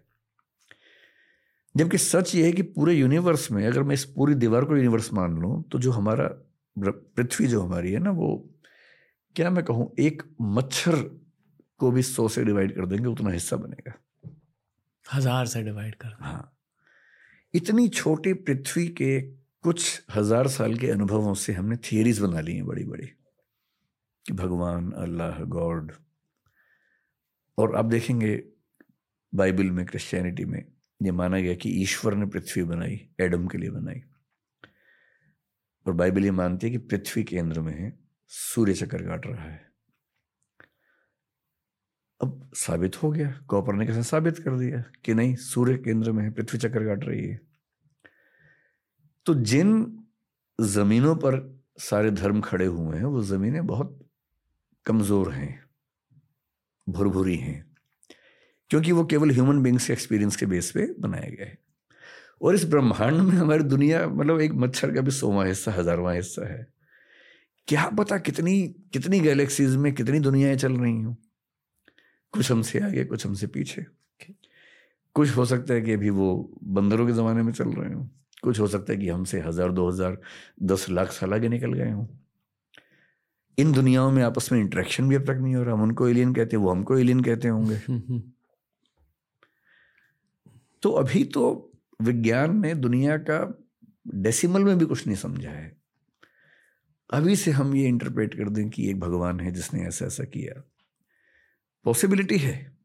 [1.75, 5.11] जबकि सच ये है कि पूरे यूनिवर्स में अगर मैं इस पूरी दीवार को यूनिवर्स
[5.13, 6.27] मान लूँ तो जो हमारा
[6.77, 8.29] पृथ्वी जो हमारी है ना वो
[9.35, 10.95] क्या मैं कहूँ एक मच्छर
[11.79, 13.93] को भी सौ से डिवाइड कर देंगे उतना हिस्सा बनेगा।
[15.05, 16.51] हज़ार से डिवाइड कर हाँ।
[17.53, 19.19] इतनी छोटी पृथ्वी के
[19.63, 23.09] कुछ हज़ार साल के अनुभवों से हमने थियरीज बना ली हैं बड़ी बड़ी
[24.31, 25.91] भगवान, अल्लाह, गॉड।
[27.57, 28.43] और आप देखेंगे
[29.35, 30.71] बाइबल में, क्रिश्चियनिटी में,
[31.03, 34.01] ये माना गया कि ईश्वर ने पृथ्वी बनाई, एडम के लिए बनाई।
[35.87, 39.71] और बाइबल ये मानती है कि पृथ्वी केंद्र में है सूर्य चक्कर काट रहा है।
[42.21, 46.23] अब साबित हो गया, कॉपर ने कैसे साबित कर दिया कि नहीं, सूर्य केंद्र में
[46.23, 47.41] है पृथ्वी चक्कर काट रही है?
[49.25, 50.03] तो जिन
[50.61, 54.00] जमीनों पर सारे धर्म खड़े हुए हैं, वो जमीनें बहुत
[54.85, 55.63] कमज़ोर हैं,
[56.87, 57.65] भुरभुरी हैं,
[58.71, 61.57] क्योंकि वो केवल ह्यूमन बींग्स के एक्सपीरियंस के बेस पे बनाया गया है।
[62.41, 66.47] और इस ब्रह्मांड में हमारी दुनिया मतलब एक मच्छर का भी सोवा हिस्सा, हजारवा हिस्सा
[66.53, 66.67] है।
[67.67, 68.61] क्या पता कितनी
[68.93, 71.17] कितनी गैलेक्सीज में कितनी दुनियाएँ चल रही हूँ?
[72.33, 73.85] कुछ हमसे आगे, कुछ हमसे पीछे।
[75.15, 78.05] कुछ हो सकता है कि अभी वो बंदरों के ज़माने में चल रहे हों।
[78.43, 80.17] कुछ हो सकता है कि हमसे हज़ार, दो हज़ार,
[80.63, 82.05] दस लाख साल आगे निकल गए हों।
[83.57, 86.33] इन दुनियाओं में आपस में इंटरेक्शन भी अब तक नहीं हो रहा। हम उनको एलियन
[86.33, 87.77] कहते हैं, वो हमको एलियन कहते होंगे।
[90.81, 91.71] तो अभी तो
[92.01, 93.63] विज्ञान ने दुनिया का
[94.07, 95.77] डेसिमल में भी कुछ नहीं समझा है।
[97.13, 100.61] अभी से हम ये इंटरप्रेट कर दें कि एक भगवान है जिसने ऐसा ऐसा किया।
[101.83, 102.77] पॉसिबिलिटी है।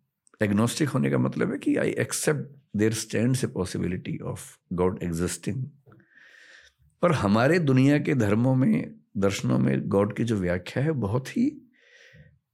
[0.42, 5.64] एग्नोस्टिक होने का मतलब है कि I accept there stand a possibility of God existing
[7.02, 11.50] पर हमारे दुनिया के धर्मों में दर्शनों में गॉड की जो व्याख्या है, बहुत ही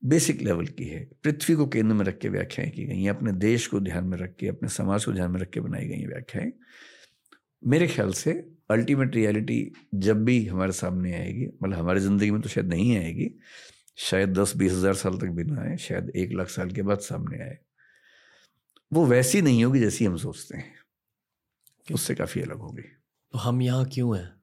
[0.03, 3.33] बेसिक लेवल की है। पृथ्वी को केंद्र में रख के व्याख्याएँ की गई हैं, अपने
[3.33, 6.07] देश को ध्यान में रख के, अपने समाज को ध्यान में रख के बनाई गई
[6.07, 6.53] व्याख्याएँ।
[7.63, 8.33] मेरे ख्याल से
[8.71, 13.31] अल्टीमेट रियलिटी जब भी हमारे सामने आएगी मतलब हमारी ज़िंदगी में तो शायद नहीं आएगी,
[13.99, 16.99] शायद दस बीस हज़ार साल तक भी ना आए, शायद एक लाख साल के बाद
[17.01, 17.59] सामने आए,
[18.93, 20.75] वो वैसी नहीं होगी जैसी हम सोचते हैं।
[21.87, 24.41] उससे काफ़ी अलग होगी। तो हम यहाँ क्यों हैं?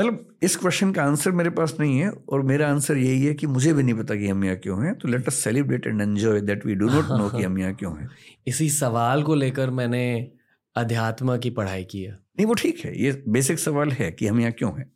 [0.00, 3.46] मतलब इस क्वेश्चन का आंसर मेरे पास नहीं है और मेरा आंसर यही है कि
[3.46, 6.40] मुझे भी नहीं पता कि हम यहाँ क्यों हैं तो let us celebrate and enjoy
[6.40, 8.08] that we do not know कि हम यहाँ क्यों हैं।
[8.46, 10.30] इसी सवाल को लेकर मैंने
[10.76, 14.40] अध्यात्म की पढ़ाई की है। नहीं वो ठीक है ये बेसिक सवाल है कि हम
[14.40, 14.92] यहाँ क्यों हैं।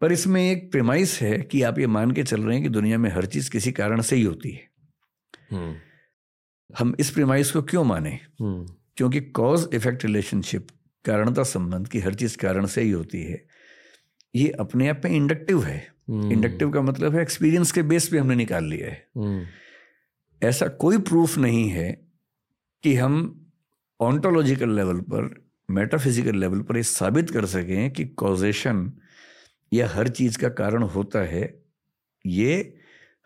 [0.00, 2.98] पर इसमें एक प्रेमाइस है कि आप ये मान के चल रहे हैं कि दुनिया
[2.98, 4.70] में हर चीज़ किसी कारण से ही होती है।
[5.50, 5.76] हम्म।
[6.78, 8.18] हम इस प्रेमाइस को क्यों माने?
[8.40, 10.66] हम्म। क्योंकि कॉज इफ़ेक्ट रिलेशनशिप
[11.04, 13.45] कारणता संबंध की हर चीज़ कारण से ही होती है।
[14.36, 15.88] ये अपने आप में इंडक्टिव है।
[16.32, 19.06] इंडक्टिव का मतलब है एक्सपीरियंस के बेस पे हमने निकाल लिया है।
[20.42, 22.08] ऐसा कोई प्रूफ नहीं है
[22.82, 23.46] कि हम
[24.00, 28.92] ऑन्टोलॉजिकल लेवल पर मेटाफिजिकल लेवल पर ये साबित कर सकें कि कॉजेशन
[29.72, 31.62] या हर चीज़ का कारण होता है।
[32.26, 32.78] ये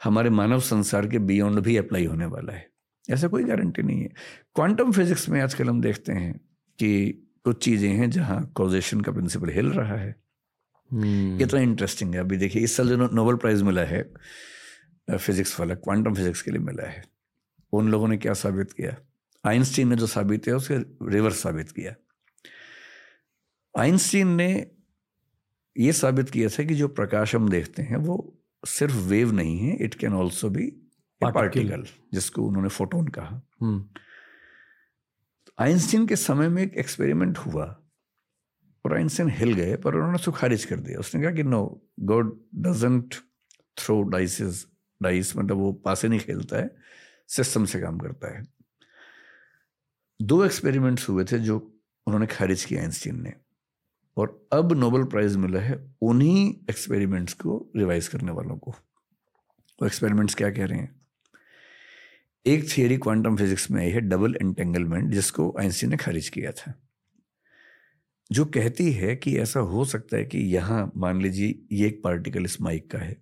[0.04, 2.70] हमारे मानव संसार के बियॉन्ड भी अप्लाई होने वाला है।
[3.10, 4.08] ऐसा कोई गारंटी नहीं है।
[4.54, 6.40] क्वांटम फिजिक्स में आजकल हम देखते हैं
[6.78, 7.10] कि
[7.44, 10.29] कुछ चीज़ें हैं जहाँ कॉजेशन का प्रिंसिपल हिल रहा है।
[10.92, 14.02] ये तो इंटरेस्टिंग है। अभी देखिए इस साल जो नोबल प्राइज मिला है
[15.10, 17.04] फिजिक्स वाला क्वांटम फिजिक्स के लिए मिला है।
[17.72, 18.96] उन लोगों ने क्या साबित किया?
[19.44, 20.76] आइंस्टीन ने जो साबित किया उसके
[21.10, 21.94] रिवर्स साबित किया।
[23.74, 24.70] आइंस्टीन ने
[25.76, 29.76] ये साबित किया था कि जो प्रकाश हम देखते हैं वो सिर्फ़ वेव नहीं है
[29.76, 30.66] it can also be
[31.20, 33.40] particle जिसको उन्होंने फोटोन कहा।
[35.58, 37.79] आइंस्टीन के समय में एक एक्सपेरिमेंट हुआ।
[38.84, 42.38] और आइंस्टाइन हिल गए, पर उन्होंने उसको खारिज कर दिया। उसने कहा कि no God
[42.56, 43.14] doesn't
[43.76, 44.64] throw dices
[45.00, 46.70] dice मतलब वो पासे नहीं खेलता है
[47.28, 48.42] सिस्टम से काम करता है।
[50.20, 51.58] दो एक्सपेरिमेंट्स हुए थे जो
[52.06, 53.32] उन्होंने खारिज किया आइंस्टीन ने,
[54.16, 60.34] और अब नोबेल प्राइज मिला है उन्हीं एक्सपेरिमेंट्स को रिवाइज करने वालों को। वो एक्सपेरिमेंट्स
[60.34, 60.94] क्या कह रहे हैं?
[62.46, 66.74] एक थियरी क्वांटम फिजिक्स में आई है डबल एंटेंगलमेंट जिसको आइंस्टीन ने खारिज किया था।
[68.32, 72.44] जो कहती है कि ऐसा हो सकता है कि यहाँ, मान लीजिए, ये एक पार्टिकल
[72.44, 73.16] इस माइक का है।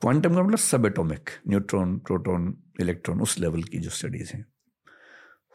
[0.00, 4.46] क्वांटम का मतलब सब एटोमिक न्यूट्रॉन प्रोटॉन इलेक्ट्रॉन उस लेवल की जो स्टडीज़ हैं।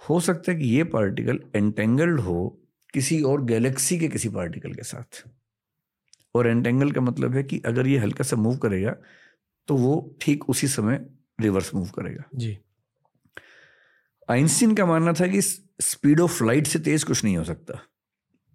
[0.09, 2.61] हो सकता है कि ये पार्टिकल एंटेंगल्ड हो
[2.93, 5.23] किसी और गैलेक्सी के किसी पार्टिकल के साथ।
[6.36, 8.95] और एंटेंगल का मतलब है कि अगर ये हल्का सा मूव करेगा
[9.67, 11.05] तो वो ठीक उसी समय
[11.41, 12.57] रिवर्स मूव करेगा। जी।
[14.30, 17.80] आइंस्टीन का मानना था कि स्पीड ऑफ़ लाइट से तेज कुछ नहीं हो सकता,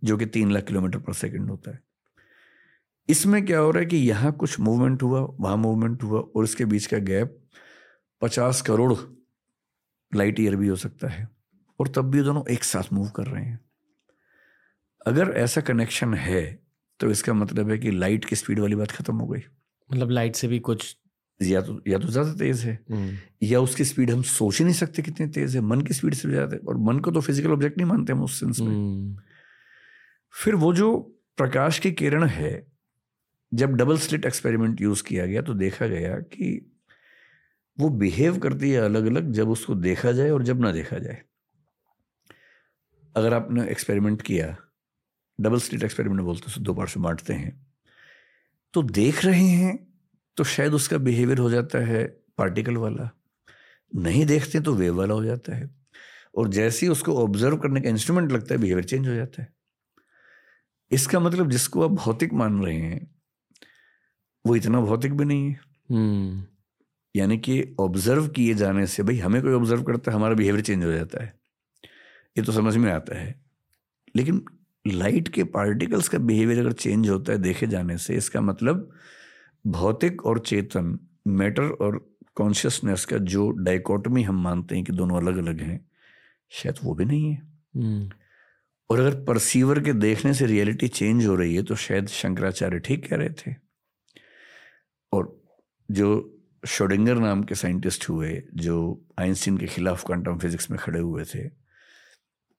[0.03, 1.79] जो कि तीन लाख किलोमीटर पर सेकंड होता है।
[3.09, 6.65] इसमें क्या हो रहा है कि यहाँ कुछ मूवमेंट हुआ, वहाँ मूवमेंट हुआ, और इसके
[6.65, 7.39] बीच का गैप
[8.23, 8.93] पचास करोड़
[10.13, 11.29] लाइट ईयर भी हो सकता है,
[11.81, 13.61] और तब भी दोनों एक साथ मूव कर रहे हैं।
[15.07, 16.43] अगर ऐसा कनेक्शन है
[17.01, 19.41] तो इसका मतलब है कि लाइट की स्पीड वाली बात खत्म हो गई।
[19.91, 20.97] मतलब लाइट से भी कुछ
[21.41, 24.75] या तो या तो ज़्यादा तेज़ है। हम्म। या उसकी स्पीड हम सोच ही नहीं
[24.75, 27.53] सकते कितनी तेज़ है। मन की स्पीड से ज़्यादा है। और मन को तो फ़िज़िकल
[27.53, 29.17] ऑब्जेक्ट नहीं मानते हम उस सेंस में। हम्म।
[30.35, 30.97] फिर वो जो
[31.39, 32.67] प्रकाश की किरण है
[33.53, 36.67] जब डबल स्लिट एक्सपेरिमेंट यूज़ किया गया तो देखा गया कि
[37.79, 41.23] वो बिहेव करती है अलग अलग जब उसको देखा जाए और जब ना देखा जाए।
[43.15, 44.57] अगर आपने एक्सपेरिमेंट किया
[45.39, 47.53] डबल स्लिट एक्सपेरिमेंट बोलते हैं दो बार से बांटते हैं।
[48.75, 49.90] तो देख रहे हैं
[50.41, 53.11] तो शायद उसका बिहेवियर हो जाता है पार्टिकल वाला।
[53.95, 55.71] नहीं देखते तो वेव वाला हो जाता है।
[56.35, 59.53] और जैसे ही उसको ऑब्ज़र्व करने का इंस्ट्रूमेंट लगता है बिहेवियर चेंज हो जाता है।
[60.91, 63.15] इसका मतलब जिसको आप भौतिक मान रहे हैं
[64.47, 65.61] वो इतना भौतिक भी नहीं है।
[65.93, 66.51] hmm.
[67.17, 70.85] यानी कि ऑब्ज़र्व किए जाने से भाई हमें कोई ऑब्ज़र्व करता है हमारा बिहेवियर चेंज
[70.85, 71.41] हो जाता है।
[72.39, 73.41] ये तो समझ में आता है।
[74.17, 74.45] लेकिन
[74.87, 78.91] लाइट के पार्टिकल्स का बिहेवियर अगर चेंज होता है देखे जाने से इसका मतलब
[79.65, 81.99] भौतिक और चेतन मैटर और
[82.37, 85.81] कॉन्शियसनेस का जो डाइकोटमी हम मानते हैं कि दोनों अलग अलग हैं
[86.53, 87.37] शायद वो भी नहीं है।
[87.77, 88.11] हम्म।
[88.91, 93.09] और अगर परसीवर के देखने से रियलिटी चेंज हो रही है तो शायद शंकराचार्य ठीक
[93.09, 93.55] कह रहे थे।
[95.13, 95.37] और
[95.89, 96.09] जो
[96.69, 98.77] शोडिंगर नाम के साइंटिस्ट हुए जो
[99.21, 101.49] आइंस्टीन के खिलाफ क्वांटम फिजिक्स में खड़े हुए थे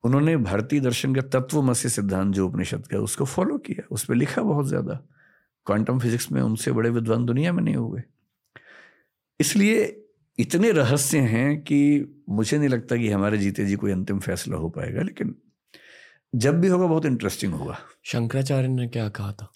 [0.04, 4.42] उन्होंने भारतीय दर्शन का तत्वमसी सिद्धांत जो उपनिषद का उसको फॉलो किया। उस पर लिखा
[4.42, 5.00] बहुत ज़्यादा।
[5.66, 8.02] क्वांटम फिजिक्स में उनसे बड़े विद्वान दुनिया में नहीं हुए
[9.40, 10.06] इसलिए
[10.40, 14.70] इतने रहस्य हैं कि मुझे नहीं लगता कि हमारे जीते जी कोई अंतिम फैसला हो
[14.70, 15.36] पाएगा लेकिन
[16.36, 19.52] जब भी होगा बहुत इंटरेस्टिंग होगा। शंकराचार्य ने क्या कहा था?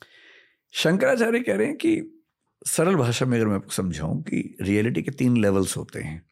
[0.71, 2.21] शंकराचार्य कह रहे हैं कि
[2.67, 6.25] सरल भाषा में अगर मैं आपको समझाऊं कि रियलिटी के तीन लेवल्स होते हैं।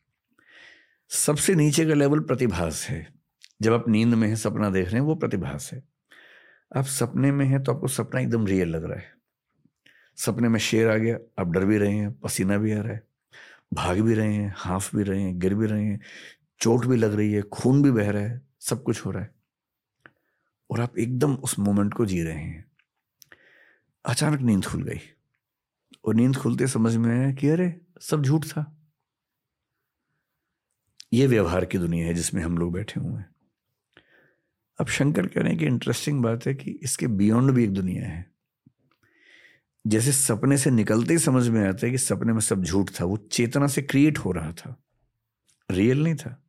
[1.09, 3.13] सबसे नीचे का लेवल प्रतिभास है।
[3.61, 5.83] जब आप नींद में है सपना देख रहे हैं वो प्रतिभास है।
[6.75, 9.12] आप सपने में हैं तो आपको सपना एकदम रियल लग रहा है।
[10.15, 13.03] सपने में शेर आ गया आप डर भी रहे हैं, पसीना भी आ रहा है,
[13.73, 15.99] भाग भी रहे हैं, हाफ़ भी रहे हैं, गिर भी रहे हैं,
[16.59, 19.35] चोट भी लग रही है, खून भी बह रहा है, सब कुछ हो रहा है।
[20.71, 22.65] और आप एकदम उस मोमेंट को जी रहे हैं।
[24.05, 24.99] अचानक नींद खुल गई।
[26.05, 28.77] और नींद खुलते समझ में आया कि अरे, सब झूठ था।
[31.13, 33.29] ये व्यवहार की दुनिया है जिसमें हम लोग बैठे हुए हैं।
[34.79, 38.07] अब शंकर कह रहे हैं कि इंटरेस्टिंग बात है कि इसके बियॉन्ड भी एक दुनिया
[38.07, 38.32] है।
[39.87, 43.05] जैसे सपने से निकलते ही समझ में आता है कि सपने में सब झूठ था,
[43.05, 44.83] वो चेतना से क्रिएट हो रहा था।
[45.71, 46.39] रियल नहीं था।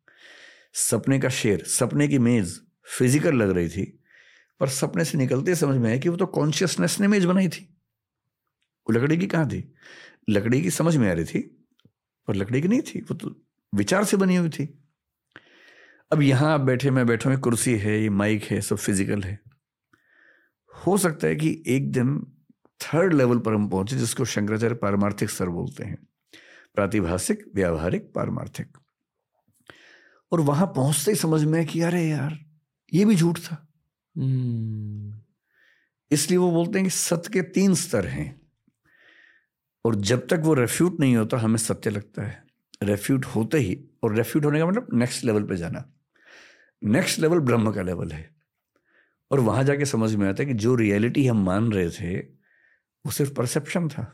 [0.72, 2.60] सपने का शेर, सपने की मेज
[2.98, 4.00] फ़िज़िकल लग रही थी,
[4.60, 7.48] पर सपने से निकलते ही समझ में आया कि वो तो कॉन्शियसनेस ने मेज बनाई
[7.48, 7.78] थी।
[8.86, 9.74] वो लकड़ी की कहाँ थी?
[10.30, 11.40] लकड़ी की समझ में आ रही थी,
[12.28, 13.36] पर लकड़ी की नहीं थी, वो तो
[13.74, 14.82] विचार से बनी हुई थी।
[16.12, 19.40] अब यहाँ आप बैठे, मैं बैठा हूँ कुर्सी है, ये माइक है, सब फ़िज़िकल है।
[20.86, 22.26] हो सकता है कि एक दिन
[22.84, 26.06] थर्ड लेवल पर हम पहुँचे जिसको शंकराचार्य पारमार्थिक स्तर बोलते हैं।
[26.74, 28.78] प्रातिभाषिक व्यावहारिक पारमार्थिक।
[30.32, 32.38] और वहाँ पहुँचते ही समझ में कि अरे यार
[32.94, 33.68] ये भी झूठ था।
[34.18, 35.24] hmm.
[36.10, 38.40] इसलिए वो बोलते हैं कि सत्य के तीन स्तर हैं।
[39.84, 42.44] और जब तक वो रेफ्यूट नहीं होता हमें सत्य लगता है।
[42.82, 45.92] रेफ्यूट होते ही और रेफ्यूट होने का मतलब नेक्स्ट लेवल पे जाना।
[46.84, 48.36] नेक्स्ट लेवल ब्रह्म का लेवल है।
[49.30, 52.33] और वहाँ जाके समझ में आता है कि जो रियलिटी हम मान रहे थे
[53.04, 54.12] वो सिर्फ़ परसेप्शन था।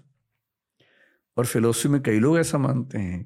[1.37, 3.25] और फिलोसफी में कई लोग ऐसा मानते हैं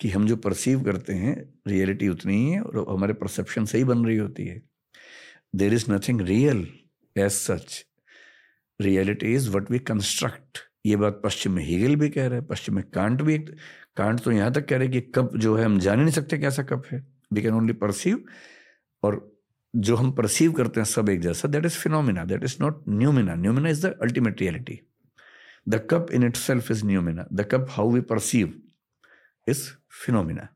[0.00, 1.34] कि हम जो परसीव करते हैं
[1.68, 4.60] रियलिटी उतनी ही है और हमारे परसेप्शन से ही बन रही होती है।
[5.54, 6.66] There is nothing real
[7.16, 7.84] as such
[8.80, 12.74] reality is what we construct ये बात पश्चिम में हीगल भी कह रहा है, पश्चिम
[12.74, 13.38] में कांट भी
[13.96, 16.14] कांट तो यहाँ तक कह रहे हैं कि कप जो है हम जान ही नहीं
[16.14, 18.24] सकते कैसा कप है। वी कैन ओनली परसीव
[19.02, 19.20] और
[19.74, 23.34] जो हम परसीव करते हैं सब एक जैसा। That is phenomena that is not noumena
[23.34, 24.80] noumena is the ultimate reality
[25.66, 28.54] the cup in itself is noumena the cup how we perceive
[29.46, 29.68] is
[30.04, 30.48] phenomena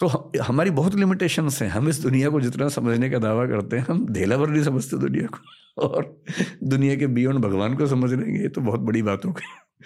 [0.00, 0.06] तो
[0.42, 4.06] हमारी बहुत लिमिटेशंस हैं। हम इस दुनिया को जितना समझने का दावा करते हैं, हम
[4.06, 6.22] धेला भर नहीं समझते दुनिया को। और
[6.64, 9.84] दुनिया के बियॉन्ड भगवान को समझ लेंगे, ये तो बहुत बड़ी बात हो गई।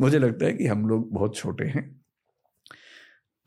[0.00, 1.84] मुझे लगता है कि हम लोग बहुत छोटे हैं।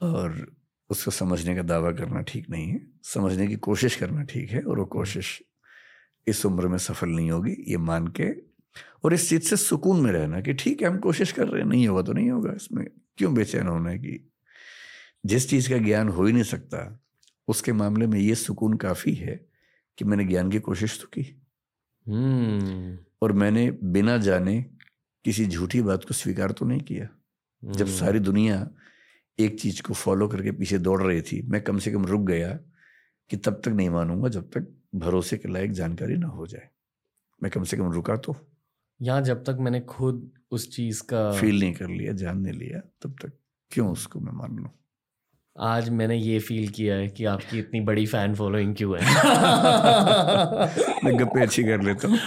[0.02, 0.56] और
[0.90, 4.80] उसको समझने का दावा करना ठीक नहीं है। समझने की कोशिश करना ठीक है, और
[4.80, 5.42] वो कोशिश
[6.28, 8.30] इस उम्र में सफल नहीं होगी, ये मान के
[9.04, 11.70] और इस चीज़ से सुकून में रहना कि ठीक है हम कोशिश कर रहे हैं
[11.70, 12.88] नहीं होगा तो नहीं होगा इसमें
[13.18, 14.32] क्यों बेचैन होना है कि
[15.26, 17.04] जिस चीज़ का ज्ञान हो ही नहीं सकता
[17.48, 19.46] उसके मामले में ये सुकून काफ़ी है
[19.98, 21.44] कि मैंने ज्ञान की कोशिश तो की
[22.10, 23.06] hmm.
[23.22, 24.66] और मैंने बिना जाने
[25.26, 27.78] किसी झूठी बात को स्वीकार तो नहीं किया hmm.
[27.78, 28.00] जब hmm.
[28.00, 28.70] सारी दुनिया
[29.40, 32.60] एक चीज़ को फॉलो करके पीछे दौड़ रही थी मैं कम से कम रुक गया
[33.30, 36.70] कि तब तक नहीं मानूँगा जब तक भरोसे के लायक जानकारी ना हो जाए
[37.44, 38.53] मैं कम से कम रुका तो
[39.04, 42.80] यहाँ जब तक मैंने खुद उस चीज़ का फील नहीं कर लिया जान नहीं लिया
[42.80, 43.32] तब तक
[43.72, 44.70] क्यों उसको मैं मान लू?
[45.60, 49.06] आज मैंने ये फील किया है कि आपकी इतनी बड़ी फ़ैन फॉलोइंग क्यों है?
[51.04, 52.18] मैं गप्पे अच्छी कर लेता हूँ।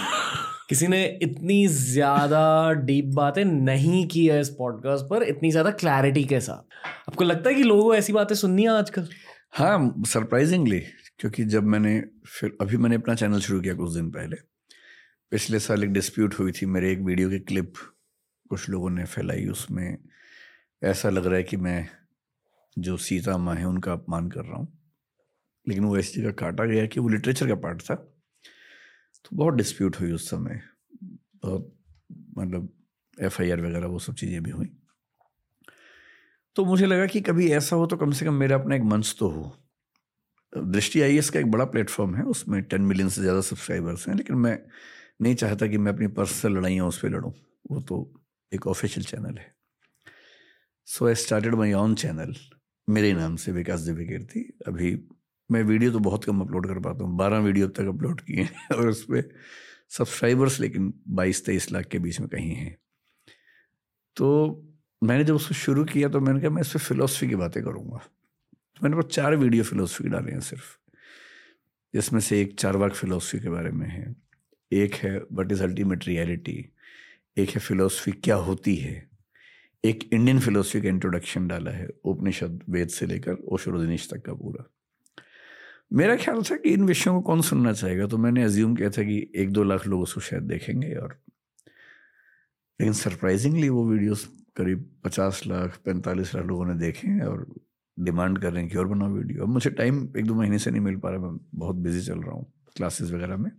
[0.69, 6.23] किसी ने इतनी ज़्यादा डीप बातें नहीं की है इस पॉडकास्ट पर इतनी ज़्यादा क्लैरिटी
[6.23, 6.75] के साथ।
[7.09, 9.07] आपको लगता है कि लोगों को ऐसी बातें सुननी है आजकल?
[9.51, 10.79] हाँ सरप्राइजिंगली
[11.19, 14.37] क्योंकि जब मैंने फिर अभी मैंने अपना चैनल शुरू किया कुछ दिन पहले
[15.31, 17.73] पिछले साल एक डिस्प्यूट हुई थी मेरे एक वीडियो की क्लिप
[18.49, 19.97] कुछ लोगों ने फैलाई उसमें।
[20.81, 21.89] ऐसा लग रहा है कि मैं
[22.77, 24.67] जो सीता माँ है उनका अपमान कर रहा हूँ।
[25.67, 29.99] लेकिन वो ऐसी जगह काटा गया कि वो लिटरेचर का पार्ट था। तो बहुत डिस्प्यूट
[29.99, 30.61] हुई उस समय।
[31.43, 31.73] बहुत
[32.37, 32.69] मतलब
[33.17, 34.71] एफ़ आई आर वगैरह वो सब चीज़ें भी हुई।
[36.55, 39.15] तो मुझे लगा कि कभी ऐसा हो तो कम से कम मेरा अपना एक मंच
[39.19, 39.55] तो हो।
[40.53, 44.35] दृष्टि आई का एक बड़ा प्लेटफॉर्म है, उसमें टेन मिलियन से ज़्यादा सब्सक्राइबर्स हैं, लेकिन
[44.35, 44.59] मैं
[45.21, 47.33] नहीं चाहता कि मैं अपनी पर्सनल लड़ाइयाँ उस पर लड़ूँ।
[47.71, 48.23] वो तो
[48.53, 49.55] एक ऑफिशियल चैनल है।
[50.85, 52.35] So I started my own channel
[52.89, 55.07] मेरे नाम से, विकास देवी कीर्ति। अभी
[55.51, 58.43] मैं वीडियो तो बहुत कम अपलोड कर पाता हूँ। बारह वीडियो अब तक अपलोड किए
[58.43, 59.29] हैं और उस पर
[59.89, 62.77] सब्सक्राइबर्स लेकिन बाईस, तेईस लाख के बीच में कहीं हैं।
[64.15, 64.27] तो
[65.03, 67.97] मैंने जब उसको शुरू किया तो मैंने कहा, मैं इस पर फिलोसफी की बातें करूँगा।
[67.97, 70.77] तो मैंने पास चार वीडियो फिलोसफी डाले हैं सिर्फ़,
[71.95, 74.26] जिसमें से एक चार वाक फिलोसफी के बारे में है।
[74.71, 76.57] एक है वट इज़ अल्टीमेट रियलिटी
[77.37, 79.07] एक है फिलोसफी क्या होती है?
[79.83, 84.65] एक इंडियन फिलोसफी का इंट्रोडक्शन डाला है, उपनिषद, वेद से लेकर ओशोरदिनीश तक का पूरा।
[85.93, 89.03] मेरा ख्याल था कि इन विषयों को कौन सुनना चाहेगा तो मैंने अज्यूम किया था
[89.03, 91.17] कि एक दो लाख लोग उसको शायद देखेंगे और
[92.79, 94.25] लेकिन सरप्राइजिंगली वो वीडियोस
[94.57, 97.47] करीब पचास लाख, पैंतालीस लाख लोगों ने देखे हैं और
[97.97, 100.71] डिमांड कर रहे हैं कि और बनाओ वीडियो अब मुझे टाइम एक दो महीने से
[100.71, 102.45] नहीं मिल पा रहा, मैं बहुत बिज़ी चल रहा हूँ
[102.75, 103.51] क्लासेस वगैरह में।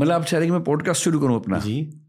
[0.00, 2.00] मतलब आप चाह रहे कि मैं पॉडकास्ट शुरू करूँ अपना। जी।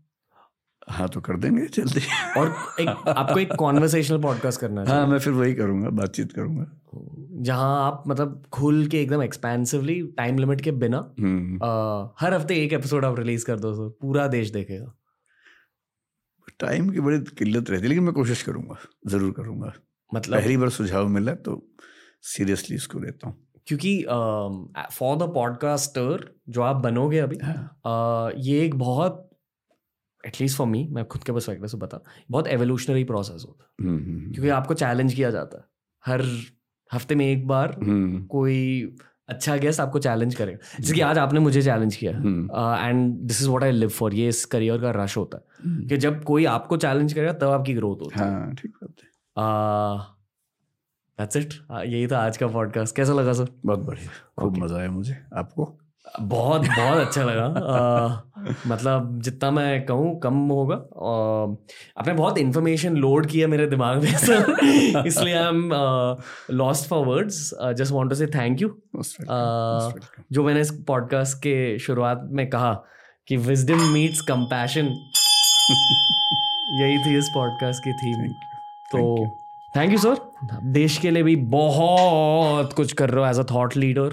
[0.89, 2.01] हाँ तो कर देंगे जल्दी।
[2.39, 6.65] और एक आपको एक कॉन्वर्सेशनल पॉडकास्ट करना है। हाँ मैं फिर वही करूँगा बातचीत करूँगा।
[7.41, 12.55] जहाँ आप मतलब खुल के एकदम एक्सपेंसिवली टाइम लिमिट के बिना हम्म। अ, हर हफ़्ते
[12.55, 14.97] एक एपिसोड आप रिलीज़ कर दो पूरा देश देखेगा।
[16.59, 18.77] टाइम की बड़ी किल्लत रहती है लेकिन मैं कोशिश करूँगा
[19.07, 19.73] ज़रूर करूँगा।
[20.11, 21.61] मतलब पहली बार सुझाव मिला तो
[22.23, 23.35] सीरियसली इसको लेता हूँ।
[23.67, 24.01] क्योंकि
[24.93, 27.55] फॉर द पॉडकास्टर जो आप बनोगे अभी हाँ।
[27.85, 29.29] अ, ये एक बहुत
[30.23, 34.03] एटलीस्ट फॉर मी मैं खुद के पर्सपेक्टिव से बता बहुत एवोल्यूशनरी प्रोसेस होता है। हम्म,
[34.03, 35.65] हम्म, क्योंकि आपको चैलेंज किया जाता है।
[36.03, 36.21] हर
[36.91, 38.95] हफ़्ते में एक बार हम्म, कोई
[39.29, 43.41] अच्छा गेस्ट आपको चैलेंज करेगा। जैसे कि आज आपने मुझे चैलेंज किया। हम्म, and this
[43.41, 45.89] is what I live for ये इस करियर का रश होता है। hmm.
[45.89, 49.11] कि जब कोई आपको चैलेंज करेगा तब आपकी ग्रोथ होती है। हाँ ठीक बात है।
[51.19, 51.53] दैट्स इट
[51.85, 54.09] यही था आज का पॉडकास्ट कैसा लगा सर बहुत बढ़िया।
[54.39, 54.63] खूब Okay.
[54.63, 55.77] मज़ा आया मुझे। आपको?
[56.21, 60.75] बहुत बहुत अच्छा लगा। अ, मतलब जितना मैं कहूँ कम होगा।
[61.99, 64.55] आपने बहुत इन्फॉर्मेशन लोड किया मेरे दिमाग में सर।
[65.07, 65.69] इसलिए I am
[66.51, 68.77] lost for words just want to say thank you.
[70.31, 72.83] जो मैंने इस पॉडकास्ट के शुरुआत में कहा
[73.27, 74.85] कि विजडम मीट्स कंपैशन
[76.81, 78.33] यही थी इस पॉडकास्ट की थीम
[78.93, 79.25] Thank you.
[79.25, 79.37] तो.
[79.75, 80.15] थैंक यू सर
[80.63, 84.09] देश के लिए भी बहुत कुछ कर रहे हो as a thought leader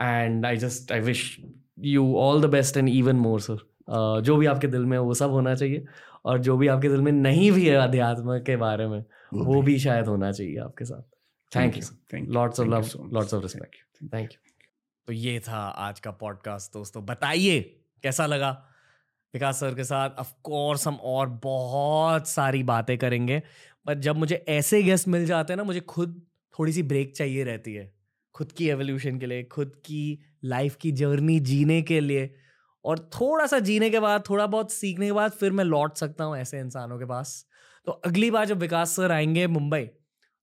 [0.00, 1.40] and I just I wish
[1.78, 5.14] you all the best and even more sir जो भी आपके दिल में है वो
[5.14, 5.84] सब होना चाहिए।
[6.24, 9.04] और जो भी आपके दिल में नहीं भी है अध्यात्म के बारे में
[9.34, 11.02] वो भी शायद होना चाहिए आपके साथ।
[11.56, 12.34] Thank you Thank you.
[12.34, 13.08] Lots of love.
[13.12, 14.38] Lots of respect thank you
[15.06, 17.60] तो ये था आज का पॉडकास्ट दोस्तों। बताइए
[18.02, 18.50] कैसा लगा?
[19.34, 23.42] विकास सर के साथ ऑफ़ कोर्स हम और बहुत सारी बातें करेंगे।
[23.86, 26.22] पर जब मुझे ऐसे गेस्ट मिल जाते हैं ना मुझे खुद
[26.58, 27.93] थोड़ी सी ब्रेक चाहिए रहती है।
[28.34, 32.34] खुद की एवोल्यूशन के लिए, खुद की लाइफ की जर्नी जीने के लिए।
[32.84, 36.24] और थोड़ा सा जीने के बाद, थोड़ा बहुत सीखने के बाद फिर मैं लौट सकता
[36.24, 37.46] हूँ ऐसे इंसानों के पास।
[37.86, 39.84] तो अगली बार जब विकास सर आएँगे मुंबई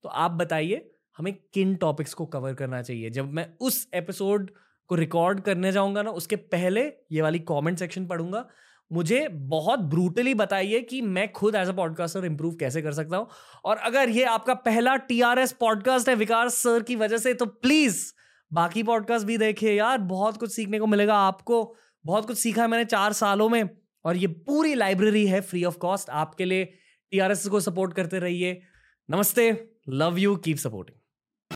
[0.03, 3.09] तो आप बताइए, हमें किन टॉपिक्स को कवर करना चाहिए?
[3.09, 4.51] जब मैं उस एपिसोड
[4.87, 6.81] को रिकॉर्ड करने जाऊँगा ना, उसके पहले
[7.11, 8.47] ये वाली कमेंट सेक्शन पढ़ूँगा
[8.91, 13.27] मुझे बहुत ब्रूटली बताइए कि मैं खुद एज अ पॉडकास्टर इंप्रूव कैसे कर सकता हूँ?
[13.65, 18.03] और अगर ये आपका पहला टीआरएस पॉडकास्ट है विकास सर की वजह से तो प्लीज़
[18.51, 22.67] बाकी पॉडकास्ट भी देखिए यार, बहुत कुछ सीखने को मिलेगा आपको। बहुत कुछ सीखा है
[22.67, 23.69] मैंने चार सालों में,
[24.05, 28.61] और ये पूरी लाइब्रेरी है फ्री ऑफ़ कॉस्ट आपके लिए टीआरएस को सपोर्ट करते रहिए।
[29.09, 29.51] नमस्ते
[29.89, 31.00] लव यू कीप सपोर्टिंग